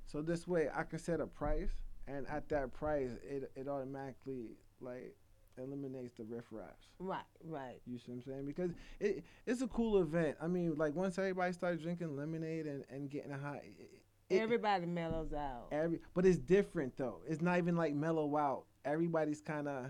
So 0.06 0.22
this 0.22 0.48
way 0.48 0.70
I 0.74 0.84
can 0.84 1.00
set 1.00 1.20
a 1.20 1.28
price, 1.28 1.72
and 2.08 2.28
at 2.28 2.48
that 2.50 2.72
price, 2.74 3.12
it 3.28 3.52
it 3.56 3.68
automatically 3.68 4.52
like 4.80 5.16
eliminates 5.60 6.14
the 6.18 6.24
riffraffs. 6.24 6.88
Right, 7.00 7.20
right. 7.44 7.80
You 7.86 7.98
see 7.98 8.12
what 8.12 8.16
I'm 8.16 8.22
saying? 8.24 8.46
Because 8.46 8.72
it 9.00 9.24
it's 9.46 9.62
a 9.62 9.68
cool 9.68 10.02
event. 10.02 10.38
I 10.42 10.48
mean, 10.48 10.76
like 10.78 10.96
once 10.96 11.18
everybody 11.18 11.54
starts 11.54 11.82
drinking 11.82 12.16
lemonade 12.16 12.66
and, 12.68 12.84
and 12.90 13.10
getting 13.10 13.32
high, 13.32 13.62
it, 13.64 13.74
it- 13.80 13.90
Everybody 14.32 14.86
mellows 14.86 15.34
out. 15.34 15.70
every 15.72 16.00
but 16.14 16.24
it's 16.26 16.38
different 16.38 16.96
though. 16.98 17.22
It's 17.28 17.42
not 17.42 17.58
even 17.58 17.76
like 17.76 17.96
mellow 17.96 18.38
out. 18.38 18.66
Everybody's 18.86 19.42
kind 19.42 19.68
of 19.68 19.88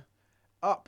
up, 0.63 0.88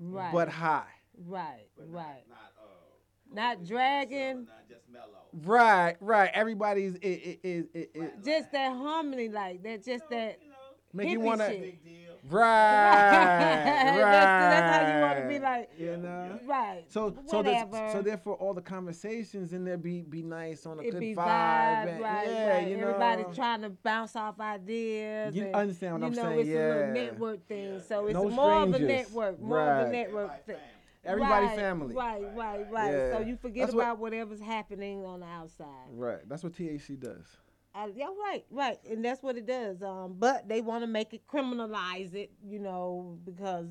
Right, 0.00 0.32
but 0.32 0.48
high. 0.48 0.86
right, 1.28 1.68
But 1.76 1.88
right. 1.92 2.24
Not, 2.28 2.38
not, 2.38 2.52
uh, 2.60 3.34
Not 3.34 3.56
cold, 3.58 3.68
dragging. 3.68 4.36
Not 4.46 4.68
just 4.68 4.88
mellow. 4.92 5.06
Right, 5.44 5.96
right. 6.00 6.30
Everybody's 6.34 6.96
it 6.96 7.06
it 7.06 7.40
it, 7.44 7.68
it, 7.72 7.90
it 7.94 8.24
Just 8.24 8.50
that 8.50 8.72
harmony, 8.76 9.28
like 9.28 9.62
that. 9.62 9.84
Just 9.84 10.08
that. 10.10 10.38
You 10.42 10.48
know, 10.50 10.54
make 10.92 11.08
you 11.10 11.20
wanna 11.20 11.46
shit. 11.50 11.60
big 11.60 11.84
deal. 11.84 12.11
Right, 12.30 12.40
right. 12.40 13.94
That's- 13.94 14.52
that's 14.52 14.76
how 14.76 14.94
you 14.94 15.00
wanna 15.02 15.28
be 15.28 15.38
like, 15.38 15.70
you 15.78 15.96
know. 15.96 16.38
Right. 16.46 16.84
So 16.88 17.14
so 17.26 17.42
this, 17.42 17.64
whatever. 17.64 17.90
so 17.92 18.02
therefore 18.02 18.34
all 18.36 18.54
the 18.54 18.62
conversations 18.62 19.52
in 19.52 19.64
there 19.64 19.76
be 19.76 20.02
be 20.02 20.22
nice 20.22 20.66
on 20.66 20.78
a 20.78 20.82
it 20.82 20.92
good 20.92 21.00
be 21.00 21.14
vibe, 21.14 21.24
vibe, 21.24 21.88
and, 21.88 22.00
right, 22.02 22.28
yeah, 22.28 22.48
right. 22.56 22.68
you 22.68 22.76
know. 22.76 22.88
Everybody's 22.88 23.36
trying 23.36 23.62
to 23.62 23.70
bounce 23.70 24.16
off 24.16 24.40
ideas. 24.40 25.34
You 25.34 25.46
and, 25.46 25.54
understand 25.54 25.94
what 25.94 26.00
you 26.00 26.06
I'm 26.06 26.12
know, 26.14 26.22
saying? 26.22 26.40
it's 26.40 26.48
a 26.48 26.52
little 26.52 26.92
network 26.92 27.48
thing. 27.48 27.80
So 27.86 28.06
it's 28.06 28.14
No 28.14 28.28
more 28.28 28.62
of 28.62 28.74
a 28.74 28.78
network, 28.78 29.40
more 29.40 29.60
of 29.60 29.88
a 29.88 29.90
network 29.92 30.46
thing. 30.46 30.56
Everybody 31.04 31.46
right, 31.46 31.56
family. 31.56 31.94
Right, 31.96 32.22
right, 32.36 32.70
right. 32.70 32.92
Yeah. 32.92 33.12
So 33.16 33.20
you 33.24 33.36
forget 33.36 33.66
That's 33.66 33.74
what- 33.74 33.82
about 33.82 33.98
whatever's 33.98 34.40
happening 34.40 35.04
on 35.04 35.20
the 35.20 35.26
outside. 35.26 35.66
Right. 35.90 36.20
That's 36.28 36.44
what 36.44 36.52
THC 36.52 36.94
does. 37.00 37.26
Uh, 37.74 37.88
yeah, 37.94 38.06
right, 38.22 38.44
right, 38.50 38.78
and 38.90 39.04
that's 39.04 39.22
what 39.22 39.36
it 39.36 39.46
does. 39.46 39.82
Um, 39.82 40.16
but 40.18 40.46
they 40.48 40.60
want 40.60 40.82
to 40.82 40.86
make 40.86 41.14
it 41.14 41.22
criminalize 41.26 42.14
it, 42.14 42.30
you 42.46 42.58
know, 42.58 43.18
because 43.24 43.66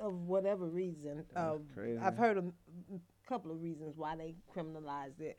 of 0.00 0.14
whatever 0.26 0.66
reason. 0.66 1.24
Um, 1.36 1.60
crazy. 1.72 1.98
I've 2.02 2.16
heard 2.16 2.38
a 2.38 2.42
couple 3.28 3.52
of 3.52 3.62
reasons 3.62 3.96
why 3.96 4.16
they 4.16 4.34
criminalized 4.54 5.20
it, 5.20 5.38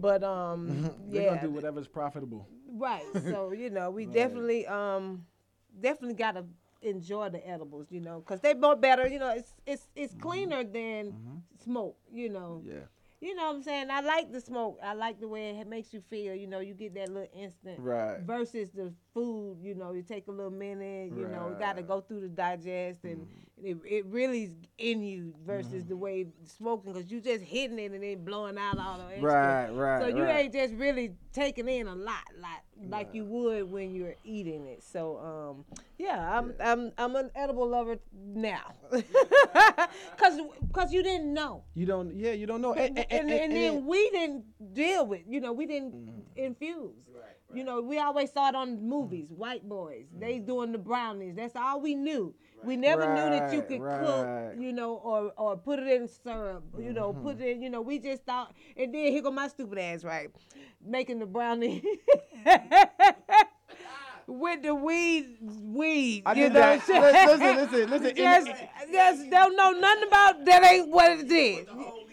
but 0.00 0.22
um, 0.22 0.68
They're 1.10 1.22
yeah, 1.22 1.28
gonna 1.30 1.40
do 1.42 1.50
whatever's 1.50 1.88
profitable. 1.88 2.48
right. 2.72 3.02
So 3.28 3.50
you 3.52 3.70
know, 3.70 3.90
we 3.90 4.04
Right. 4.04 4.14
definitely 4.14 4.66
um, 4.68 5.26
definitely 5.80 6.14
gotta 6.14 6.44
enjoy 6.82 7.30
the 7.30 7.44
edibles, 7.48 7.86
you 7.90 8.00
know, 8.00 8.20
because 8.20 8.40
they 8.40 8.54
more 8.54 8.76
better. 8.76 9.06
You 9.08 9.18
know, 9.18 9.34
it's 9.34 9.52
it's 9.66 9.88
it's 9.96 10.14
cleaner 10.14 10.62
than 10.62 11.06
Mhm. 11.12 11.42
smoke. 11.64 11.96
You 12.12 12.28
know, 12.28 12.62
Yeah. 12.64 12.86
You 13.26 13.34
know 13.34 13.46
what 13.46 13.56
I'm 13.56 13.62
saying? 13.62 13.90
I 13.90 14.00
like 14.00 14.32
the 14.32 14.40
smoke. 14.40 14.78
I 14.82 14.94
like 14.94 15.20
the 15.20 15.28
way 15.28 15.50
it 15.50 15.66
makes 15.66 15.92
you 15.92 16.00
feel. 16.08 16.34
You 16.34 16.46
know, 16.46 16.60
you 16.60 16.74
get 16.74 16.94
that 16.94 17.08
little 17.08 17.28
instant. 17.34 17.80
Right. 17.80 18.20
Versus 18.20 18.70
the 18.70 18.92
food, 19.12 19.58
you 19.60 19.74
know, 19.74 19.92
you 19.92 20.02
take 20.02 20.28
a 20.28 20.30
little 20.30 20.50
minute. 20.50 21.12
You 21.16 21.28
know, 21.28 21.48
you 21.50 21.56
got 21.58 21.76
to 21.76 21.82
go 21.82 22.00
through 22.00 22.20
the 22.20 22.28
digest, 22.28 23.04
and 23.04 23.26
Mm-hmm. 23.26 23.55
It, 23.62 23.78
it 23.84 24.06
really's 24.06 24.54
in 24.78 25.02
you. 25.02 25.34
Versus 25.46 25.84
the 25.84 25.96
way 25.96 26.26
smoking, 26.44 26.92
because 26.92 27.10
you 27.10 27.20
just 27.20 27.42
hitting 27.42 27.78
it 27.78 27.92
and 27.92 28.02
then 28.02 28.24
blowing 28.24 28.58
out 28.58 28.78
all 28.78 28.98
the 28.98 29.04
extra. 29.04 29.22
Right, 29.22 29.70
right. 29.70 30.00
So 30.02 30.08
you 30.08 30.24
right. 30.24 30.44
ain't 30.44 30.52
just 30.52 30.74
really 30.74 31.12
taking 31.32 31.68
in 31.68 31.86
a 31.86 31.94
lot, 31.94 32.24
like 32.40 32.90
like 32.90 33.14
you 33.14 33.24
would 33.24 33.70
when 33.70 33.94
you're 33.94 34.16
eating 34.24 34.66
it. 34.66 34.82
So 34.82 35.18
um, 35.18 35.64
yeah, 35.98 36.38
I'm 36.38 36.54
I'm 36.60 36.92
I'm 36.98 37.16
an 37.16 37.30
edible 37.34 37.68
lover 37.68 37.96
now, 38.12 38.74
cause 40.16 40.40
cause 40.72 40.92
you 40.92 41.02
didn't 41.02 41.32
know, 41.32 41.64
You 41.74 41.86
don't. 41.86 42.14
Yeah, 42.14 42.32
you 42.32 42.46
don't 42.46 42.60
know. 42.60 42.74
and, 42.74 42.98
and, 43.10 43.30
and, 43.30 43.52
then 43.52 43.86
we 43.86 44.10
didn't 44.10 44.74
deal 44.74 45.06
with, 45.06 45.22
you 45.28 45.40
know, 45.40 45.52
we 45.52 45.66
didn't 45.66 45.94
Mm-hmm. 45.94 46.20
infuse. 46.36 46.94
You 47.54 47.64
know, 47.64 47.80
we 47.80 47.98
always 47.98 48.32
saw 48.32 48.48
it 48.48 48.54
on 48.54 48.82
movies, 48.86 49.28
white 49.30 49.66
boys. 49.68 50.06
They 50.18 50.38
doing 50.40 50.72
the 50.72 50.78
brownies. 50.78 51.36
That's 51.36 51.54
all 51.54 51.80
we 51.80 51.94
knew. 51.94 52.34
We 52.64 52.76
never 52.76 53.06
knew 53.06 53.30
that 53.38 53.52
you 53.52 53.62
could 53.62 53.80
right. 53.80 54.00
cook, 54.04 54.60
you 54.62 54.72
know, 54.72 54.94
or 54.96 55.32
or 55.36 55.56
put 55.56 55.78
it 55.78 55.88
in 55.88 56.08
syrup, 56.08 56.64
you 56.78 56.92
know, 56.92 57.12
Mm-hmm. 57.12 57.22
put 57.22 57.40
it 57.40 57.48
in, 57.56 57.62
you 57.62 57.70
know, 57.70 57.80
we 57.80 57.98
just 57.98 58.24
thought 58.24 58.54
and 58.76 58.92
then 58.94 59.12
here 59.12 59.22
go 59.22 59.30
my 59.30 59.48
stupid 59.48 59.78
ass, 59.78 60.02
right? 60.04 60.28
Making 60.84 61.18
the 61.20 61.26
brownie 61.26 61.82
with 64.26 64.62
the 64.62 64.74
weed 64.74 65.36
weed. 65.40 66.22
I 66.26 66.32
you 66.32 66.44
did 66.44 66.52
know 66.54 66.60
that. 66.60 66.88
Listen, 66.88 67.02
listen, 67.02 67.56
listen, 67.56 67.90
listen. 67.90 68.16
Just, 68.16 68.50
just 68.92 69.30
don't 69.30 69.56
know 69.56 69.70
nothing 69.72 70.08
about 70.08 70.44
that 70.46 70.64
ain't 70.64 70.88
what 70.88 71.10
it 71.20 71.30
is. 71.30 71.66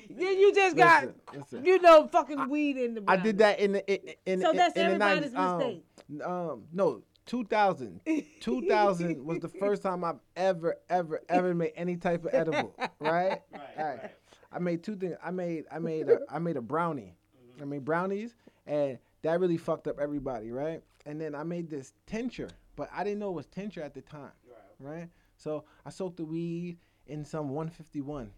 Then 0.09 0.39
you 0.39 0.53
just 0.53 0.77
got 0.77 1.03
Listen, 1.05 1.15
listen. 1.33 1.65
you 1.65 1.81
know 1.81 2.07
fucking 2.11 2.47
weed 2.49 2.77
in 2.77 2.93
the 2.93 3.03
I 3.07 3.17
did 3.17 3.39
that 3.39 3.59
in 3.59 3.71
the 3.73 3.91
in, 3.91 4.15
in, 4.27 4.41
So 4.41 4.51
in, 4.51 4.57
that's 4.57 4.75
in 4.75 4.99
the 4.99 5.05
everybody's 5.05 5.31
90s. 5.31 5.81
Um. 6.21 6.21
Um, 6.23 6.63
no, 6.71 7.01
2000. 7.25 8.01
2000 8.41 9.25
was 9.25 9.39
the 9.39 9.47
first 9.49 9.81
time 9.83 10.03
I've 10.03 10.19
ever, 10.35 10.75
ever, 10.89 11.21
ever 11.29 11.53
made 11.53 11.73
any 11.75 11.97
type 11.97 12.25
of 12.25 12.33
edible. 12.33 12.75
Right? 12.99 13.41
Right, 13.77 14.11
I 14.51 14.59
made 14.59 14.83
two 14.83 14.95
things. 14.95 15.15
I 15.23 15.31
made, 15.31 15.65
I 15.71 15.79
made, 15.79 16.09
a, 16.09 16.19
I 16.29 16.39
made 16.39 16.57
a 16.57 16.61
brownie. 16.61 17.15
I 17.61 17.65
made 17.65 17.83
brownies, 17.83 18.35
and 18.65 18.97
that 19.23 19.39
really 19.39 19.57
fucked 19.57 19.87
up 19.87 19.99
everybody. 19.99 20.51
Right? 20.51 20.81
And 21.05 21.19
then 21.19 21.35
I 21.35 21.43
made 21.43 21.69
this 21.69 21.93
tincture, 22.05 22.49
but 22.75 22.89
I 22.93 23.03
didn't 23.03 23.19
know 23.19 23.29
it 23.29 23.35
was 23.35 23.45
tincture 23.47 23.81
at 23.81 23.93
the 23.93 24.01
time. 24.01 24.31
Right? 24.79 25.09
So 25.37 25.65
I 25.85 25.89
soaked 25.89 26.17
the 26.17 26.25
weed 26.25 26.77
in 27.07 27.25
some 27.25 27.49
151. 27.49 28.31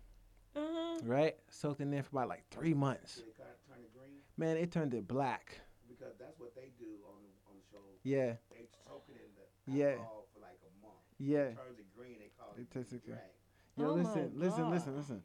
Uh-huh. 0.55 0.99
Right? 1.03 1.35
Soaked 1.49 1.81
in 1.81 1.91
there 1.91 2.03
for 2.03 2.09
about 2.17 2.29
like 2.29 2.43
three 2.49 2.73
months. 2.73 3.15
They 3.17 3.21
kind 3.37 3.49
of 3.49 3.67
turn 3.67 3.83
it 3.83 3.91
green 3.93 4.17
Man, 4.37 4.57
it 4.57 4.71
turned 4.71 4.93
it 4.93 5.07
black. 5.07 5.59
because 5.87 6.13
that's 6.19 6.39
what 6.39 6.55
they 6.55 6.71
do 6.79 6.91
on 7.07 7.21
the, 7.23 7.31
on 7.49 7.55
the 7.57 7.63
show. 7.71 7.83
Yeah, 8.03 8.33
They 8.51 8.65
soak 8.85 9.05
it 9.09 9.17
in 9.21 9.31
the 9.35 9.45
Yeah. 9.67 9.85
alcohol 9.91 10.27
for 10.33 10.39
like 10.41 10.59
a 10.63 10.71
month. 10.85 10.99
yeah. 11.19 11.37
It 11.39 11.55
turns 11.57 11.79
it 11.79 11.85
green. 11.97 12.15
They 12.19 12.31
call 12.37 12.53
it, 12.57 12.61
It 12.61 12.71
tastes 12.71 12.91
green 12.91 13.01
drag. 13.05 13.19
Yo, 13.77 13.85
Oh 13.91 13.95
my 13.95 14.01
listen, 14.03 14.31
listen, 14.35 14.69
listen, 14.71 14.95
listen, 14.95 15.23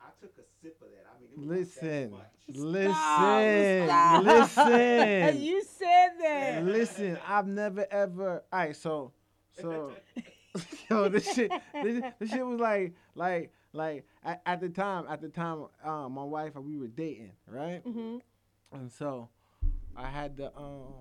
I 0.00 0.08
took 0.20 0.32
a 0.38 0.42
sip 0.62 0.80
of 0.80 0.88
that. 0.90 1.06
I 1.14 1.20
mean, 1.20 1.30
it 1.32 1.38
was 1.38 1.46
not 1.46 1.56
listen, 1.58 2.10
much. 2.12 2.22
listen, 2.48 3.86
Stop. 3.86 4.22
listen, 4.24 5.42
you 5.42 5.62
said 5.64 6.08
that. 6.22 6.64
listen. 6.64 7.18
I've 7.26 7.46
never 7.46 7.86
ever. 7.90 8.42
All 8.52 8.58
right, 8.58 8.76
so, 8.76 9.12
so, 9.60 9.92
yo, 10.90 11.08
this 11.08 11.34
shit, 11.34 11.50
this, 11.82 12.02
this 12.18 12.30
shit 12.30 12.46
was 12.46 12.58
like, 12.60 12.94
like, 13.14 13.52
like 13.72 14.06
at, 14.24 14.40
at 14.46 14.60
the 14.60 14.68
time, 14.70 15.04
at 15.10 15.20
the 15.20 15.28
time, 15.28 15.66
um, 15.84 16.12
my 16.12 16.24
wife 16.24 16.56
and 16.56 16.64
we 16.64 16.76
were 16.78 16.86
dating, 16.88 17.32
right? 17.46 17.82
hmm 17.84 18.18
And 18.72 18.90
so, 18.90 19.28
I 19.96 20.08
had 20.08 20.36
the 20.36 20.56
um, 20.56 20.94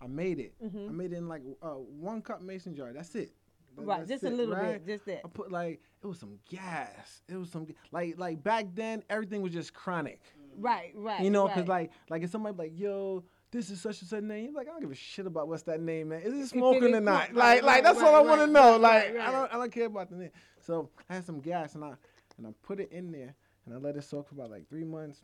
I 0.00 0.06
made 0.06 0.38
it. 0.38 0.54
I 0.62 0.92
made 0.92 1.12
it 1.12 1.16
in 1.16 1.28
like 1.28 1.42
uh, 1.62 1.70
one 1.70 2.22
cup 2.22 2.42
mason 2.42 2.74
jar. 2.74 2.92
That's 2.92 3.14
it. 3.14 3.32
That- 3.76 3.86
Right, 3.86 3.98
that's 3.98 4.22
just 4.22 4.24
a 4.24 4.30
little 4.30 4.56
right? 4.56 4.84
bit, 4.84 4.86
just 4.86 5.06
that. 5.06 5.20
I 5.24 5.28
put 5.28 5.52
like 5.52 5.80
it 6.02 6.06
was 6.06 6.18
some 6.18 6.38
gas. 6.50 7.22
It 7.28 7.36
was 7.36 7.48
some 7.50 7.66
like 7.92 8.14
like 8.18 8.42
back 8.42 8.66
then 8.74 9.04
everything 9.08 9.40
was 9.40 9.52
just 9.52 9.72
chronic. 9.72 10.20
Right, 10.56 10.92
right. 10.96 11.20
You 11.20 11.30
know, 11.30 11.46
right. 11.46 11.54
cause 11.54 11.68
like 11.68 11.92
like 12.08 12.22
if 12.22 12.30
somebody 12.30 12.56
like 12.56 12.72
yo. 12.78 13.24
This 13.50 13.70
is 13.70 13.80
such 13.80 14.02
and 14.02 14.08
such 14.10 14.22
name. 14.22 14.44
You're 14.44 14.52
like, 14.52 14.68
I 14.68 14.72
don't 14.72 14.82
give 14.82 14.90
a 14.90 14.94
shit 14.94 15.26
about 15.26 15.48
what's 15.48 15.62
that 15.62 15.80
name, 15.80 16.10
man. 16.10 16.20
Is 16.20 16.34
it 16.34 16.48
smoking 16.48 16.94
or 16.94 17.00
not? 17.00 17.32
Right, 17.34 17.34
Like, 17.34 17.62
like 17.62 17.82
that's 17.82 17.98
all 17.98 18.14
I 18.14 18.20
want 18.20 18.42
to 18.42 18.46
know. 18.46 18.76
Like, 18.76 19.16
I 19.16 19.32
don't, 19.32 19.50
I 19.50 19.56
don't 19.56 19.72
care 19.72 19.86
about 19.86 20.10
the 20.10 20.16
name. 20.16 20.30
So 20.60 20.90
I 21.08 21.14
had 21.14 21.24
some 21.24 21.40
gas 21.40 21.74
and 21.74 21.82
I 21.82 21.94
and 22.36 22.46
I 22.46 22.50
put 22.62 22.78
it 22.78 22.92
in 22.92 23.10
there 23.10 23.34
and 23.64 23.74
I 23.74 23.78
let 23.78 23.96
it 23.96 24.04
soak 24.04 24.28
for 24.28 24.34
about 24.34 24.50
like 24.50 24.68
three 24.68 24.84
months. 24.84 25.22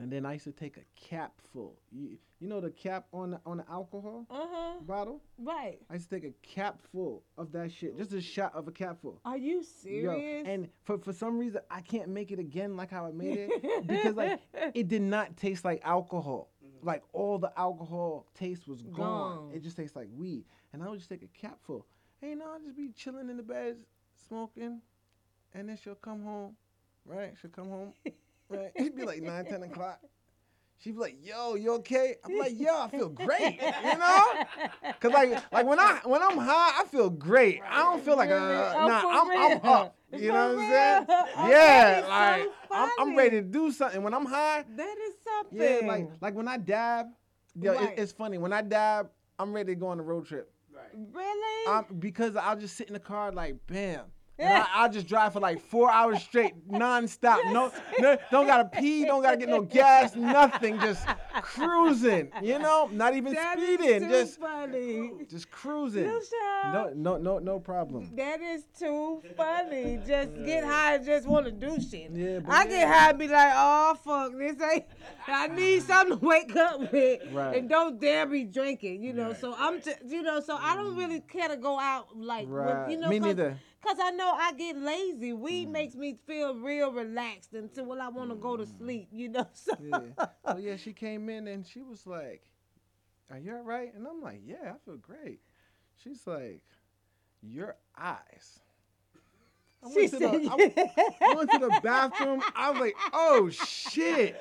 And 0.00 0.10
then 0.10 0.24
I 0.24 0.32
used 0.34 0.44
to 0.46 0.52
take 0.52 0.76
a 0.78 0.84
cap 0.98 1.32
full. 1.52 1.76
You, 1.92 2.16
you 2.40 2.48
know 2.48 2.60
the 2.60 2.70
cap 2.70 3.06
on 3.12 3.32
the 3.32 3.40
on 3.44 3.58
the 3.58 3.64
alcohol 3.70 4.26
Uh-huh. 4.30 4.80
bottle? 4.80 5.20
Right. 5.38 5.78
I 5.90 5.94
used 5.94 6.08
to 6.08 6.20
take 6.20 6.24
a 6.30 6.34
cap 6.46 6.80
full 6.90 7.22
of 7.36 7.52
that 7.52 7.70
shit. 7.70 7.98
Just 7.98 8.12
a 8.14 8.20
shot 8.20 8.54
of 8.54 8.66
a 8.66 8.72
cap 8.72 8.98
full. 9.02 9.20
Are 9.26 9.36
you 9.36 9.56
Yo, 9.56 9.62
serious? 9.62 10.46
and 10.46 10.68
for 10.84 10.96
for 10.98 11.12
some 11.12 11.38
reason 11.38 11.60
I 11.70 11.82
can't 11.82 12.08
make 12.08 12.32
it 12.32 12.38
again 12.38 12.76
like 12.76 12.90
how 12.90 13.04
I 13.06 13.12
made 13.12 13.38
it 13.50 13.86
because 13.86 14.16
like 14.16 14.40
it 14.74 14.88
did 14.88 15.02
not 15.02 15.36
taste 15.36 15.64
like 15.64 15.82
alcohol. 15.84 16.48
Like 16.82 17.02
all 17.12 17.38
the 17.38 17.52
alcohol 17.58 18.26
taste 18.34 18.66
was 18.66 18.80
gone. 18.80 18.94
Gone. 19.36 19.50
It 19.54 19.62
just 19.62 19.76
tastes 19.76 19.94
like 19.94 20.08
weed. 20.16 20.44
And 20.72 20.82
I 20.82 20.88
would 20.88 20.98
just 20.98 21.10
take 21.10 21.22
a 21.22 21.26
cap 21.38 21.58
full. 21.60 21.84
Hey, 22.22 22.34
no, 22.34 22.46
I'll 22.52 22.58
just 22.60 22.74
be 22.76 22.88
chilling 22.96 23.28
in 23.28 23.36
the 23.36 23.42
bed 23.42 23.76
smoking, 24.28 24.80
and 25.52 25.68
then 25.68 25.76
she'll 25.82 25.94
come 25.94 26.22
home, 26.22 26.56
right? 27.04 27.34
She'll 27.40 27.50
come 27.50 27.68
home, 27.68 27.92
right? 28.50 28.70
It'd 28.74 28.96
be 28.96 29.04
like 29.04 29.22
nine, 29.22 29.44
ten 29.46 29.62
o'clock. 29.62 30.00
She'd 30.78 30.92
be 30.94 30.98
like, 31.00 31.16
"Yo, 31.22 31.56
you 31.56 31.74
okay?" 31.74 32.16
I'm 32.24 32.38
like, 32.38 32.58
"Yo, 32.58 32.74
I 32.74 32.88
feel 32.88 33.10
great," 33.10 33.60
you 33.84 33.98
know. 33.98 34.24
Cause 34.98 35.12
like, 35.12 35.52
like 35.52 35.66
when 35.66 35.78
I 35.78 36.00
when 36.04 36.22
I'm 36.22 36.38
high, 36.38 36.80
I 36.80 36.84
feel 36.86 37.10
great. 37.10 37.60
I 37.70 37.80
don't 37.82 38.02
feel 38.02 38.16
like 38.16 38.30
uh, 38.30 38.34
Really? 38.34 38.54
Oh, 38.54 38.86
nah, 38.86 39.02
I'm, 39.04 39.30
I'm 39.30 39.60
up. 39.68 39.96
You 40.10 40.28
know 40.32 40.54
what 40.54 40.58
I'm 40.64 40.70
saying? 40.70 41.50
Yeah, 41.50 42.06
like 42.08 42.46
I'm, 42.72 42.90
I'm 42.98 43.16
ready 43.16 43.42
to 43.42 43.46
do 43.46 43.70
something. 43.72 44.02
When 44.02 44.14
I'm 44.14 44.24
high, 44.24 44.64
That 44.76 44.96
is 45.06 45.14
something. 45.22 45.58
yeah, 45.60 45.80
like 45.86 46.08
like 46.22 46.34
when 46.34 46.48
I 46.48 46.56
dab, 46.56 47.08
yo, 47.60 47.74
Right. 47.74 47.90
it, 47.98 48.00
it's 48.00 48.12
funny. 48.12 48.38
When 48.38 48.52
I 48.54 48.62
dab, 48.62 49.10
I'm 49.38 49.52
ready 49.52 49.74
to 49.74 49.78
go 49.78 49.88
on 49.88 50.00
a 50.00 50.02
road 50.02 50.26
trip. 50.26 50.50
Right. 50.74 50.98
really? 51.12 51.76
Um, 51.76 51.84
because 51.98 52.36
I'll 52.36 52.56
just 52.56 52.76
sit 52.76 52.86
in 52.88 52.94
the 52.94 53.00
car 53.00 53.32
like 53.32 53.56
bam. 53.66 54.06
I, 54.40 54.66
I'll 54.74 54.90
just 54.90 55.06
drive 55.06 55.32
for 55.32 55.40
like 55.40 55.60
four 55.60 55.90
hours 55.90 56.22
straight, 56.22 56.54
nonstop. 56.68 57.44
No, 57.52 57.72
no, 57.98 58.16
don't 58.30 58.46
gotta 58.46 58.64
pee, 58.64 59.04
don't 59.04 59.22
gotta 59.22 59.36
get 59.36 59.48
no 59.48 59.62
gas, 59.62 60.14
nothing. 60.16 60.78
Just 60.80 61.06
cruising, 61.42 62.30
you 62.42 62.58
know, 62.58 62.88
not 62.92 63.14
even 63.14 63.34
That 63.34 63.58
speeding, 63.58 64.00
too 64.00 64.08
just 64.08 64.40
funny. 64.40 65.12
just 65.28 65.50
cruising. 65.50 66.10
No, 66.64 66.92
no, 66.94 67.16
no, 67.16 67.38
no 67.38 67.60
problem. 67.60 68.10
That 68.16 68.40
is 68.40 68.64
too 68.78 69.22
funny. 69.36 70.00
Just 70.06 70.34
get 70.44 70.64
high 70.64 70.96
and 70.96 71.04
just 71.04 71.26
want 71.26 71.46
to 71.46 71.52
do 71.52 71.80
shit. 71.80 72.10
Yeah, 72.12 72.40
but 72.40 72.54
I 72.54 72.64
get 72.64 72.72
yeah. 72.80 72.92
high 72.92 73.10
and 73.10 73.18
be 73.18 73.28
like, 73.28 73.52
oh 73.54 73.94
fuck, 74.04 74.32
this 74.38 74.56
ain't. 74.62 74.84
I 75.26 75.46
need 75.48 75.78
uh-huh. 75.78 75.86
something 75.86 76.18
to 76.18 76.26
wake 76.26 76.56
up 76.56 76.92
with, 76.92 77.20
Right. 77.32 77.56
and 77.56 77.68
don't 77.68 78.00
dare 78.00 78.26
be 78.26 78.44
drinking. 78.44 79.02
You 79.02 79.12
know, 79.12 79.32
so 79.32 79.54
I'm, 79.56 79.80
t- 79.80 79.92
you 80.06 80.22
know, 80.22 80.40
so 80.40 80.56
I 80.56 80.74
don't 80.74 80.96
really 80.96 81.20
care 81.20 81.48
to 81.48 81.56
go 81.56 81.78
out 81.78 82.16
like, 82.16 82.48
with, 82.48 82.90
you 82.90 82.96
know, 82.98 83.08
Me 83.08 83.18
neither. 83.18 83.58
Cause 83.82 83.96
I 84.00 84.10
know 84.10 84.30
I 84.36 84.52
get 84.52 84.76
lazy. 84.76 85.32
Weed 85.32 85.68
mm. 85.68 85.72
makes 85.72 85.94
me 85.94 86.18
feel 86.26 86.54
real 86.54 86.92
relaxed 86.92 87.54
until 87.54 87.86
well, 87.86 88.00
I 88.00 88.08
want 88.08 88.30
to 88.30 88.36
go 88.36 88.56
to 88.56 88.64
mm. 88.64 88.78
sleep. 88.78 89.08
You 89.10 89.28
know, 89.30 89.46
so 89.52 89.72
Yeah. 89.82 90.26
So 90.46 90.56
yeah, 90.58 90.76
she 90.76 90.92
came 90.92 91.28
in 91.28 91.48
and 91.48 91.66
she 91.66 91.82
was 91.82 92.06
like, 92.06 92.42
"Are 93.30 93.38
you 93.38 93.54
all 93.54 93.62
right?" 93.62 93.92
And 93.94 94.06
I'm 94.06 94.20
like, 94.20 94.42
"Yeah, 94.44 94.74
I 94.74 94.74
feel 94.84 94.98
great." 94.98 95.40
She's 96.02 96.26
like, 96.26 96.62
"Your 97.42 97.76
eyes." 97.96 98.60
I 99.82 99.94
she 99.94 100.08
to 100.08 100.18
said, 100.18 100.20
the, 100.20 100.50
I, 100.50 101.14
I 101.22 101.34
went 101.34 101.50
to 101.52 101.58
the 101.58 101.80
bathroom. 101.82 102.42
I 102.54 102.70
was 102.70 102.80
like, 102.80 102.96
"Oh 103.14 103.48
shit!" 103.48 104.38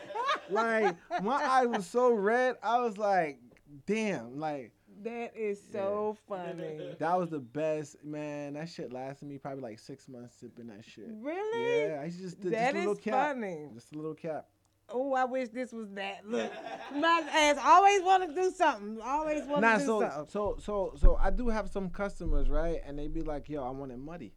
Like 0.49 0.95
my 1.23 1.35
eyes 1.35 1.67
were 1.67 1.81
so 1.81 2.11
red. 2.11 2.57
I 2.61 2.81
was 2.81 2.97
like, 2.97 3.39
"Damn!" 3.85 4.37
Like 4.37 4.73
that 5.03 5.35
is 5.35 5.61
so 5.71 6.17
funny. 6.27 6.95
that 6.99 7.17
was 7.19 7.29
the 7.29 7.39
best, 7.39 7.97
man. 8.03 8.53
That 8.53 8.69
shit 8.69 8.91
lasted 8.91 9.27
me 9.27 9.37
probably 9.37 9.61
like 9.61 9.79
six 9.79 10.07
months 10.07 10.35
sipping 10.39 10.67
that 10.67 10.83
shit. 10.85 11.07
Really? 11.21 11.87
Yeah, 11.89 11.99
I 12.01 12.05
used 12.05 12.17
to 12.17 12.23
just 12.23 12.41
just 12.41 12.53
a 12.55 12.71
little 12.73 12.93
is 12.93 12.99
cap, 12.99 13.33
funny. 13.35 13.67
just 13.73 13.91
a 13.93 13.95
little 13.95 14.13
cap. 14.13 14.47
Oh, 14.91 15.13
I 15.13 15.23
wish 15.25 15.49
this 15.49 15.71
was 15.71 15.87
that. 15.91 16.21
Look, 16.27 16.51
my 16.95 17.23
ass 17.31 17.57
always 17.63 18.01
want 18.01 18.27
to 18.27 18.33
do 18.41 18.49
something. 18.51 18.99
Always 19.03 19.45
want 19.45 19.61
to 19.61 19.69
Nah, 19.69 19.77
do 19.77 19.85
so 19.85 20.01
something. 20.01 20.25
so 20.29 20.57
so 20.59 20.93
so 20.97 21.15
I 21.21 21.29
do 21.29 21.47
have 21.49 21.69
some 21.69 21.89
customers, 21.89 22.49
right? 22.49 22.79
And 22.85 22.97
they 22.97 23.07
be 23.07 23.21
like, 23.21 23.49
"Yo, 23.49 23.63
I 23.63 23.69
want 23.69 23.91
it 23.91 23.99
muddy." 23.99 24.33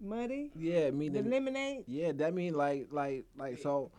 Muddy, 0.00 0.52
Yeah, 0.56 0.90
me 0.92 1.08
the 1.08 1.22
the 1.22 1.28
lemonade. 1.28 1.82
yeah. 1.88 2.12
That 2.12 2.32
mean 2.32 2.54
like 2.54 2.88
like 2.92 3.26
like 3.36 3.58
so. 3.58 3.90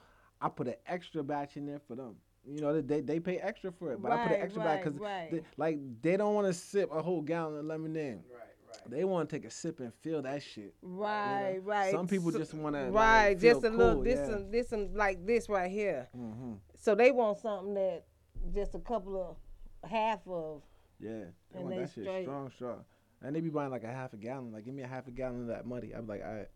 I 0.41 0.47
put 0.47 0.69
an 0.69 0.75
extra 0.87 1.21
batch 1.21 1.57
in 1.57 1.65
there 1.65 1.79
for 1.85 1.95
them. 1.95 2.15
You 2.45 2.61
know, 2.61 2.81
they 2.81 3.01
they 3.01 3.19
pay 3.19 3.37
extra 3.37 3.71
for 3.71 3.91
it, 3.93 4.01
but 4.01 4.11
I 4.11 4.27
put 4.27 4.37
an 4.37 4.41
extra 4.41 4.63
batch 4.63 4.77
right, 4.77 4.83
because 4.83 4.99
right. 4.99 5.43
like 5.57 5.79
they 6.01 6.17
don't 6.17 6.33
want 6.33 6.47
to 6.47 6.53
sip 6.53 6.89
a 6.91 7.01
whole 7.01 7.21
gallon 7.21 7.59
of 7.59 7.65
lemonade. 7.65 8.19
Right. 8.31 8.45
Right. 8.67 8.91
They 8.91 9.03
want 9.03 9.29
to 9.29 9.35
take 9.35 9.45
a 9.45 9.51
sip 9.51 9.79
and 9.79 9.93
feel 10.01 10.21
that 10.21 10.43
shit. 10.43 10.75
Right, 10.81 11.57
right. 11.63 11.91
Some 11.91 12.07
people 12.07 12.31
So- 12.31 12.37
just 12.37 12.53
want 12.53 12.75
to 12.75 12.83
right, 12.91 13.29
like, 13.29 13.39
feel 13.39 13.55
just 13.55 13.65
a 13.65 13.69
little 13.69 14.01
this 14.03 14.19
yeah. 14.19 14.35
and 14.35 14.51
this 14.51 14.71
and 14.71 14.95
like 14.95 15.25
this 15.25 15.49
right 15.49 15.69
here. 15.71 16.07
Mm-hmm. 16.15 16.53
So 16.75 16.95
they 16.95 17.11
want 17.11 17.39
something 17.39 17.73
that 17.73 18.05
just 18.53 18.75
a 18.75 18.79
couple 18.79 19.37
of 19.83 19.89
half 19.89 20.19
of. 20.27 20.61
Yeah, 20.99 21.09
they 21.09 21.59
And 21.59 21.63
want 21.63 21.69
they 21.69 21.81
that 21.81 21.91
shit 21.93 22.03
straight. 22.03 22.23
strong, 22.25 22.51
strong. 22.51 22.85
And 23.21 23.35
they 23.35 23.41
be 23.41 23.49
buying 23.49 23.71
like 23.71 23.83
a 23.83 23.91
half 23.91 24.13
a 24.13 24.17
gallon. 24.17 24.51
Like, 24.53 24.65
give 24.65 24.73
me 24.73 24.83
a 24.83 24.87
half 24.87 25.07
a 25.07 25.11
gallon 25.11 25.41
of 25.41 25.47
that 25.47 25.65
muddy. 25.65 25.93
I'm 25.93 26.07
like, 26.07 26.21
all 26.23 26.33
right. 26.33 26.49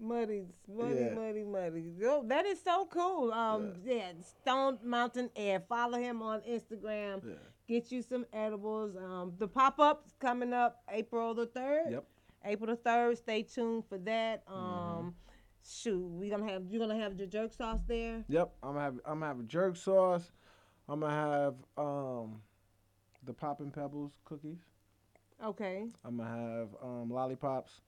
Muddy, 0.00 0.44
muddy, 0.68 0.94
Yeah. 0.94 1.14
muddy, 1.14 1.44
muddy. 1.44 1.92
Yo, 1.98 2.22
that 2.24 2.46
is 2.46 2.60
so 2.62 2.86
cool. 2.86 3.32
Um, 3.32 3.74
yeah. 3.84 4.12
Stone 4.20 4.78
Mountain 4.84 5.30
Air. 5.34 5.60
Follow 5.60 5.98
him 5.98 6.22
on 6.22 6.40
Instagram. 6.42 7.22
Yeah. 7.24 7.34
Get 7.66 7.90
you 7.92 8.02
some 8.02 8.24
edibles. 8.32 8.96
Um, 8.96 9.34
the 9.38 9.48
pop 9.48 9.78
up's 9.80 10.14
coming 10.20 10.52
up 10.52 10.82
April 10.88 11.34
the 11.34 11.46
third. 11.46 11.90
Yep. 11.90 12.04
April 12.44 12.70
the 12.70 12.76
third. 12.76 13.18
Stay 13.18 13.42
tuned 13.42 13.84
for 13.88 13.98
that. 13.98 14.42
Um, 14.46 14.54
Mm-hmm. 14.56 15.08
shoot, 15.68 15.98
we 16.08 16.30
gonna 16.30 16.48
have 16.50 16.62
you 16.70 16.78
gonna 16.78 16.96
have 16.98 17.18
your 17.18 17.26
jerk 17.26 17.52
sauce 17.52 17.80
there. 17.86 18.24
Yep. 18.28 18.52
I'm 18.62 18.70
gonna 18.74 18.80
have 18.84 18.94
I'm 19.04 19.14
gonna 19.20 19.26
have 19.26 19.40
a 19.40 19.42
jerk 19.44 19.76
sauce. 19.76 20.30
I'm 20.88 21.00
gonna 21.00 21.12
have 21.12 21.54
um 21.76 22.40
the 23.24 23.32
poppin' 23.34 23.70
pebbles 23.72 24.12
cookies. 24.24 24.60
Okay. 25.44 25.86
I'm 26.04 26.16
gonna 26.16 26.30
have 26.30 26.68
um 26.82 27.10
lollipops. 27.10 27.80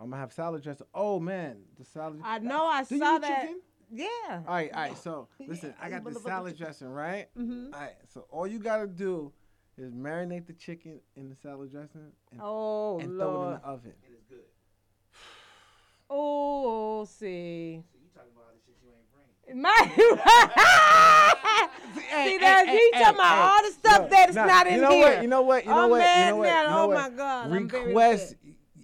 I'm 0.00 0.08
gonna 0.10 0.20
have 0.22 0.32
salad 0.32 0.62
dressing. 0.62 0.86
Oh 0.94 1.20
man, 1.20 1.58
the 1.78 1.84
salad. 1.84 2.20
Dressing. 2.20 2.46
I 2.46 2.48
know. 2.48 2.64
I 2.66 2.84
Do 2.84 2.94
you 2.94 3.00
saw 3.00 3.16
eat 3.16 3.22
that. 3.22 3.40
chicken? 3.42 3.60
Yeah. 3.92 4.06
All 4.30 4.54
right, 4.54 4.72
all 4.72 4.80
right. 4.82 4.96
So 4.96 5.28
listen, 5.46 5.74
I 5.80 5.90
got 5.90 6.04
the 6.04 6.14
salad 6.18 6.56
dressing, 6.56 6.88
right? 6.88 7.28
Mm-hmm. 7.38 7.74
All 7.74 7.80
right. 7.80 7.96
So 8.14 8.24
all 8.30 8.46
you 8.46 8.58
gotta 8.58 8.86
do 8.86 9.32
is 9.76 9.92
marinate 9.92 10.46
the 10.46 10.52
chicken 10.54 11.00
in 11.16 11.28
the 11.28 11.36
salad 11.36 11.70
dressing 11.70 12.12
and, 12.32 12.40
Oh 12.42 12.98
and 12.98 13.10
throw 13.18 13.42
it 13.42 13.44
in 13.46 13.50
the 13.52 13.60
oven. 13.66 13.92
And 14.06 14.14
it's 14.14 14.24
good. 14.28 14.38
Oh, 16.12 17.04
see. 17.04 17.84
So 17.92 17.98
you 18.02 18.08
talking 18.12 18.30
about 18.34 18.46
all 18.46 18.52
the 18.52 18.60
shit 18.66 18.76
you 18.82 18.90
ain't 18.90 19.06
bringing. 19.12 19.62
My 19.62 19.70
Hey, 22.10 22.24
See 22.32 22.38
that 22.38 22.66
hey, 22.66 22.74
you 22.74 22.90
hey, 22.94 23.00
talking 23.00 23.14
about 23.14 23.34
hey, 23.36 23.42
all 23.42 23.62
the 23.62 23.70
stuff 23.70 24.00
yo, 24.02 24.08
that's 24.10 24.34
nah, 24.34 24.46
not 24.46 24.66
in 24.66 24.74
you 24.74 24.80
know 24.80 24.90
here. 24.90 25.06
What, 25.14 25.22
you 25.22 25.28
know 25.28 25.42
what? 25.42 25.64
You 25.64 25.70
know 25.70 25.84
I'm 25.84 25.90
what? 25.90 25.98
mad 26.00 26.24
you 26.26 26.30
know 26.32 26.36
what? 26.38 26.46
now. 26.48 26.62
You 26.62 26.68
know 26.68 26.82
Oh 26.82 26.88
what? 26.88 26.94
my 26.96 27.16
God, 27.16 27.44
I'm 27.52 27.68
very 27.68 27.84
Request. 27.86 28.34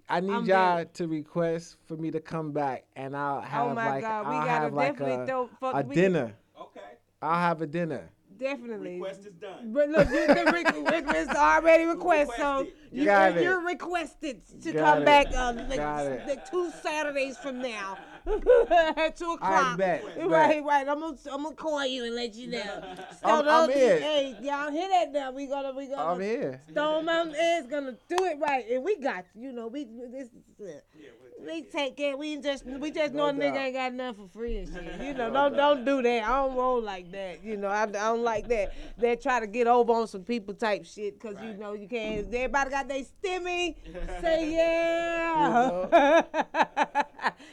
Upset. 0.08 0.16
I 0.16 0.20
need 0.26 0.32
I'm 0.32 0.44
y'all 0.46 0.74
very- 0.76 0.86
to 0.94 1.08
request 1.08 1.76
for 1.86 1.96
me 1.96 2.10
to 2.10 2.20
come 2.20 2.52
back, 2.52 2.84
and 2.96 3.16
I'll 3.16 3.40
have 3.40 3.66
Oh 3.66 3.74
like 3.74 4.02
God, 4.02 4.26
I'll 4.26 4.32
gotta 4.32 4.50
have 4.50 4.72
like 4.74 5.00
a, 5.00 5.26
throw 5.26 5.48
for, 5.60 5.72
a 5.78 5.82
dinner. 5.82 6.34
Okay. 6.60 6.80
I'll 7.22 7.38
have 7.40 7.62
a 7.62 7.66
dinner. 7.66 8.08
Definitely. 8.38 8.96
Request 9.00 9.20
is 9.26 9.32
done. 9.34 9.72
But 9.72 9.88
look, 9.88 10.08
you, 10.10 10.26
the 10.26 10.92
request 10.92 11.30
already 11.30 11.84
request, 11.86 12.32
so 12.36 12.58
requested. 12.58 12.74
you, 12.92 13.04
Got 13.06 13.36
it. 13.38 13.42
you're 13.42 13.64
requested 13.64 14.42
to 14.62 14.72
Got 14.72 14.84
come 14.84 15.02
it. 15.02 15.04
back 15.06 15.26
uh, 15.34 15.54
like, 15.68 15.78
Got 15.78 16.26
like 16.28 16.50
two 16.50 16.70
Saturdays 16.82 17.38
from 17.38 17.62
now 17.62 17.96
at 18.26 19.16
two 19.16 19.30
I 19.30 19.34
o'clock. 19.34 19.78
bet, 19.78 20.04
Right, 20.26 20.64
right. 20.64 20.88
I'm 20.88 21.00
gonna 21.00 21.16
I'm 21.30 21.42
gonna 21.44 21.54
call 21.54 21.86
you 21.86 22.04
and 22.04 22.14
let 22.14 22.34
you 22.34 22.48
know. 22.48 22.60
So 23.22 23.28
I'm- 23.28 23.38
I'm 23.40 23.44
don't- 23.44 23.72
Hey, 23.72 24.36
y'all 24.42 24.70
hear 24.70 24.88
that 24.88 25.12
now? 25.12 25.30
We 25.32 25.46
gonna 25.46 25.72
we 25.76 25.86
gonna 25.86 26.12
I'm 26.12 26.20
here. 26.20 26.60
Stone 26.70 27.04
Mountain 27.04 27.34
is 27.36 27.66
gonna 27.66 27.92
do 28.08 28.16
it 28.24 28.38
right, 28.40 28.64
and 28.70 28.84
we 28.84 28.96
got 28.96 29.24
you. 29.34 29.48
You 29.48 29.52
know, 29.52 29.68
we 29.68 29.84
this. 29.84 30.28
Uh, 30.60 30.64
Yeah, 30.98 31.08
we 31.46 31.62
take 31.62 31.96
care. 31.96 32.16
We 32.16 32.36
just 32.38 32.64
we 32.66 32.90
just 32.90 33.14
know 33.14 33.28
a 33.28 33.32
nigga 33.32 33.56
ain't 33.56 33.74
got 33.74 33.92
nothing 33.94 34.26
for 34.26 34.32
free 34.32 34.58
and 34.58 34.68
shit. 34.68 35.00
You 35.00 35.14
know, 35.14 35.30
don't 35.32 35.56
don't 35.56 35.84
do 35.84 36.02
that. 36.02 36.24
I 36.24 36.28
don't 36.46 36.56
roll 36.56 36.82
like 36.82 37.10
that. 37.12 37.44
You 37.44 37.56
know, 37.56 37.68
I, 37.68 37.82
I 37.82 37.86
don't 37.86 38.22
like 38.24 38.48
that. 38.48 38.74
They 38.98 39.16
try 39.16 39.40
to 39.40 39.46
get 39.46 39.66
over 39.66 39.92
on 39.92 40.08
some 40.08 40.24
people 40.24 40.54
type 40.54 40.84
shit 40.84 41.20
because 41.20 41.36
you 41.42 41.54
know 41.54 41.74
you 41.74 41.88
can't. 41.88 42.26
Everybody 42.34 42.70
got 42.70 42.88
their 42.88 43.02
stimmy. 43.04 43.76
Say 44.20 44.52
yeah. 44.56 46.22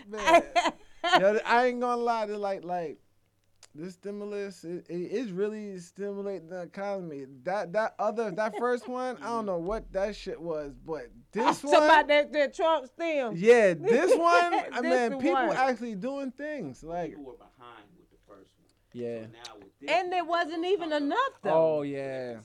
Man. 0.07 0.43
Yo, 1.19 1.39
I 1.45 1.65
ain't 1.67 1.81
gonna 1.81 2.01
lie. 2.01 2.25
To 2.27 2.37
like 2.37 2.63
like 2.63 2.97
this 3.75 3.93
stimulus, 3.95 4.63
it, 4.63 4.85
it, 4.87 4.93
it's 4.95 5.31
really 5.31 5.77
stimulating 5.79 6.47
the 6.49 6.61
economy. 6.61 7.25
That 7.43 7.73
that 7.73 7.95
other 7.99 8.31
that 8.31 8.57
first 8.57 8.87
one, 8.87 9.17
I 9.21 9.27
don't 9.27 9.45
know 9.45 9.57
what 9.57 9.91
that 9.93 10.15
shit 10.15 10.39
was, 10.39 10.73
but 10.85 11.07
this 11.31 11.61
Talk 11.61 11.71
about 11.73 11.89
one, 11.89 12.07
that, 12.07 12.31
that 12.33 12.53
Trump 12.55 12.85
stem. 12.87 13.33
yeah, 13.35 13.73
this 13.73 14.11
one, 14.17 14.53
I 14.53 14.79
This 14.81 15.09
mean, 15.11 15.19
people 15.19 15.33
one. 15.47 15.57
actually 15.57 15.95
doing 15.95 16.31
things 16.31 16.83
like 16.83 17.09
People 17.11 17.25
were 17.25 17.33
behind 17.33 17.85
with 17.97 18.09
the 18.11 18.17
first 18.27 18.51
one. 18.59 18.69
yeah. 18.93 19.21
So 19.23 19.27
now 19.33 19.57
with 19.59 19.79
this 19.81 19.89
And 19.89 20.11
there 20.11 20.23
wasn't 20.25 20.65
even 20.65 20.93
enough 20.93 21.33
though. 21.41 21.77
Oh 21.79 21.81
yeah. 21.81 22.37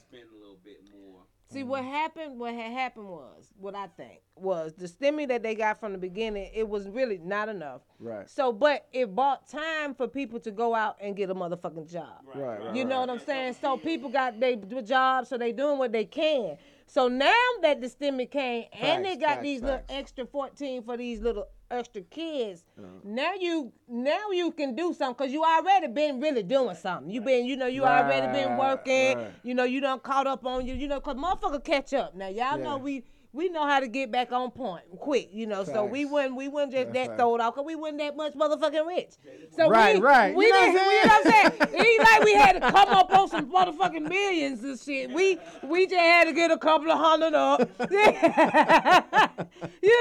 Spend 1.50 1.68
a 1.68 1.70
little. 1.70 1.76
See 1.76 1.84
what 1.84 1.84
happened? 1.84 2.38
What 2.38 2.54
had 2.54 2.72
happened 2.72 3.08
was 3.08 3.52
what 3.58 3.74
I 3.74 3.86
think 3.88 4.20
was 4.36 4.74
the 4.74 4.86
stimmy 4.86 5.26
that 5.28 5.42
they 5.42 5.54
got 5.54 5.80
from 5.80 5.92
the 5.92 5.98
beginning. 5.98 6.50
It 6.54 6.68
was 6.68 6.88
really 6.88 7.18
not 7.18 7.48
enough. 7.48 7.82
Right. 7.98 8.28
So, 8.28 8.52
but 8.52 8.86
it 8.92 9.14
bought 9.14 9.48
time 9.48 9.94
for 9.94 10.08
people 10.08 10.40
to 10.40 10.50
go 10.50 10.74
out 10.74 10.96
and 11.00 11.16
get 11.16 11.30
a 11.30 11.34
motherfucking 11.34 11.90
job. 11.90 12.22
Right, 12.24 12.60
right, 12.60 12.76
You 12.76 12.84
know 12.84 13.00
what 13.00 13.10
I'm 13.10 13.20
saying? 13.20 13.56
So 13.60 13.76
people 13.76 14.10
got 14.10 14.38
their 14.38 14.56
jobs, 14.82 15.28
so 15.28 15.38
they 15.38 15.52
doing 15.52 15.78
what 15.78 15.92
they 15.92 16.04
can. 16.04 16.58
So 16.88 17.06
now 17.08 17.34
that 17.62 17.80
the 17.80 17.86
stimmy 17.88 18.30
came 18.30 18.64
and 18.72 19.04
they 19.04 19.16
got 19.16 19.28
facts, 19.28 19.42
these 19.42 19.60
facts. 19.60 19.90
little 19.90 19.98
extra 19.98 20.26
14 20.26 20.82
for 20.82 20.96
these 20.96 21.20
little 21.20 21.46
extra 21.70 22.00
kids, 22.00 22.64
uh-huh. 22.78 22.88
now 23.04 23.34
you 23.34 23.72
now 23.88 24.30
you 24.32 24.50
can 24.52 24.74
do 24.74 24.94
something 24.94 25.14
because 25.18 25.32
you 25.32 25.44
already 25.44 25.88
been 25.88 26.18
really 26.18 26.42
doing 26.42 26.74
something. 26.74 27.10
You 27.10 27.20
been, 27.20 27.44
you 27.44 27.56
know, 27.56 27.66
you 27.66 27.84
already 27.84 28.26
been 28.32 28.56
working. 28.56 29.18
right. 29.18 29.30
You 29.42 29.54
know, 29.54 29.64
you 29.64 29.80
done 29.82 30.00
caught 30.00 30.26
up 30.26 30.46
on 30.46 30.66
you. 30.66 30.74
You 30.74 30.88
know, 30.88 30.98
cause 31.00 31.16
motherfucker 31.16 31.62
catch 31.62 31.92
up. 31.92 32.14
Now 32.14 32.28
y'all 32.28 32.58
know 32.58 32.78
we. 32.78 33.04
We 33.32 33.50
know 33.50 33.66
how 33.66 33.78
to 33.80 33.88
get 33.88 34.10
back 34.10 34.32
on 34.32 34.50
point 34.50 34.84
quick, 34.98 35.28
you 35.32 35.46
know. 35.46 35.62
So 35.62 35.84
we 35.84 36.06
wouldn't 36.06 36.34
we 36.34 36.48
wouldn't 36.48 36.72
just 36.72 36.92
that 36.94 37.08
facts. 37.08 37.18
throw 37.20 37.34
it 37.34 37.40
off 37.42 37.54
because 37.54 37.66
we 37.66 37.74
wasn't 37.76 37.98
that 37.98 38.16
much 38.16 38.32
motherfucking 38.32 38.86
rich. 38.86 39.10
So 39.54 39.68
Right, 39.68 39.96
we, 39.96 40.00
right. 40.00 40.34
We 40.34 40.46
You 40.46 40.52
know 40.52 40.60
didn't, 40.60 40.74
what 40.74 40.82
I'm 40.82 40.90
you 40.90 41.02
know 41.02 41.08
what 41.08 41.26
I'm 41.26 41.32
saying? 41.32 41.52
it 41.74 41.86
ain't 41.86 42.02
like 42.04 42.24
we 42.24 42.32
had 42.34 42.52
to 42.54 42.60
come 42.60 42.88
up 42.88 43.12
on 43.12 43.28
some 43.28 43.52
motherfucking 43.52 44.08
millions 44.08 44.64
and 44.64 44.80
shit. 44.80 45.10
We 45.10 45.38
we 45.62 45.86
just 45.86 46.00
had 46.00 46.24
to 46.24 46.32
get 46.32 46.50
a 46.50 46.56
couple 46.58 46.90
of 46.90 46.98
hundred 46.98 47.34
up. 47.34 47.60
you 47.90 47.96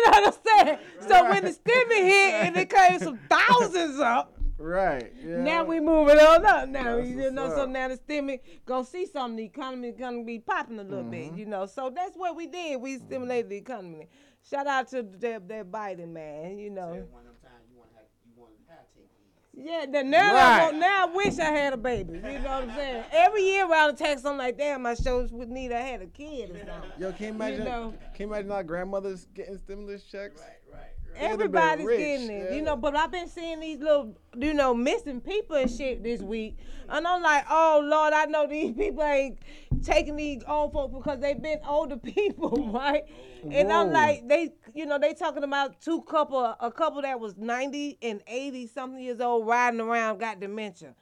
know 0.05 0.11
what 0.11 0.27
I'm 0.27 0.33
saying? 0.65 0.77
So 1.07 1.29
when 1.29 1.43
the 1.43 1.51
stimmy 1.51 2.01
hit 2.03 2.33
and 2.33 2.57
it 2.57 2.69
came 2.69 2.99
some 2.99 3.19
thousands 3.29 3.99
up, 3.99 4.33
Right. 4.59 5.13
Yeah. 5.23 5.37
now 5.43 5.63
we 5.63 5.79
moving 5.79 6.17
on 6.17 6.45
up. 6.45 6.67
Now 6.69 6.95
That's 6.97 7.09
you 7.09 7.17
what's 7.17 7.31
know, 7.33 7.49
so 7.49 7.65
now 7.65 7.87
the 7.89 7.97
stimmy 7.97 8.39
gonna 8.65 8.83
see 8.85 9.05
something. 9.05 9.37
The 9.37 9.43
economy 9.45 9.91
gonna 9.91 10.23
be 10.23 10.39
popping 10.39 10.79
a 10.79 10.83
little 10.83 11.03
bit, 11.03 11.29
Mm-hmm. 11.29 11.37
you 11.37 11.45
know. 11.45 11.65
So 11.67 11.91
that's 11.93 12.15
what 12.15 12.35
we 12.35 12.47
did. 12.47 12.81
We 12.81 12.97
stimulated 12.97 13.49
the 13.51 13.57
economy. 13.57 14.07
Shout 14.49 14.65
out 14.65 14.87
to 14.89 15.03
that, 15.03 15.47
that 15.47 15.71
Biden 15.71 16.09
man, 16.11 16.57
you 16.57 16.69
know. 16.71 16.87
One 16.87 16.95
of 16.95 17.01
them 17.01 17.35
times 17.43 17.65
you 17.69 17.77
want 17.77 17.91
to 17.91 17.97
have 17.97 18.05
you 18.25 18.41
want 18.41 18.53
to 18.57 18.71
have 18.71 18.85
take 18.95 19.09
these. 19.53 19.65
Yeah, 19.65 19.85
then 19.91 20.09
now, 20.09 20.31
I 20.35 20.57
Right. 20.57 20.63
want, 20.65 20.77
now 20.77 21.07
I 21.07 21.11
wish 21.15 21.37
I 21.39 21.45
had 21.51 21.73
a 21.73 21.77
baby. 21.77 22.13
You 22.13 22.21
know 22.21 22.29
what 22.39 22.63
I'm 22.69 22.75
saying? 22.75 23.03
Every 23.11 23.43
year 23.43 23.69
around 23.69 23.97
the 23.97 24.03
text, 24.03 24.25
I'm 24.25 24.37
like, 24.37 24.57
damn, 24.57 24.81
my 24.81 24.95
shows 24.95 25.31
would 25.33 25.49
need 25.49 25.71
I 25.71 25.81
had 25.81 26.01
a 26.01 26.07
kid 26.07 26.51
or 26.51 26.57
something. 26.59 26.91
Yo, 26.97 27.11
can 27.11 27.23
you 27.25 27.29
imagine? 27.33 27.63
know. 27.65 27.93
Can 28.15 28.27
you 28.29 28.33
imagine 28.33 28.51
our 28.51 28.63
grandmothers 28.63 29.27
getting 29.35 29.57
stimulus 29.57 30.03
checks? 30.03 30.41
Right, 30.41 30.79
right, 30.79 30.91
right. 31.19 31.29
They'd 31.37 31.41
have 31.43 31.51
been 31.51 31.55
Everybody's 31.61 31.97
getting 31.97 32.29
it, 32.29 32.53
you 32.53 32.61
know. 32.61 32.75
But 32.75 32.95
I've 32.95 33.11
been 33.11 33.27
seeing 33.27 33.59
these 33.59 33.79
little, 33.79 34.17
you 34.37 34.53
know, 34.53 34.73
missing 34.73 35.21
people 35.21 35.55
and 35.55 35.69
shit 35.69 36.03
this 36.03 36.21
week, 36.21 36.57
and 36.89 37.07
I'm 37.07 37.21
like, 37.21 37.45
oh 37.49 37.81
Lord, 37.83 38.13
I 38.13 38.25
know 38.25 38.47
these 38.47 38.71
people 38.77 39.03
ain't 39.03 39.39
taking 39.83 40.15
these 40.15 40.43
old 40.47 40.73
folks 40.73 40.93
because 40.93 41.19
they've 41.19 41.41
been 41.41 41.59
older 41.67 41.97
people, 42.15 42.71
right? 42.73 43.03
And 43.49 43.71
I'm 43.71 43.91
like, 43.91 44.27
they, 44.27 44.49
you 44.73 44.85
know, 44.85 44.97
they 44.99 45.13
talking 45.13 45.43
about 45.43 45.79
two 45.79 46.01
couple, 46.01 46.43
a 46.59 46.71
couple 46.71 47.01
that 47.03 47.19
was 47.19 47.37
90 47.37 47.97
and 48.01 48.21
80 48.27 48.67
something 48.67 49.01
years 49.01 49.21
old 49.21 49.47
riding 49.47 49.79
around, 49.79 50.19
got 50.19 50.39
dementia. 50.39 50.95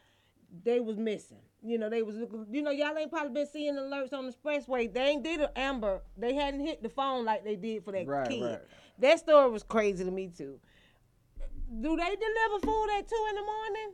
They 0.64 0.80
was 0.80 0.98
missing. 0.98 1.40
You 1.64 1.80
know, 1.80 1.90
they 1.90 2.04
was. 2.04 2.16
You 2.52 2.62
know, 2.62 2.70
y'all 2.70 2.96
ain't 2.96 3.10
probably 3.12 3.34
been 3.34 3.48
seeing 3.48 3.74
alerts 3.74 4.14
on 4.14 4.28
the 4.28 4.32
expressway. 4.34 4.94
They 4.94 5.02
ain't 5.08 5.24
did 5.24 5.42
an 5.42 5.50
amber. 5.56 6.02
They 6.16 6.36
hadn't 6.36 6.60
hit 6.60 6.84
the 6.84 6.90
phone 6.90 7.26
like 7.26 7.44
they 7.44 7.56
did 7.56 7.84
for 7.84 7.92
that 7.92 8.08
Right, 8.08 8.30
kid. 8.30 8.44
right. 8.44 8.62
That 9.00 9.20
story 9.20 9.50
was 9.52 9.64
crazy 9.64 10.04
to 10.04 10.12
me 10.12 10.30
too. 10.36 10.60
Do 11.82 11.96
they 11.98 12.16
deliver 12.16 12.60
food 12.64 12.88
at 12.98 13.08
two 13.08 13.26
in 13.30 13.36
the 13.36 13.42
morning? 13.42 13.94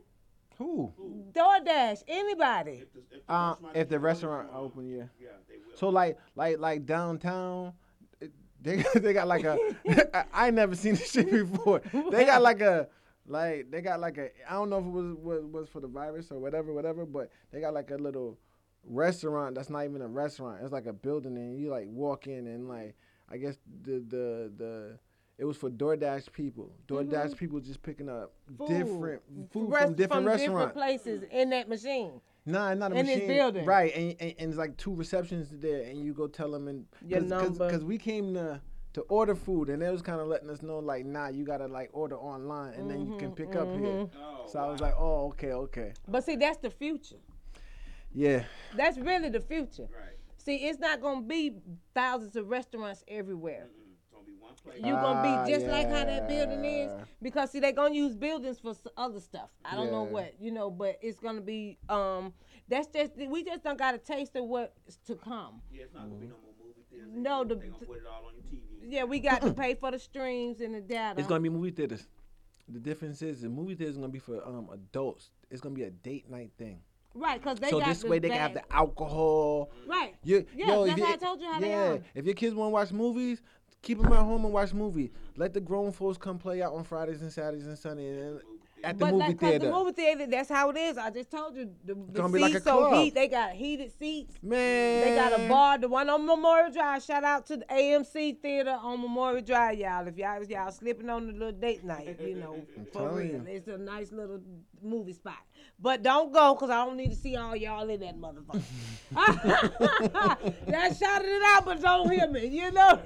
Who? 0.58 0.92
DoorDash, 1.32 2.02
anybody. 2.06 2.82
If 2.82 2.92
the, 2.92 3.00
if 3.10 3.26
the 3.26 3.32
Uh, 3.32 3.48
restaurant 3.50 3.76
if 3.76 3.88
the 3.88 3.98
restaurant 3.98 4.48
open, 4.54 4.64
open, 4.64 4.88
yeah. 4.90 5.04
yeah, 5.20 5.28
they 5.48 5.56
will. 5.56 5.76
So 5.76 5.88
like 5.88 6.18
like 6.36 6.58
like 6.58 6.86
downtown, 6.86 7.72
they 8.60 8.84
they 8.94 9.12
got 9.12 9.26
like 9.26 9.44
a 9.44 9.58
I, 10.16 10.24
I 10.32 10.46
ain't 10.46 10.56
never 10.56 10.74
seen 10.76 10.94
this 10.94 11.10
shit 11.10 11.30
before. 11.30 11.80
They 12.10 12.24
got 12.26 12.42
like 12.42 12.60
a 12.60 12.88
like 13.26 13.70
they 13.70 13.80
got 13.80 13.98
like 14.00 14.18
a 14.18 14.28
I 14.48 14.52
don't 14.52 14.70
know 14.70 14.78
if 14.78 14.84
it 14.84 14.90
was 14.90 15.14
was, 15.16 15.44
was 15.44 15.68
for 15.68 15.80
the 15.80 15.88
virus 15.88 16.30
or 16.30 16.38
whatever 16.38 16.72
whatever, 16.72 17.06
but 17.06 17.30
they 17.50 17.60
got 17.60 17.74
like 17.74 17.90
a 17.90 17.96
little 17.96 18.38
restaurant 18.84 19.54
that's 19.54 19.70
not 19.70 19.84
even 19.84 20.02
a 20.02 20.08
restaurant. 20.08 20.60
It's 20.62 20.72
like 20.72 20.86
a 20.86 20.92
building 20.92 21.36
and 21.38 21.58
you 21.58 21.70
like 21.70 21.86
walk 21.88 22.26
in 22.26 22.46
and 22.46 22.68
like 22.68 22.94
I 23.32 23.36
guess 23.38 23.56
the 23.84 23.92
the 24.00 24.52
the 24.56 24.98
it 25.38 25.44
was 25.44 25.56
for 25.56 25.70
DoorDash 25.70 26.30
people. 26.32 26.70
DoorDash 26.86 27.08
mm-hmm. 27.10 27.32
people 27.32 27.60
just 27.60 27.82
picking 27.82 28.08
up 28.08 28.32
Food. 28.58 28.68
different 28.68 29.22
food 29.50 29.70
Rest- 29.70 29.84
from 29.86 29.94
different 29.94 30.26
restaurants. 30.26 30.74
different 30.74 30.74
places 30.74 31.24
in 31.30 31.50
that 31.50 31.68
machine. 31.68 32.20
Nah, 32.44 32.74
not 32.74 32.92
a 32.92 32.96
In 32.96 33.06
this 33.06 33.16
machine. 33.16 33.28
building. 33.28 33.64
Right, 33.64 33.94
and, 33.94 34.16
and, 34.20 34.34
and 34.38 34.48
it's 34.50 34.58
like 34.58 34.76
two 34.76 34.94
receptions 34.94 35.48
there, 35.52 35.82
and 35.84 36.04
you 36.04 36.12
go 36.12 36.26
tell 36.26 36.50
them 36.50 36.68
and 36.68 36.84
Your 37.06 37.20
cause, 37.20 37.28
number. 37.28 37.66
Because 37.66 37.84
we 37.84 37.98
came 37.98 38.34
to 38.34 38.60
to 38.94 39.00
order 39.02 39.34
food, 39.34 39.70
and 39.70 39.80
they 39.80 39.88
was 39.90 40.02
kind 40.02 40.20
of 40.20 40.26
letting 40.28 40.50
us 40.50 40.60
know 40.62 40.78
like, 40.78 41.06
nah, 41.06 41.28
you 41.28 41.44
gotta 41.44 41.66
like 41.66 41.88
order 41.94 42.16
online, 42.16 42.74
and 42.74 42.90
then 42.90 43.06
you 43.06 43.16
can 43.16 43.30
mm-hmm, 43.30 43.34
pick 43.50 43.56
up 43.56 43.68
here. 43.74 44.06
Oh, 44.20 44.44
So 44.46 44.58
I 44.58 44.66
was 44.70 44.80
like, 44.80 44.94
oh, 44.98 45.28
okay, 45.28 45.52
okay, 45.52 45.94
But 46.06 46.24
see, 46.24 46.36
that's 46.36 46.58
the 46.58 46.68
future. 46.70 47.16
yeah, 48.12 48.44
That's 48.76 48.98
really 48.98 49.30
the 49.30 49.40
future. 49.40 49.88
right. 49.98 50.18
See, 50.44 50.56
it's 50.56 50.78
not 50.80 51.00
gonna 51.00 51.22
be 51.22 51.52
thousands 51.94 52.34
of 52.34 52.48
restaurants 52.48 53.04
everywhere. 53.06 53.68
It's 53.94 54.08
gonna 54.12 54.24
be 54.24 54.32
one 54.32 54.54
place. 54.54 54.78
You 54.78 54.94
gonna 54.94 55.20
Ah, 55.24 55.44
be 55.44 55.52
just 55.52 55.66
like 55.66 55.88
how 55.88 56.04
that 56.04 56.28
building 56.28 56.64
is 56.64 56.90
because 57.20 57.52
see 57.52 57.60
they're 57.60 57.70
gonna 57.72 57.94
use 57.94 58.16
buildings 58.16 58.58
for 58.58 58.74
other 58.96 59.20
stuff. 59.20 59.50
I 59.64 59.76
don't 59.76 59.92
know 59.92 60.02
what 60.02 60.34
you 60.40 60.50
know, 60.50 60.68
but 60.70 60.98
it's 61.00 61.20
gonna 61.20 61.40
be 61.40 61.78
um. 61.88 62.32
That's 62.68 62.88
just 62.88 63.12
we 63.16 63.44
just 63.44 63.62
don't 63.62 63.78
got 63.78 63.94
a 63.94 63.98
taste 63.98 64.34
of 64.34 64.44
what's 64.46 64.96
to 65.06 65.14
come. 65.14 65.62
Yeah, 65.70 65.84
it's 65.84 65.94
not 65.94 66.08
gonna 66.08 66.14
be 66.20 66.26
no 66.26 66.34
more 66.42 66.52
movie 66.66 66.82
theaters. 66.90 67.08
No, 67.12 67.44
the- 67.44 67.54
gonna 67.56 67.72
put 67.86 67.98
it 67.98 68.02
all 68.10 68.26
on 68.26 68.34
your 68.34 68.42
TV. 68.44 68.92
Yeah, 68.92 69.04
we 69.04 69.20
got 69.20 69.42
to 69.42 69.52
pay 69.54 69.74
for 69.74 69.92
the 69.92 69.98
streams 69.98 70.60
and 70.60 70.74
the 70.74 70.80
data. 70.80 71.18
it's 71.20 71.28
gonna 71.28 71.40
be 71.40 71.50
movie 71.50 71.70
theaters. 71.70 72.08
The 72.68 72.80
difference 72.80 73.22
is 73.22 73.42
the 73.42 73.48
movie 73.48 73.74
theaters 73.76 73.96
gonna 73.96 74.08
be 74.08 74.18
for 74.18 74.44
um 74.44 74.68
adults. 74.72 75.30
It's 75.50 75.60
gonna 75.60 75.74
be 75.76 75.84
a 75.84 75.90
date 75.90 76.28
night 76.28 76.50
thing. 76.58 76.80
Right 77.14 77.40
because 77.42 77.58
they 77.58 77.70
so 77.70 77.78
got 77.80 77.88
this 77.88 78.02
the 78.02 78.08
way 78.08 78.18
they 78.18 78.28
can 78.28 78.38
have 78.38 78.54
the 78.54 78.72
alcohol. 78.72 79.70
right. 79.86 80.14
You, 80.24 80.46
Yeah, 80.54 80.68
yo, 80.68 80.86
that's 80.86 80.98
if 81.00 81.04
how 81.06 81.12
I 81.12 81.16
told 81.16 81.40
you 81.40 81.52
how 81.52 81.60
they 81.60 81.70
yeah, 81.70 81.88
are. 81.92 82.00
if 82.14 82.24
your 82.24 82.34
kids 82.34 82.54
want 82.54 82.68
to 82.68 82.72
watch 82.72 82.92
movies, 82.92 83.42
keep 83.82 84.00
them 84.00 84.12
at 84.12 84.18
home 84.20 84.44
and 84.44 84.52
watch 84.54 84.72
movies. 84.72 85.10
Let 85.36 85.52
the 85.54 85.60
grown 85.60 85.92
folks 85.92 86.18
come 86.18 86.38
play 86.38 86.62
out 86.62 86.72
on 86.74 86.84
Fridays 86.84 87.22
and 87.22 87.32
Saturdays 87.32 87.66
and 87.66 87.78
Sundays 87.78 88.16
and 88.20 88.40
at 88.84 88.98
the 88.98 89.04
but 89.04 89.12
movie 89.12 89.24
like, 89.26 89.38
theater. 89.38 89.66
the 89.66 89.72
movie 89.72 89.92
theater, 89.92 90.26
that's 90.26 90.48
how 90.48 90.70
it 90.70 90.76
is. 90.76 90.98
I 90.98 91.10
just 91.10 91.30
told 91.30 91.54
you 91.54 91.70
the, 91.84 91.94
the 91.94 92.00
gonna 92.20 92.32
be 92.32 92.40
like 92.40 92.54
a 92.54 92.60
so 92.60 92.78
club. 92.88 92.94
heat. 92.94 93.14
They 93.14 93.28
got 93.28 93.52
heated 93.52 93.92
seats. 93.96 94.34
Man, 94.42 95.04
They 95.08 95.14
got 95.14 95.38
a 95.40 95.48
bar, 95.48 95.78
the 95.78 95.88
one 95.88 96.10
on 96.10 96.26
Memorial 96.26 96.72
Drive. 96.72 97.02
Shout 97.04 97.22
out 97.22 97.46
to 97.46 97.58
the 97.58 97.64
AMC 97.66 98.40
Theater 98.40 98.76
on 98.82 99.00
Memorial 99.00 99.40
Drive, 99.40 99.78
y'all. 99.78 100.08
If 100.08 100.16
y'all 100.16 100.42
y'all 100.44 100.72
slipping 100.72 101.08
on 101.10 101.28
the 101.28 101.32
little 101.32 101.52
date 101.52 101.84
night, 101.84 102.18
you 102.20 102.34
know, 102.34 102.56
for 102.92 103.10
real, 103.12 103.26
you. 103.26 103.44
it's 103.46 103.68
a 103.68 103.78
nice 103.78 104.10
little 104.10 104.40
movie 104.82 105.12
spot. 105.12 105.38
But 105.78 106.02
don't 106.02 106.32
go, 106.32 106.54
cause 106.54 106.70
I 106.70 106.84
don't 106.84 106.96
need 106.96 107.10
to 107.10 107.16
see 107.16 107.36
all 107.36 107.56
y'all 107.56 107.88
in 107.88 108.00
that 108.00 108.16
motherfucker. 108.16 108.62
Y'all 110.68 110.94
shouted 110.94 111.28
it 111.28 111.42
out, 111.44 111.64
but 111.64 111.80
don't 111.82 112.10
hear 112.10 112.28
me, 112.28 112.46
you 112.46 112.70
know. 112.70 112.98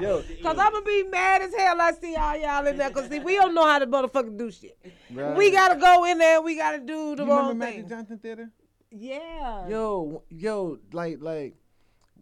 Yo. 0.00 0.22
Cause 0.42 0.58
I'm 0.58 0.72
gonna 0.72 0.82
be 0.82 1.04
mad 1.04 1.42
as 1.42 1.54
hell. 1.54 1.80
I 1.80 1.92
see 1.92 2.16
all 2.16 2.36
y'all 2.36 2.66
in 2.66 2.76
there, 2.76 2.90
cause 2.90 3.08
see, 3.08 3.20
we 3.20 3.36
don't 3.36 3.54
know 3.54 3.64
how 3.64 3.78
to 3.78 3.86
motherfucker 3.86 4.36
do 4.36 4.50
shit. 4.50 4.76
Right. 5.12 5.36
We 5.36 5.50
gotta 5.50 5.76
go 5.78 6.04
in 6.04 6.18
there. 6.18 6.42
We 6.42 6.56
gotta 6.56 6.78
do 6.80 7.16
the 7.16 7.24
You 7.24 7.30
remember 7.30 7.34
wrong 7.34 7.58
Magic 7.58 7.80
thing. 7.80 7.88
Johnson 7.88 8.18
Theater? 8.18 8.50
Yeah. 8.90 9.68
Yo, 9.68 10.22
yo, 10.28 10.78
like, 10.92 11.18
like, 11.20 11.54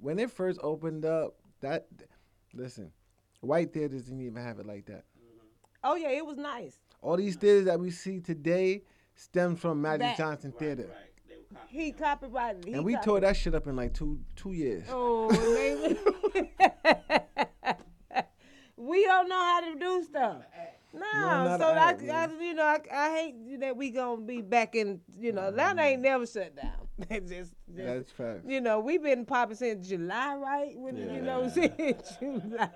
when 0.01 0.19
it 0.19 0.31
first 0.31 0.61
opened 0.63 1.05
up, 1.05 1.35
that, 1.61 1.87
listen, 2.55 2.93
white 3.41 3.73
theaters 3.73 4.05
didn't 4.05 4.21
even 4.21 4.43
have 4.43 4.59
it 4.59 4.67
like 4.67 4.87
that. 4.87 5.05
Oh 5.85 5.97
yeah, 5.97 6.11
it 6.11 6.25
was 6.25 6.37
nice. 6.37 6.77
All 7.03 7.17
these 7.17 7.37
theaters 7.37 7.65
that 7.67 7.79
we 7.81 7.91
see 7.91 8.21
today 8.21 8.83
stems 9.17 9.61
from 9.61 9.83
Magic 9.83 10.01
That- 10.01 10.17
Johnson 10.17 10.53
Right, 10.53 10.59
Theater, 10.59 10.89
right. 10.89 11.11
They 11.29 11.35
were 11.37 11.59
copying 11.61 11.85
He 11.85 11.93
copyrighted. 11.93 12.65
He 12.65 12.73
and 12.73 12.85
we 12.85 12.95
copi- 12.95 13.03
tore 13.03 13.21
that 13.21 13.37
shit 13.37 13.55
up 13.55 13.67
in 13.67 13.77
like 13.77 13.93
two 13.93 14.21
two 14.37 14.53
years. 14.53 14.87
Oh, 14.89 15.29
maybe. 15.31 15.99
we 18.77 19.05
don't 19.05 19.29
know 19.29 19.37
how 19.37 19.61
to 19.73 19.79
do 19.79 20.05
stuff. 20.05 20.43
No, 20.95 21.57
so 21.59 21.67
I, 21.69 21.97
I, 22.13 22.29
you 22.41 22.55
know, 22.55 22.65
I, 22.65 22.79
I 22.93 23.11
hate 23.17 23.61
that 23.61 23.77
we 23.77 23.91
gonna 23.91 24.21
be 24.21 24.43
back 24.43 24.75
in. 24.75 25.01
You 25.19 25.33
know, 25.33 25.49
Atlanta 25.49 25.83
ain't 25.83 26.03
never 26.03 26.27
shut 26.27 26.55
down. 26.57 26.73
Just, 27.11 27.27
just 27.29 27.55
That's 27.75 28.11
facts. 28.13 28.45
you 28.47 28.61
know, 28.61 28.79
we've 28.79 29.03
been 29.03 29.25
popping 29.25 29.57
since 29.57 29.89
July, 29.89 30.37
right? 30.37 30.79
When 30.79 30.97
you 30.97 31.23
know, 31.23 31.49
since 31.53 32.17
July. 32.21 32.69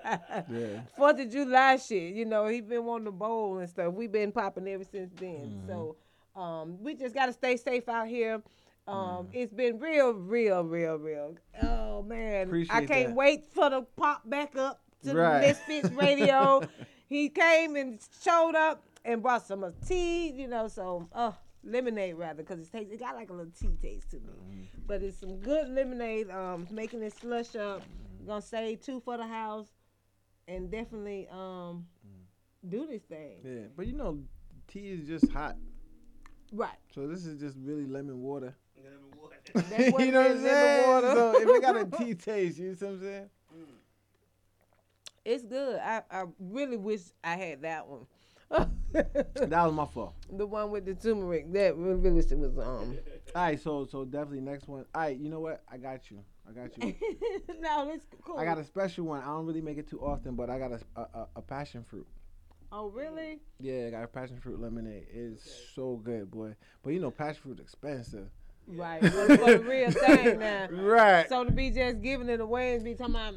Yeah. 0.51 0.81
Fourth 0.97 1.19
of 1.19 1.29
July 1.31 1.77
shit. 1.77 2.13
You 2.15 2.25
know, 2.25 2.47
he 2.47 2.59
been 2.61 2.83
wanting 2.83 3.05
to 3.05 3.11
bowl 3.11 3.59
and 3.59 3.69
stuff. 3.69 3.93
We've 3.93 4.11
been 4.11 4.31
popping 4.31 4.67
ever 4.67 4.83
since 4.83 5.11
then. 5.17 5.61
So 5.67 5.95
um, 6.35 6.81
we 6.83 6.95
just 6.95 7.13
gotta 7.13 7.31
stay 7.31 7.55
safe 7.57 7.87
out 7.87 8.07
here. 8.07 8.41
Um, 8.87 9.27
It's 9.33 9.53
been 9.53 9.79
real, 9.79 10.11
real, 10.13 10.63
real, 10.63 10.95
real. 10.97 11.35
Oh 11.61 12.01
man, 12.01 12.65
I 12.69 12.85
can't 12.85 13.09
that. 13.09 13.15
wait 13.15 13.45
for 13.53 13.69
the 13.69 13.83
pop 13.95 14.27
back 14.27 14.57
up 14.57 14.81
to 15.03 15.13
Right. 15.13 15.41
the 15.41 15.47
Misfits 15.47 15.89
Radio. 15.91 16.61
he 17.07 17.29
came 17.29 17.75
and 17.75 17.99
showed 18.23 18.55
up 18.55 18.83
and 19.03 19.21
brought 19.21 19.45
some 19.47 19.63
of 19.63 19.73
tea. 19.87 20.29
You 20.31 20.47
know, 20.47 20.67
so 20.67 21.07
uh, 21.13 21.31
lemonade 21.63 22.15
rather, 22.15 22.43
cause 22.43 22.59
it 22.59 22.71
tastes. 22.71 22.93
It 22.93 22.99
got 22.99 23.15
like 23.15 23.29
a 23.29 23.33
little 23.33 23.51
tea 23.59 23.77
taste 23.81 24.11
to 24.11 24.17
me, 24.17 24.69
but 24.85 25.01
it's 25.01 25.17
some 25.17 25.37
good 25.37 25.69
lemonade. 25.69 26.29
Um, 26.29 26.67
making 26.71 27.01
it 27.03 27.13
slush 27.17 27.55
up. 27.55 27.81
Gonna 28.25 28.41
save 28.41 28.81
two 28.81 28.99
for 28.99 29.15
the 29.17 29.25
house 29.25 29.67
and 30.49 30.69
definitely 30.69 31.27
um 31.31 31.85
do 32.67 32.85
this 32.85 33.03
thing. 33.03 33.37
Yeah, 33.43 33.67
but 33.75 33.87
you 33.87 33.93
know, 33.93 34.19
tea 34.67 34.89
is 34.89 35.07
just 35.07 35.31
hot, 35.31 35.55
Right. 36.51 36.71
so 36.93 37.07
this 37.07 37.25
is 37.25 37.39
just 37.39 37.57
really 37.61 37.85
lemon 37.85 38.21
water. 38.21 38.53
Lemon 38.83 38.99
water. 39.17 39.35
you 40.03 40.11
know 40.11 40.19
what 40.19 40.31
I'm 40.31 40.43
lemon 40.43 40.43
saying? 40.43 40.87
water. 40.87 41.11
So 41.15 41.39
if 41.41 41.47
it 41.49 41.61
got 41.61 41.77
a 41.77 41.85
tea 42.03 42.15
taste, 42.15 42.57
you 42.57 42.65
know 42.69 42.71
what 42.79 42.81
I'm 42.89 43.01
saying? 43.01 43.29
It's 45.27 45.43
good. 45.43 45.77
I, 45.83 46.03
I 46.09 46.23
really 46.39 46.77
wish 46.77 47.01
I 47.21 47.35
had 47.35 47.61
that 47.63 47.85
one. 47.85 48.07
That 48.93 49.65
was 49.65 49.73
my 49.73 49.85
fault. 49.85 50.15
the 50.31 50.47
one 50.47 50.71
with 50.71 50.85
the 50.85 50.95
turmeric. 50.95 51.51
That 51.51 51.75
really 51.75 51.95
really 51.95 52.15
wish 52.15 52.31
it 52.31 52.39
was 52.39 52.57
um 52.57 52.97
All 53.35 53.41
right, 53.41 53.59
so 53.59 53.85
so 53.85 54.05
definitely 54.05 54.39
next 54.39 54.69
one. 54.69 54.85
All 54.95 55.01
right, 55.01 55.17
you 55.17 55.27
know 55.29 55.41
what? 55.41 55.63
I 55.69 55.75
got 55.75 56.09
you. 56.09 56.23
I 56.47 56.53
got 56.53 56.77
you. 56.77 56.95
No, 57.59 57.91
it's 57.91 58.05
cool. 58.23 58.37
I 58.37 58.45
got 58.45 58.57
a 58.57 58.63
special 58.63 59.03
one. 59.03 59.21
I 59.21 59.25
don't 59.25 59.45
really 59.45 59.59
make 59.59 59.77
it 59.77 59.89
too 59.89 59.99
often, 59.99 60.35
but 60.35 60.49
I 60.49 60.57
got 60.57 60.71
a 60.71 60.79
a, 60.95 61.01
a, 61.01 61.27
a 61.35 61.41
passion 61.41 61.83
fruit. 61.83 62.07
Oh 62.71 62.87
really? 62.87 63.41
Yeah, 63.59 63.87
I 63.87 63.89
got 63.89 64.03
a 64.05 64.07
passion 64.07 64.39
fruit 64.39 64.61
lemonade. 64.61 65.07
It's 65.13 65.51
so 65.75 65.97
good, 65.97 66.31
boy. 66.31 66.55
But 66.83 66.91
you 66.91 67.01
know, 67.01 67.11
passion 67.11 67.41
fruit 67.43 67.59
expensive. 67.59 68.29
Right. 68.65 69.01
For, 69.01 69.37
for 69.37 69.57
the 69.57 69.59
real 69.59 69.91
thing 69.91 70.39
now. 70.39 70.67
Right. 70.71 71.27
So 71.27 71.43
to 71.43 71.51
be 71.51 71.69
just 71.69 72.01
giving 72.01 72.29
it 72.29 72.39
away 72.39 72.75
and 72.75 72.83
be 72.83 72.95
talking 72.95 73.15
about 73.15 73.35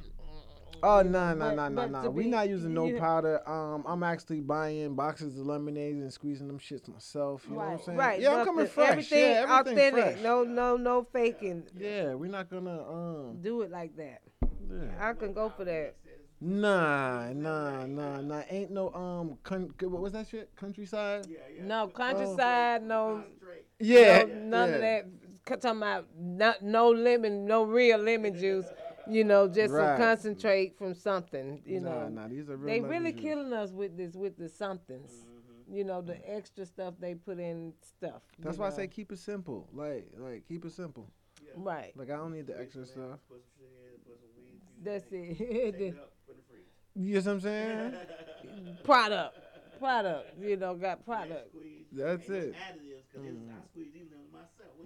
Oh 0.83 1.03
no 1.03 1.35
no 1.35 1.55
no 1.55 1.69
no 1.69 1.87
no! 1.87 2.11
We 2.11 2.27
not 2.27 2.49
using 2.49 2.73
no 2.75 2.91
powder. 2.99 3.47
Um, 3.49 3.85
I'm 3.87 4.03
actually 4.03 4.41
buying 4.41 4.95
boxes 4.95 5.39
of 5.39 5.47
lemonades 5.47 6.01
and 6.01 6.13
squeezing 6.13 6.47
them 6.49 6.59
shits 6.59 6.89
myself. 6.89 7.45
You 7.49 7.53
know 7.55 7.59
what 7.61 7.69
I'm 7.69 7.83
saying? 7.83 7.99
right. 7.99 8.21
Yeah, 8.21 8.37
I'm 8.37 8.45
coming 8.47 8.65
the- 8.65 8.71
fresh. 8.71 8.91
Everything 8.91 9.19
yeah, 9.19 9.47
everything 9.49 9.79
authentic. 9.79 10.05
fresh. 10.15 10.23
No 10.23 10.45
no 10.45 10.77
no 10.77 11.07
faking. 11.13 11.65
Yeah, 11.77 12.15
we're 12.15 12.31
not 12.31 12.49
gonna 12.51 12.83
um. 12.89 13.39
Do 13.43 13.63
it 13.63 13.71
like 13.71 13.97
that. 13.97 14.23
Yeah. 14.71 15.09
I 15.09 15.13
can 15.15 15.33
go 15.33 15.51
for 15.51 15.65
that. 15.65 15.97
Nah, 16.41 17.33
nah, 17.35 17.85
nah, 17.85 18.21
nah. 18.23 18.43
Ain't 18.49 18.71
no 18.71 18.91
um. 18.95 19.37
Con- 19.43 19.75
what 19.83 20.01
was 20.01 20.15
that 20.15 20.29
shit? 20.29 20.51
Countryside. 20.57 21.27
Yeah, 21.29 21.39
yeah. 21.57 21.65
No 21.65 21.89
countryside, 21.89 22.83
no 22.83 23.25
Yeah. 23.79 24.25
no, 24.27 24.35
none 24.35 24.69
yeah. 24.71 24.75
of 24.75 24.81
that. 24.81 25.05
C- 25.49 25.57
Talking 25.57 25.79
about 25.79 26.07
not, 26.19 26.63
no 26.63 26.91
lemon, 26.91 27.45
no 27.47 27.65
real 27.65 27.99
lemon 27.99 28.39
juice. 28.39 28.67
You 29.09 29.25
know, 29.25 29.49
just 29.49 29.73
Right. 29.73 29.87
some 29.87 29.97
concentrate 29.99 30.77
from 30.77 30.95
something. 30.95 31.63
You 31.65 31.81
nah, 31.81 31.91
know, 31.91 32.09
nah. 32.09 32.29
These 32.29 32.49
are 32.51 32.57
real. 32.57 32.67
they 32.67 32.81
lemon 32.81 32.91
really 32.91 33.13
juice. 33.13 33.23
killing 33.23 33.53
us 33.53 33.73
with 33.73 33.97
this, 33.97 34.15
with 34.15 34.37
the 34.37 34.49
somethings. 34.49 35.13
Mm-hmm. 35.13 35.77
You 35.77 35.85
know, 35.85 36.03
the 36.03 36.19
extra 36.29 36.67
stuff 36.67 36.95
they 36.99 37.15
put 37.15 37.39
in 37.39 37.73
stuff. 37.81 38.23
That's 38.39 38.59
why 38.59 38.67
I 38.67 38.71
say 38.71 38.89
keep 38.89 39.13
it 39.13 39.19
simple. 39.19 39.69
Like, 39.73 40.09
like 40.17 40.47
keep 40.49 40.65
it 40.65 40.73
simple. 40.73 41.09
right. 41.57 41.97
Like 41.97 42.11
I 42.11 42.17
don't 42.17 42.33
need 42.33 42.47
the 42.47 42.59
extra 42.61 42.85
stuff. 42.87 43.21
That's 44.83 45.07
it. 45.13 45.95
You 46.97 47.15
know 47.15 47.21
what 47.21 47.27
I'm 47.29 47.41
saying? 47.41 47.95
product, 48.85 49.39
product. 49.79 50.41
You 50.41 50.57
know, 50.57 50.75
got 50.75 51.05
product. 51.05 51.55
That's 51.93 52.29
it. 52.29 52.55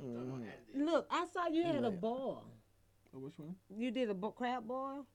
Mm-hmm. 0.03 0.85
Look, 0.85 1.07
I 1.11 1.27
saw 1.33 1.47
you 1.49 1.65
had 1.65 1.85
a 1.85 1.91
ball. 1.91 2.45
Oh, 3.15 3.19
which 3.21 3.39
one? 3.39 3.55
You 3.77 3.91
did 3.91 4.11
a 4.11 4.15
bo- 4.15 4.33
crab 4.33 4.67
ball. 4.67 5.07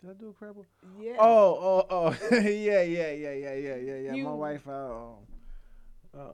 Did 0.00 0.10
I 0.10 0.12
do 0.14 0.28
a 0.30 0.32
crab 0.32 0.54
boil? 0.54 0.64
Yeah. 1.00 1.16
Oh, 1.18 1.58
oh, 1.60 1.86
oh, 1.90 2.18
yeah, 2.32 2.82
yeah, 2.82 2.82
yeah, 2.82 3.10
yeah, 3.12 3.32
yeah, 3.32 3.54
yeah, 3.54 3.96
yeah. 3.96 4.12
You- 4.14 4.24
My 4.24 4.32
wife, 4.32 4.66
uh, 4.68 4.90
uh, 6.16 6.32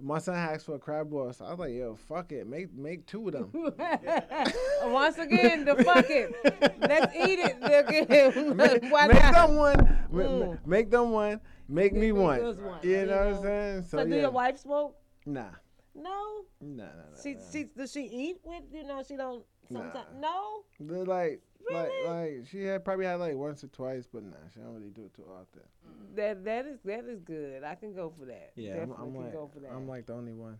my 0.00 0.18
son 0.18 0.34
asked 0.36 0.66
for 0.66 0.74
a 0.74 0.78
crab 0.78 1.08
boil, 1.10 1.32
so 1.32 1.44
I 1.46 1.50
was 1.50 1.58
like, 1.58 1.72
"Yo, 1.72 1.94
fuck 1.96 2.30
it, 2.30 2.46
make 2.46 2.72
make 2.74 3.06
two 3.06 3.28
of 3.28 3.32
them." 3.32 3.50
Once 4.84 5.18
again, 5.18 5.64
the 5.64 5.74
fuck 5.82 6.04
it. 6.10 6.34
Let's 6.80 7.14
eat 7.16 7.38
it. 7.38 7.56
Again. 7.62 8.56
make, 8.56 8.82
Why 8.92 9.06
make 9.08 9.22
them 9.32 9.56
one, 9.56 9.76
ma- 10.10 10.22
ma- 10.22 10.28
Mm. 10.28 10.66
make 10.66 10.90
them 10.90 11.10
one, 11.12 11.40
make 11.68 11.92
me 11.94 12.12
Make 12.12 12.14
one. 12.14 12.40
us 12.42 12.56
one, 12.58 12.78
You 12.82 12.90
you 12.90 13.06
know 13.06 13.16
what. 13.26 13.36
I'm 13.36 13.42
saying? 13.42 13.82
So, 13.84 13.98
So, 13.98 14.04
do 14.06 14.16
your 14.16 14.30
wife 14.30 14.58
smoke? 14.58 14.96
Nah, 15.24 15.44
No. 15.94 16.44
nah, 16.60 16.84
nah, 16.84 16.84
nah. 16.84 17.22
She 17.22 17.34
nah. 17.34 17.40
she 17.50 17.64
does 17.64 17.90
she 17.92 18.02
eat 18.04 18.38
with 18.44 18.64
you 18.72 18.84
know 18.84 19.02
she 19.02 19.16
don't 19.16 19.44
sometimes 19.68 20.08
Nah. 20.14 20.20
no. 20.20 20.62
They're 20.80 21.04
like, 21.04 21.40
Really? 21.68 22.04
like, 22.06 22.38
like 22.40 22.46
she 22.50 22.62
had 22.64 22.84
probably 22.84 23.06
had 23.06 23.16
like 23.20 23.34
once 23.34 23.64
or 23.64 23.68
twice, 23.68 24.06
but 24.12 24.22
nah, 24.22 24.36
she 24.52 24.60
don't 24.60 24.74
really 24.74 24.90
do 24.90 25.04
it 25.06 25.14
too 25.14 25.24
often. 25.24 25.62
That 26.14 26.44
that 26.44 26.66
is 26.66 26.78
that 26.84 27.04
is 27.04 27.20
good. 27.20 27.64
I 27.64 27.74
can 27.74 27.92
go 27.94 28.12
for 28.18 28.24
that. 28.26 28.52
Yeah, 28.56 28.82
I'm, 28.82 28.92
I'm 28.92 29.12
can 29.14 29.24
like, 29.24 29.32
go 29.32 29.50
for 29.52 29.60
that. 29.60 29.70
I'm 29.72 29.88
like 29.88 30.06
the 30.06 30.14
only 30.14 30.32
one. 30.32 30.58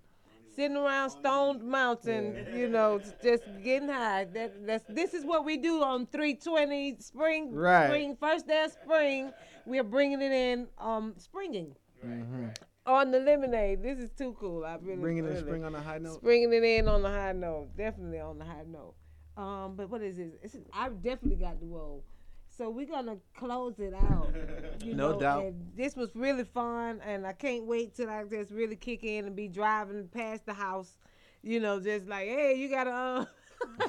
sitting 0.54 0.76
around 0.76 1.10
Stone 1.10 1.68
Mountain, 1.68 2.46
you 2.54 2.68
know, 2.68 3.00
just 3.22 3.44
getting 3.62 3.88
high. 3.88 4.24
That 4.24 4.66
that's 4.66 4.84
this 4.88 5.14
is 5.14 5.24
what 5.24 5.44
we 5.44 5.56
do 5.58 5.82
on 5.82 6.06
320 6.06 6.96
spring, 7.00 7.54
Right. 7.54 7.86
spring 7.88 8.16
first 8.18 8.46
day 8.48 8.64
of 8.64 8.72
spring. 8.72 9.32
We 9.66 9.78
are 9.78 9.84
bringing 9.84 10.22
it 10.22 10.32
in, 10.32 10.68
um, 10.78 11.14
springing 11.18 11.74
hmm 12.02 12.46
on 12.86 13.10
the 13.10 13.18
lemonade. 13.20 13.82
This 13.82 13.98
is 13.98 14.10
too 14.10 14.34
cool. 14.38 14.64
I 14.64 14.76
really 14.80 14.96
Bringing 15.00 15.24
in 15.24 15.30
really- 15.30 15.40
spring 15.42 15.64
on 15.64 15.74
a 15.74 15.80
high 15.80 15.98
note. 15.98 16.14
Springing 16.16 16.52
it 16.52 16.62
in 16.64 16.88
on 16.88 17.02
the 17.02 17.08
high 17.10 17.32
note, 17.32 17.68
definitely 17.76 18.20
on 18.20 18.38
the 18.38 18.44
high 18.44 18.64
note. 18.66 18.94
Um, 19.36 19.74
but 19.76 19.90
what 19.90 20.00
is 20.02 20.16
this? 20.16 20.32
It's, 20.42 20.56
I 20.72 20.88
definitely 20.88 21.36
got 21.36 21.60
the 21.60 21.66
roll. 21.66 22.04
So 22.48 22.70
we're 22.70 22.86
gonna 22.86 23.18
close 23.36 23.74
it 23.78 23.92
out. 23.92 24.30
You 24.84 24.94
No 24.94 25.12
know, 25.12 25.20
doubt. 25.20 25.54
This 25.76 25.96
was 25.96 26.10
really 26.14 26.44
fun, 26.44 27.00
and 27.04 27.26
I 27.26 27.32
can't 27.32 27.64
wait 27.66 27.94
till 27.94 28.08
I 28.08 28.24
just 28.24 28.50
really 28.50 28.76
kick 28.76 29.04
in 29.04 29.26
and 29.26 29.34
be 29.36 29.48
driving 29.48 30.08
past 30.08 30.46
the 30.46 30.54
house. 30.54 30.96
You 31.42 31.60
know, 31.60 31.80
just 31.80 32.06
like, 32.06 32.26
hey, 32.28 32.54
you 32.56 32.68
gotta. 32.70 32.90
Uh, 32.90 33.24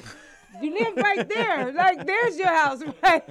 you 0.62 0.72
live 0.74 0.96
right 0.96 1.28
there. 1.28 1.72
Like, 1.72 2.06
there's 2.06 2.38
your 2.38 2.48
house, 2.48 2.82
right? 3.02 3.22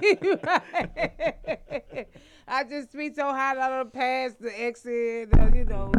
right. 0.44 2.08
I 2.46 2.64
just 2.64 2.92
be 2.92 3.12
so 3.12 3.24
hot 3.24 3.58
out 3.58 3.72
of 3.72 3.92
the 3.92 3.98
past 3.98 4.40
the 4.40 4.58
exit. 4.60 5.28
Uh, 5.38 5.50
you 5.54 5.64
know, 5.64 5.92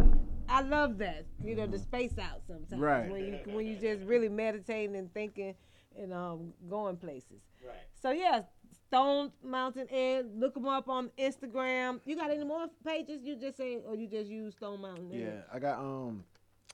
I 0.48 0.62
love 0.62 0.98
that. 1.00 1.26
You 1.44 1.56
know, 1.56 1.68
the 1.68 1.78
space 1.80 2.18
out 2.18 2.42
sometimes 2.48 2.82
Right. 2.82 3.10
when 3.10 3.26
you 3.26 3.40
when 3.54 3.68
you 3.68 3.76
just 3.76 4.04
really 4.04 4.30
meditating 4.30 4.96
and 4.96 5.14
thinking 5.14 5.54
and 5.98 6.14
um 6.14 6.54
going 6.70 6.98
places. 6.98 7.42
Right. 7.66 7.76
So 8.02 8.12
yeah, 8.12 8.42
Stone 8.88 9.32
Mountain 9.44 9.88
Ed. 9.92 10.32
Look 10.36 10.56
them 10.56 10.66
up 10.68 10.90
on 10.90 11.12
Instagram. 11.20 12.00
You 12.06 12.16
got 12.16 12.32
any 12.32 12.44
more 12.46 12.66
pages? 12.86 13.22
You 13.24 13.36
just 13.36 13.58
say, 13.58 13.78
or 13.86 13.96
you 13.96 14.08
just 14.08 14.30
use 14.30 14.56
Stone 14.56 14.82
Mountain 14.82 15.12
Ed? 15.14 15.20
Yeah, 15.20 15.42
I 15.54 15.60
got 15.60 15.78
um 15.80 16.24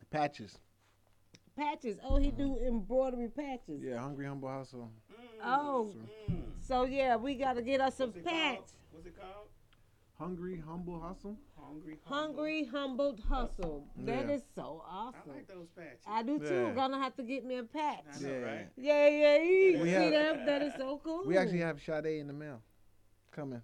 patches. 0.09 0.57
Patches. 1.57 1.97
Oh, 2.03 2.17
he 2.17 2.31
do 2.31 2.57
embroidery 2.57 3.29
patches. 3.29 3.81
Yeah, 3.81 3.99
hungry 3.99 4.25
humble 4.25 4.49
hustle. 4.49 4.91
Oh, 5.43 5.93
Mm. 6.29 6.43
so 6.61 6.83
yeah, 6.85 7.15
we 7.15 7.35
gotta 7.35 7.61
get 7.61 7.79
us 7.81 7.95
some 7.95 8.09
What's 8.09 8.17
it 8.19 8.25
patch. 8.25 8.55
called? 8.57 8.71
What's 8.91 9.07
it 9.07 9.15
called? 9.19 9.47
Hungry 10.17 10.59
humble 10.65 10.99
hustle. 10.99 11.37
Hungry. 11.57 11.99
Humble. 12.05 12.25
Hungry, 12.35 12.63
humbled 12.65 13.19
hustle. 13.21 13.87
That 13.97 14.27
Yeah. 14.27 14.33
is 14.35 14.43
so 14.55 14.81
awesome. 14.87 15.15
I 15.15 15.19
awesome. 15.19 15.31
like 15.35 15.47
those 15.47 15.67
patches. 15.75 16.03
I 16.07 16.23
do 16.23 16.39
too. 16.39 16.45
Yeah. 16.67 16.73
Gonna 16.73 16.99
have 16.99 17.15
to 17.17 17.23
get 17.23 17.43
me 17.45 17.57
a 17.57 17.63
patch. 17.63 18.03
I 18.15 18.19
know, 18.21 18.29
Yeah. 18.29 18.37
right? 18.39 18.67
Yeah, 18.77 19.07
yeah, 19.07 19.37
yeah. 19.37 19.81
We 19.81 19.83
See 19.85 19.91
have- 19.91 20.11
that? 20.11 20.45
That 20.45 20.61
is 20.61 20.73
so 20.75 20.99
cool. 20.99 21.25
We 21.25 21.37
actually 21.37 21.59
have 21.59 21.81
Sade 21.81 22.05
in 22.19 22.27
the 22.27 22.33
mail 22.33 22.61
coming. 23.31 23.61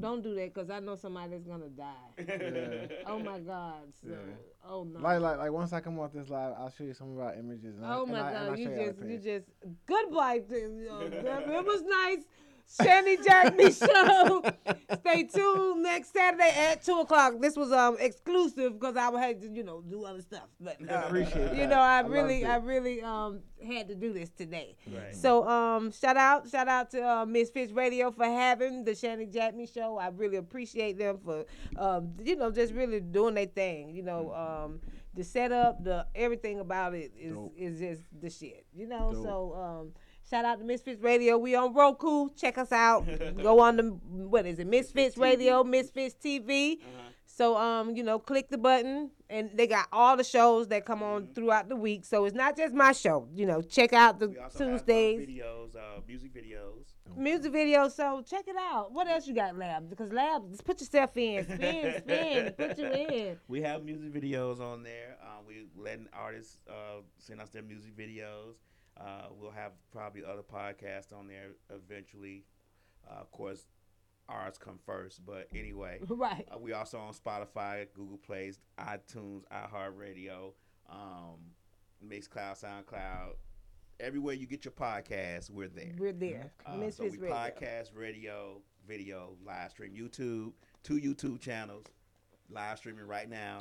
Don't 0.00 0.22
do 0.22 0.34
that 0.36 0.54
because 0.54 0.70
I 0.70 0.80
know 0.80 0.96
somebody's 0.96 1.44
gonna 1.44 1.68
die. 1.68 1.92
Yeah. 2.18 2.86
Oh 3.06 3.18
my 3.18 3.38
God. 3.40 3.92
So, 4.00 4.08
Yeah. 4.08 4.16
oh 4.66 4.84
no. 4.84 5.00
Like, 5.00 5.20
like, 5.20 5.36
like 5.36 5.52
once 5.52 5.72
I 5.74 5.80
come 5.80 5.98
off 5.98 6.12
this 6.14 6.30
live, 6.30 6.54
I'll 6.58 6.70
show 6.70 6.84
you 6.84 6.94
some 6.94 7.12
of 7.12 7.18
our 7.20 7.34
images. 7.34 7.76
And 7.76 7.84
I, 7.84 7.94
oh 7.96 8.04
and 8.04 8.12
my 8.12 8.20
and 8.20 8.30
God. 8.36 8.48
I'll 8.52 8.58
You 8.58 8.64
show 8.64 8.70
you 8.70 8.86
just, 8.86 9.00
pay 9.00 9.12
you 9.12 9.18
just, 9.18 9.46
goodbye. 9.86 10.38
To, 10.38 10.54
you 10.58 10.86
know, 10.88 11.00
it 11.02 11.64
was 11.66 11.82
nice. 11.82 12.24
Shanny 12.68 13.16
Jack 13.18 13.56
Me 13.56 13.70
Show. 13.70 14.42
Stay 15.00 15.22
tuned 15.24 15.82
next 15.82 16.12
Saturday 16.12 16.50
at 16.56 16.82
two 16.84 16.98
o'clock. 17.00 17.34
This 17.40 17.56
was 17.56 17.72
um 17.72 17.96
exclusive 18.00 18.78
because 18.78 18.96
I 18.96 19.10
had 19.18 19.40
to, 19.42 19.48
you 19.48 19.62
know, 19.62 19.80
do 19.82 20.04
other 20.04 20.20
stuff. 20.20 20.48
But 20.60 20.76
uh, 20.88 21.02
Appreciate 21.06 21.52
you 21.52 21.58
that. 21.60 21.68
know, 21.68 21.78
I 21.78 21.98
I 21.98 22.00
really, 22.00 22.44
I 22.44 22.56
really 22.56 23.02
um 23.02 23.40
had 23.64 23.88
to 23.88 23.94
do 23.94 24.12
this 24.12 24.30
today. 24.30 24.76
Right. 24.86 25.14
So 25.14 25.46
um 25.48 25.92
shout 25.92 26.16
out, 26.16 26.48
shout 26.48 26.68
out 26.68 26.90
to 26.90 27.02
uh, 27.02 27.26
Misfits 27.26 27.72
Radio 27.72 28.10
for 28.10 28.24
having 28.24 28.84
the 28.84 28.94
Shanny 28.94 29.26
Jack 29.26 29.54
Me 29.54 29.66
show. 29.66 29.96
I 29.98 30.08
really 30.08 30.36
appreciate 30.36 30.98
them 30.98 31.18
for 31.24 31.44
um 31.78 32.12
you 32.22 32.36
know 32.36 32.50
just 32.50 32.72
really 32.74 33.00
doing 33.00 33.34
their 33.34 33.46
thing. 33.46 33.94
You 33.94 34.02
know 34.02 34.34
um 34.34 34.80
the 35.14 35.24
setup, 35.24 35.82
the 35.82 36.06
everything 36.14 36.60
about 36.60 36.94
it 36.94 37.12
is 37.18 37.32
Dope. 37.32 37.54
is 37.56 37.78
just 37.78 38.02
the 38.20 38.28
shit. 38.28 38.66
You 38.74 38.86
know 38.88 39.12
Dope. 39.12 39.24
so 39.24 39.54
um. 39.54 39.92
Shout 40.28 40.44
out 40.44 40.58
to 40.58 40.64
Misfits 40.64 41.00
Radio. 41.02 41.38
We 41.38 41.54
on 41.54 41.72
Roku. 41.72 42.30
Check 42.36 42.58
us 42.58 42.72
out. 42.72 43.06
Go 43.42 43.60
on 43.60 43.76
the 43.76 43.82
what 43.84 44.44
is 44.46 44.58
it? 44.58 44.66
Misfits 44.66 45.14
TV. 45.16 45.20
Radio, 45.22 45.62
Misfits 45.64 46.16
TV. 46.22 46.78
Uh-huh. 46.80 47.02
So 47.26 47.56
um, 47.56 47.94
you 47.94 48.02
know, 48.02 48.18
click 48.18 48.48
the 48.48 48.58
button 48.58 49.10
and 49.30 49.50
they 49.54 49.66
got 49.66 49.86
all 49.92 50.16
the 50.16 50.24
shows 50.24 50.68
that 50.68 50.84
come 50.86 50.96
Mm-hmm. 51.00 51.04
on 51.14 51.28
throughout 51.34 51.68
the 51.68 51.76
week. 51.76 52.04
So 52.04 52.24
it's 52.24 52.34
not 52.34 52.56
just 52.56 52.72
my 52.74 52.92
show. 52.92 53.28
You 53.34 53.46
know, 53.46 53.60
check 53.62 53.92
out 53.92 54.18
the 54.18 54.28
We 54.28 54.38
also 54.38 54.58
have, 54.64 54.66
uh, 54.66 54.78
Tuesdays 54.78 55.28
videos, 55.28 55.76
uh, 55.76 56.00
music 56.08 56.32
videos. 56.34 56.94
music 57.16 57.52
videos. 57.52 57.92
So 57.92 58.22
check 58.28 58.48
it 58.48 58.56
out. 58.58 58.90
What 58.92 59.06
else 59.06 59.26
you 59.28 59.34
got, 59.34 59.56
Lab? 59.56 59.88
Because 59.90 60.10
Lab, 60.12 60.50
just 60.50 60.64
put 60.64 60.80
yourself 60.80 61.16
in, 61.16 61.44
spin, 61.44 61.94
spin, 61.98 62.52
put 62.56 62.78
you 62.78 62.86
in. 62.86 63.36
We 63.48 63.60
have 63.62 63.84
music 63.84 64.12
videos 64.12 64.58
on 64.60 64.82
there. 64.82 65.18
Uh, 65.22 65.42
we 65.46 65.66
letting 65.76 66.08
artists 66.12 66.56
uh, 66.68 67.02
send 67.18 67.40
us 67.40 67.50
their 67.50 67.62
music 67.62 67.96
videos. 67.96 68.54
Uh, 68.98 69.26
we'll 69.38 69.50
have 69.50 69.72
probably 69.92 70.22
other 70.24 70.42
podcasts 70.42 71.12
on 71.16 71.26
there 71.28 71.50
eventually. 71.70 72.44
Uh, 73.08 73.20
of 73.20 73.30
course, 73.30 73.66
ours 74.28 74.58
come 74.58 74.78
first. 74.84 75.24
But 75.24 75.48
anyway, 75.54 76.00
Right. 76.08 76.48
uh, 76.52 76.58
we 76.58 76.72
also 76.72 76.98
on 76.98 77.12
Spotify, 77.12 77.86
Google 77.94 78.18
Plays, 78.18 78.58
iTunes, 78.78 79.42
iHeartRadio, 79.52 80.52
um, 80.90 81.38
Mixcloud, 82.06 82.62
SoundCloud. 82.62 83.32
Everywhere 83.98 84.34
you 84.34 84.46
get 84.46 84.64
your 84.64 84.72
podcasts, 84.72 85.50
we're 85.50 85.68
there. 85.68 85.94
We're 85.98 86.12
there. 86.12 86.52
Uh, 86.66 86.90
so 86.90 87.04
we 87.04 87.16
Radio. 87.16 87.34
podcast, 87.34 87.90
radio, 87.94 88.60
video, 88.86 89.36
live 89.44 89.70
stream, 89.70 89.92
YouTube, 89.94 90.52
two 90.82 91.00
YouTube 91.00 91.40
channels, 91.40 91.86
live 92.50 92.76
streaming 92.76 93.06
right 93.06 93.28
now, 93.28 93.60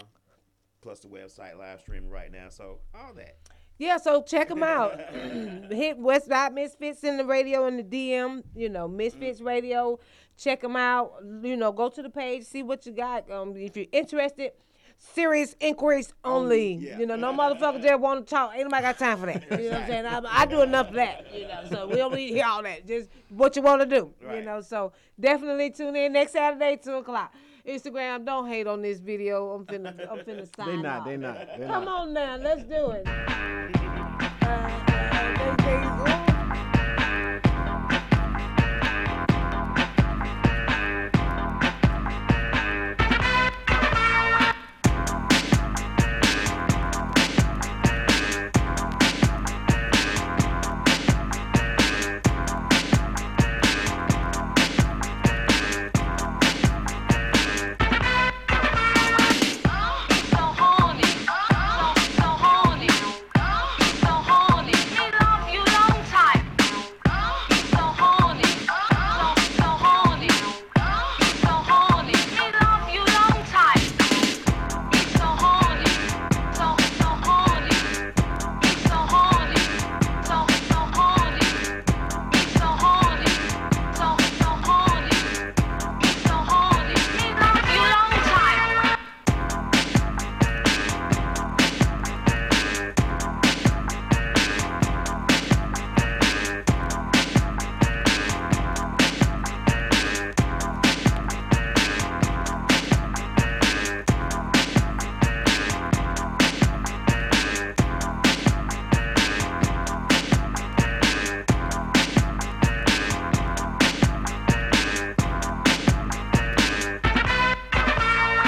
plus 0.82 1.00
the 1.00 1.08
website 1.08 1.58
live 1.58 1.80
streaming 1.80 2.10
right 2.10 2.32
now. 2.32 2.50
So 2.50 2.80
all 2.94 3.14
that. 3.14 3.38
Yeah, 3.78 3.98
so 3.98 4.22
check 4.22 4.50
them 4.50 4.64
out. 4.64 5.00
Hit 5.12 6.00
Westside 6.00 6.54
Misfits 6.54 7.04
in 7.04 7.18
the 7.18 7.26
radio 7.26 7.68
in 7.68 7.78
the 7.78 7.84
DM. 7.84 8.44
You 8.56 8.70
know, 8.70 8.88
Misfits 8.88 9.42
Radio. 9.42 10.00
Check 10.38 10.62
them 10.62 10.76
out. 10.76 11.14
You 11.42 11.58
know, 11.58 11.72
go 11.72 11.90
to 11.90 12.02
the 12.02 12.10
page, 12.10 12.44
see 12.44 12.64
what 12.64 12.86
you 12.86 12.92
got. 12.94 13.30
Um, 13.30 13.56
if 13.56 13.76
you're 13.76 13.86
interested, 13.92 14.52
serious 14.98 15.56
inquiries 15.60 16.14
only. 16.24 16.46
Only, 16.46 16.74
yeah. 16.88 17.00
You 17.00 17.06
know, 17.06 17.16
no 17.16 17.34
motherfucker 17.34 17.82
just 17.82 18.00
want 18.00 18.26
to 18.26 18.34
talk. 18.34 18.52
Ain't 18.54 18.64
nobody 18.64 18.84
got 18.84 18.98
time 18.98 19.18
for 19.18 19.26
that. 19.28 19.44
You 19.52 19.70
know 19.70 19.74
what 19.74 19.82
I'm 19.82 19.88
saying? 19.88 20.06
I, 20.06 20.22
I 20.26 20.46
do 20.46 20.62
enough 20.62 20.90
of 20.90 20.96
that. 20.96 21.34
You 21.34 21.48
know, 21.48 21.64
so 21.70 21.88
we 21.88 21.96
don't 21.96 22.14
need 22.14 22.30
to 22.30 22.34
hear 22.34 22.46
all 22.46 22.64
that. 22.64 22.88
Just 22.88 23.10
what 23.30 23.56
you 23.56 23.62
want 23.62 23.82
to 23.82 23.88
do. 23.88 24.14
You 24.34 24.42
know, 24.42 24.62
so 24.62 24.94
definitely 25.20 25.72
tune 25.72 25.96
in 25.96 26.14
next 26.14 26.34
Saturday, 26.34 26.78
two 26.82 26.96
o'clock. 26.96 27.34
Instagram, 27.68 28.26
don't 28.26 28.48
hate 28.48 28.68
on 28.68 28.82
this 28.82 29.00
video. 29.00 29.50
I'm 29.52 29.66
finna, 29.66 29.94
I'm 30.12 30.20
finna 30.20 30.48
sign 30.56 30.68
They 30.78 30.82
not, 30.82 31.06
they 31.06 31.18
not. 31.18 31.38
They 31.58 31.66
Come 31.66 31.86
not. 31.86 32.02
on 32.02 32.14
now, 32.14 32.38
let's 32.38 32.64
do 32.64 32.92
it. 32.92 33.08
Uh, 33.08 34.48
uh, 34.48 36.25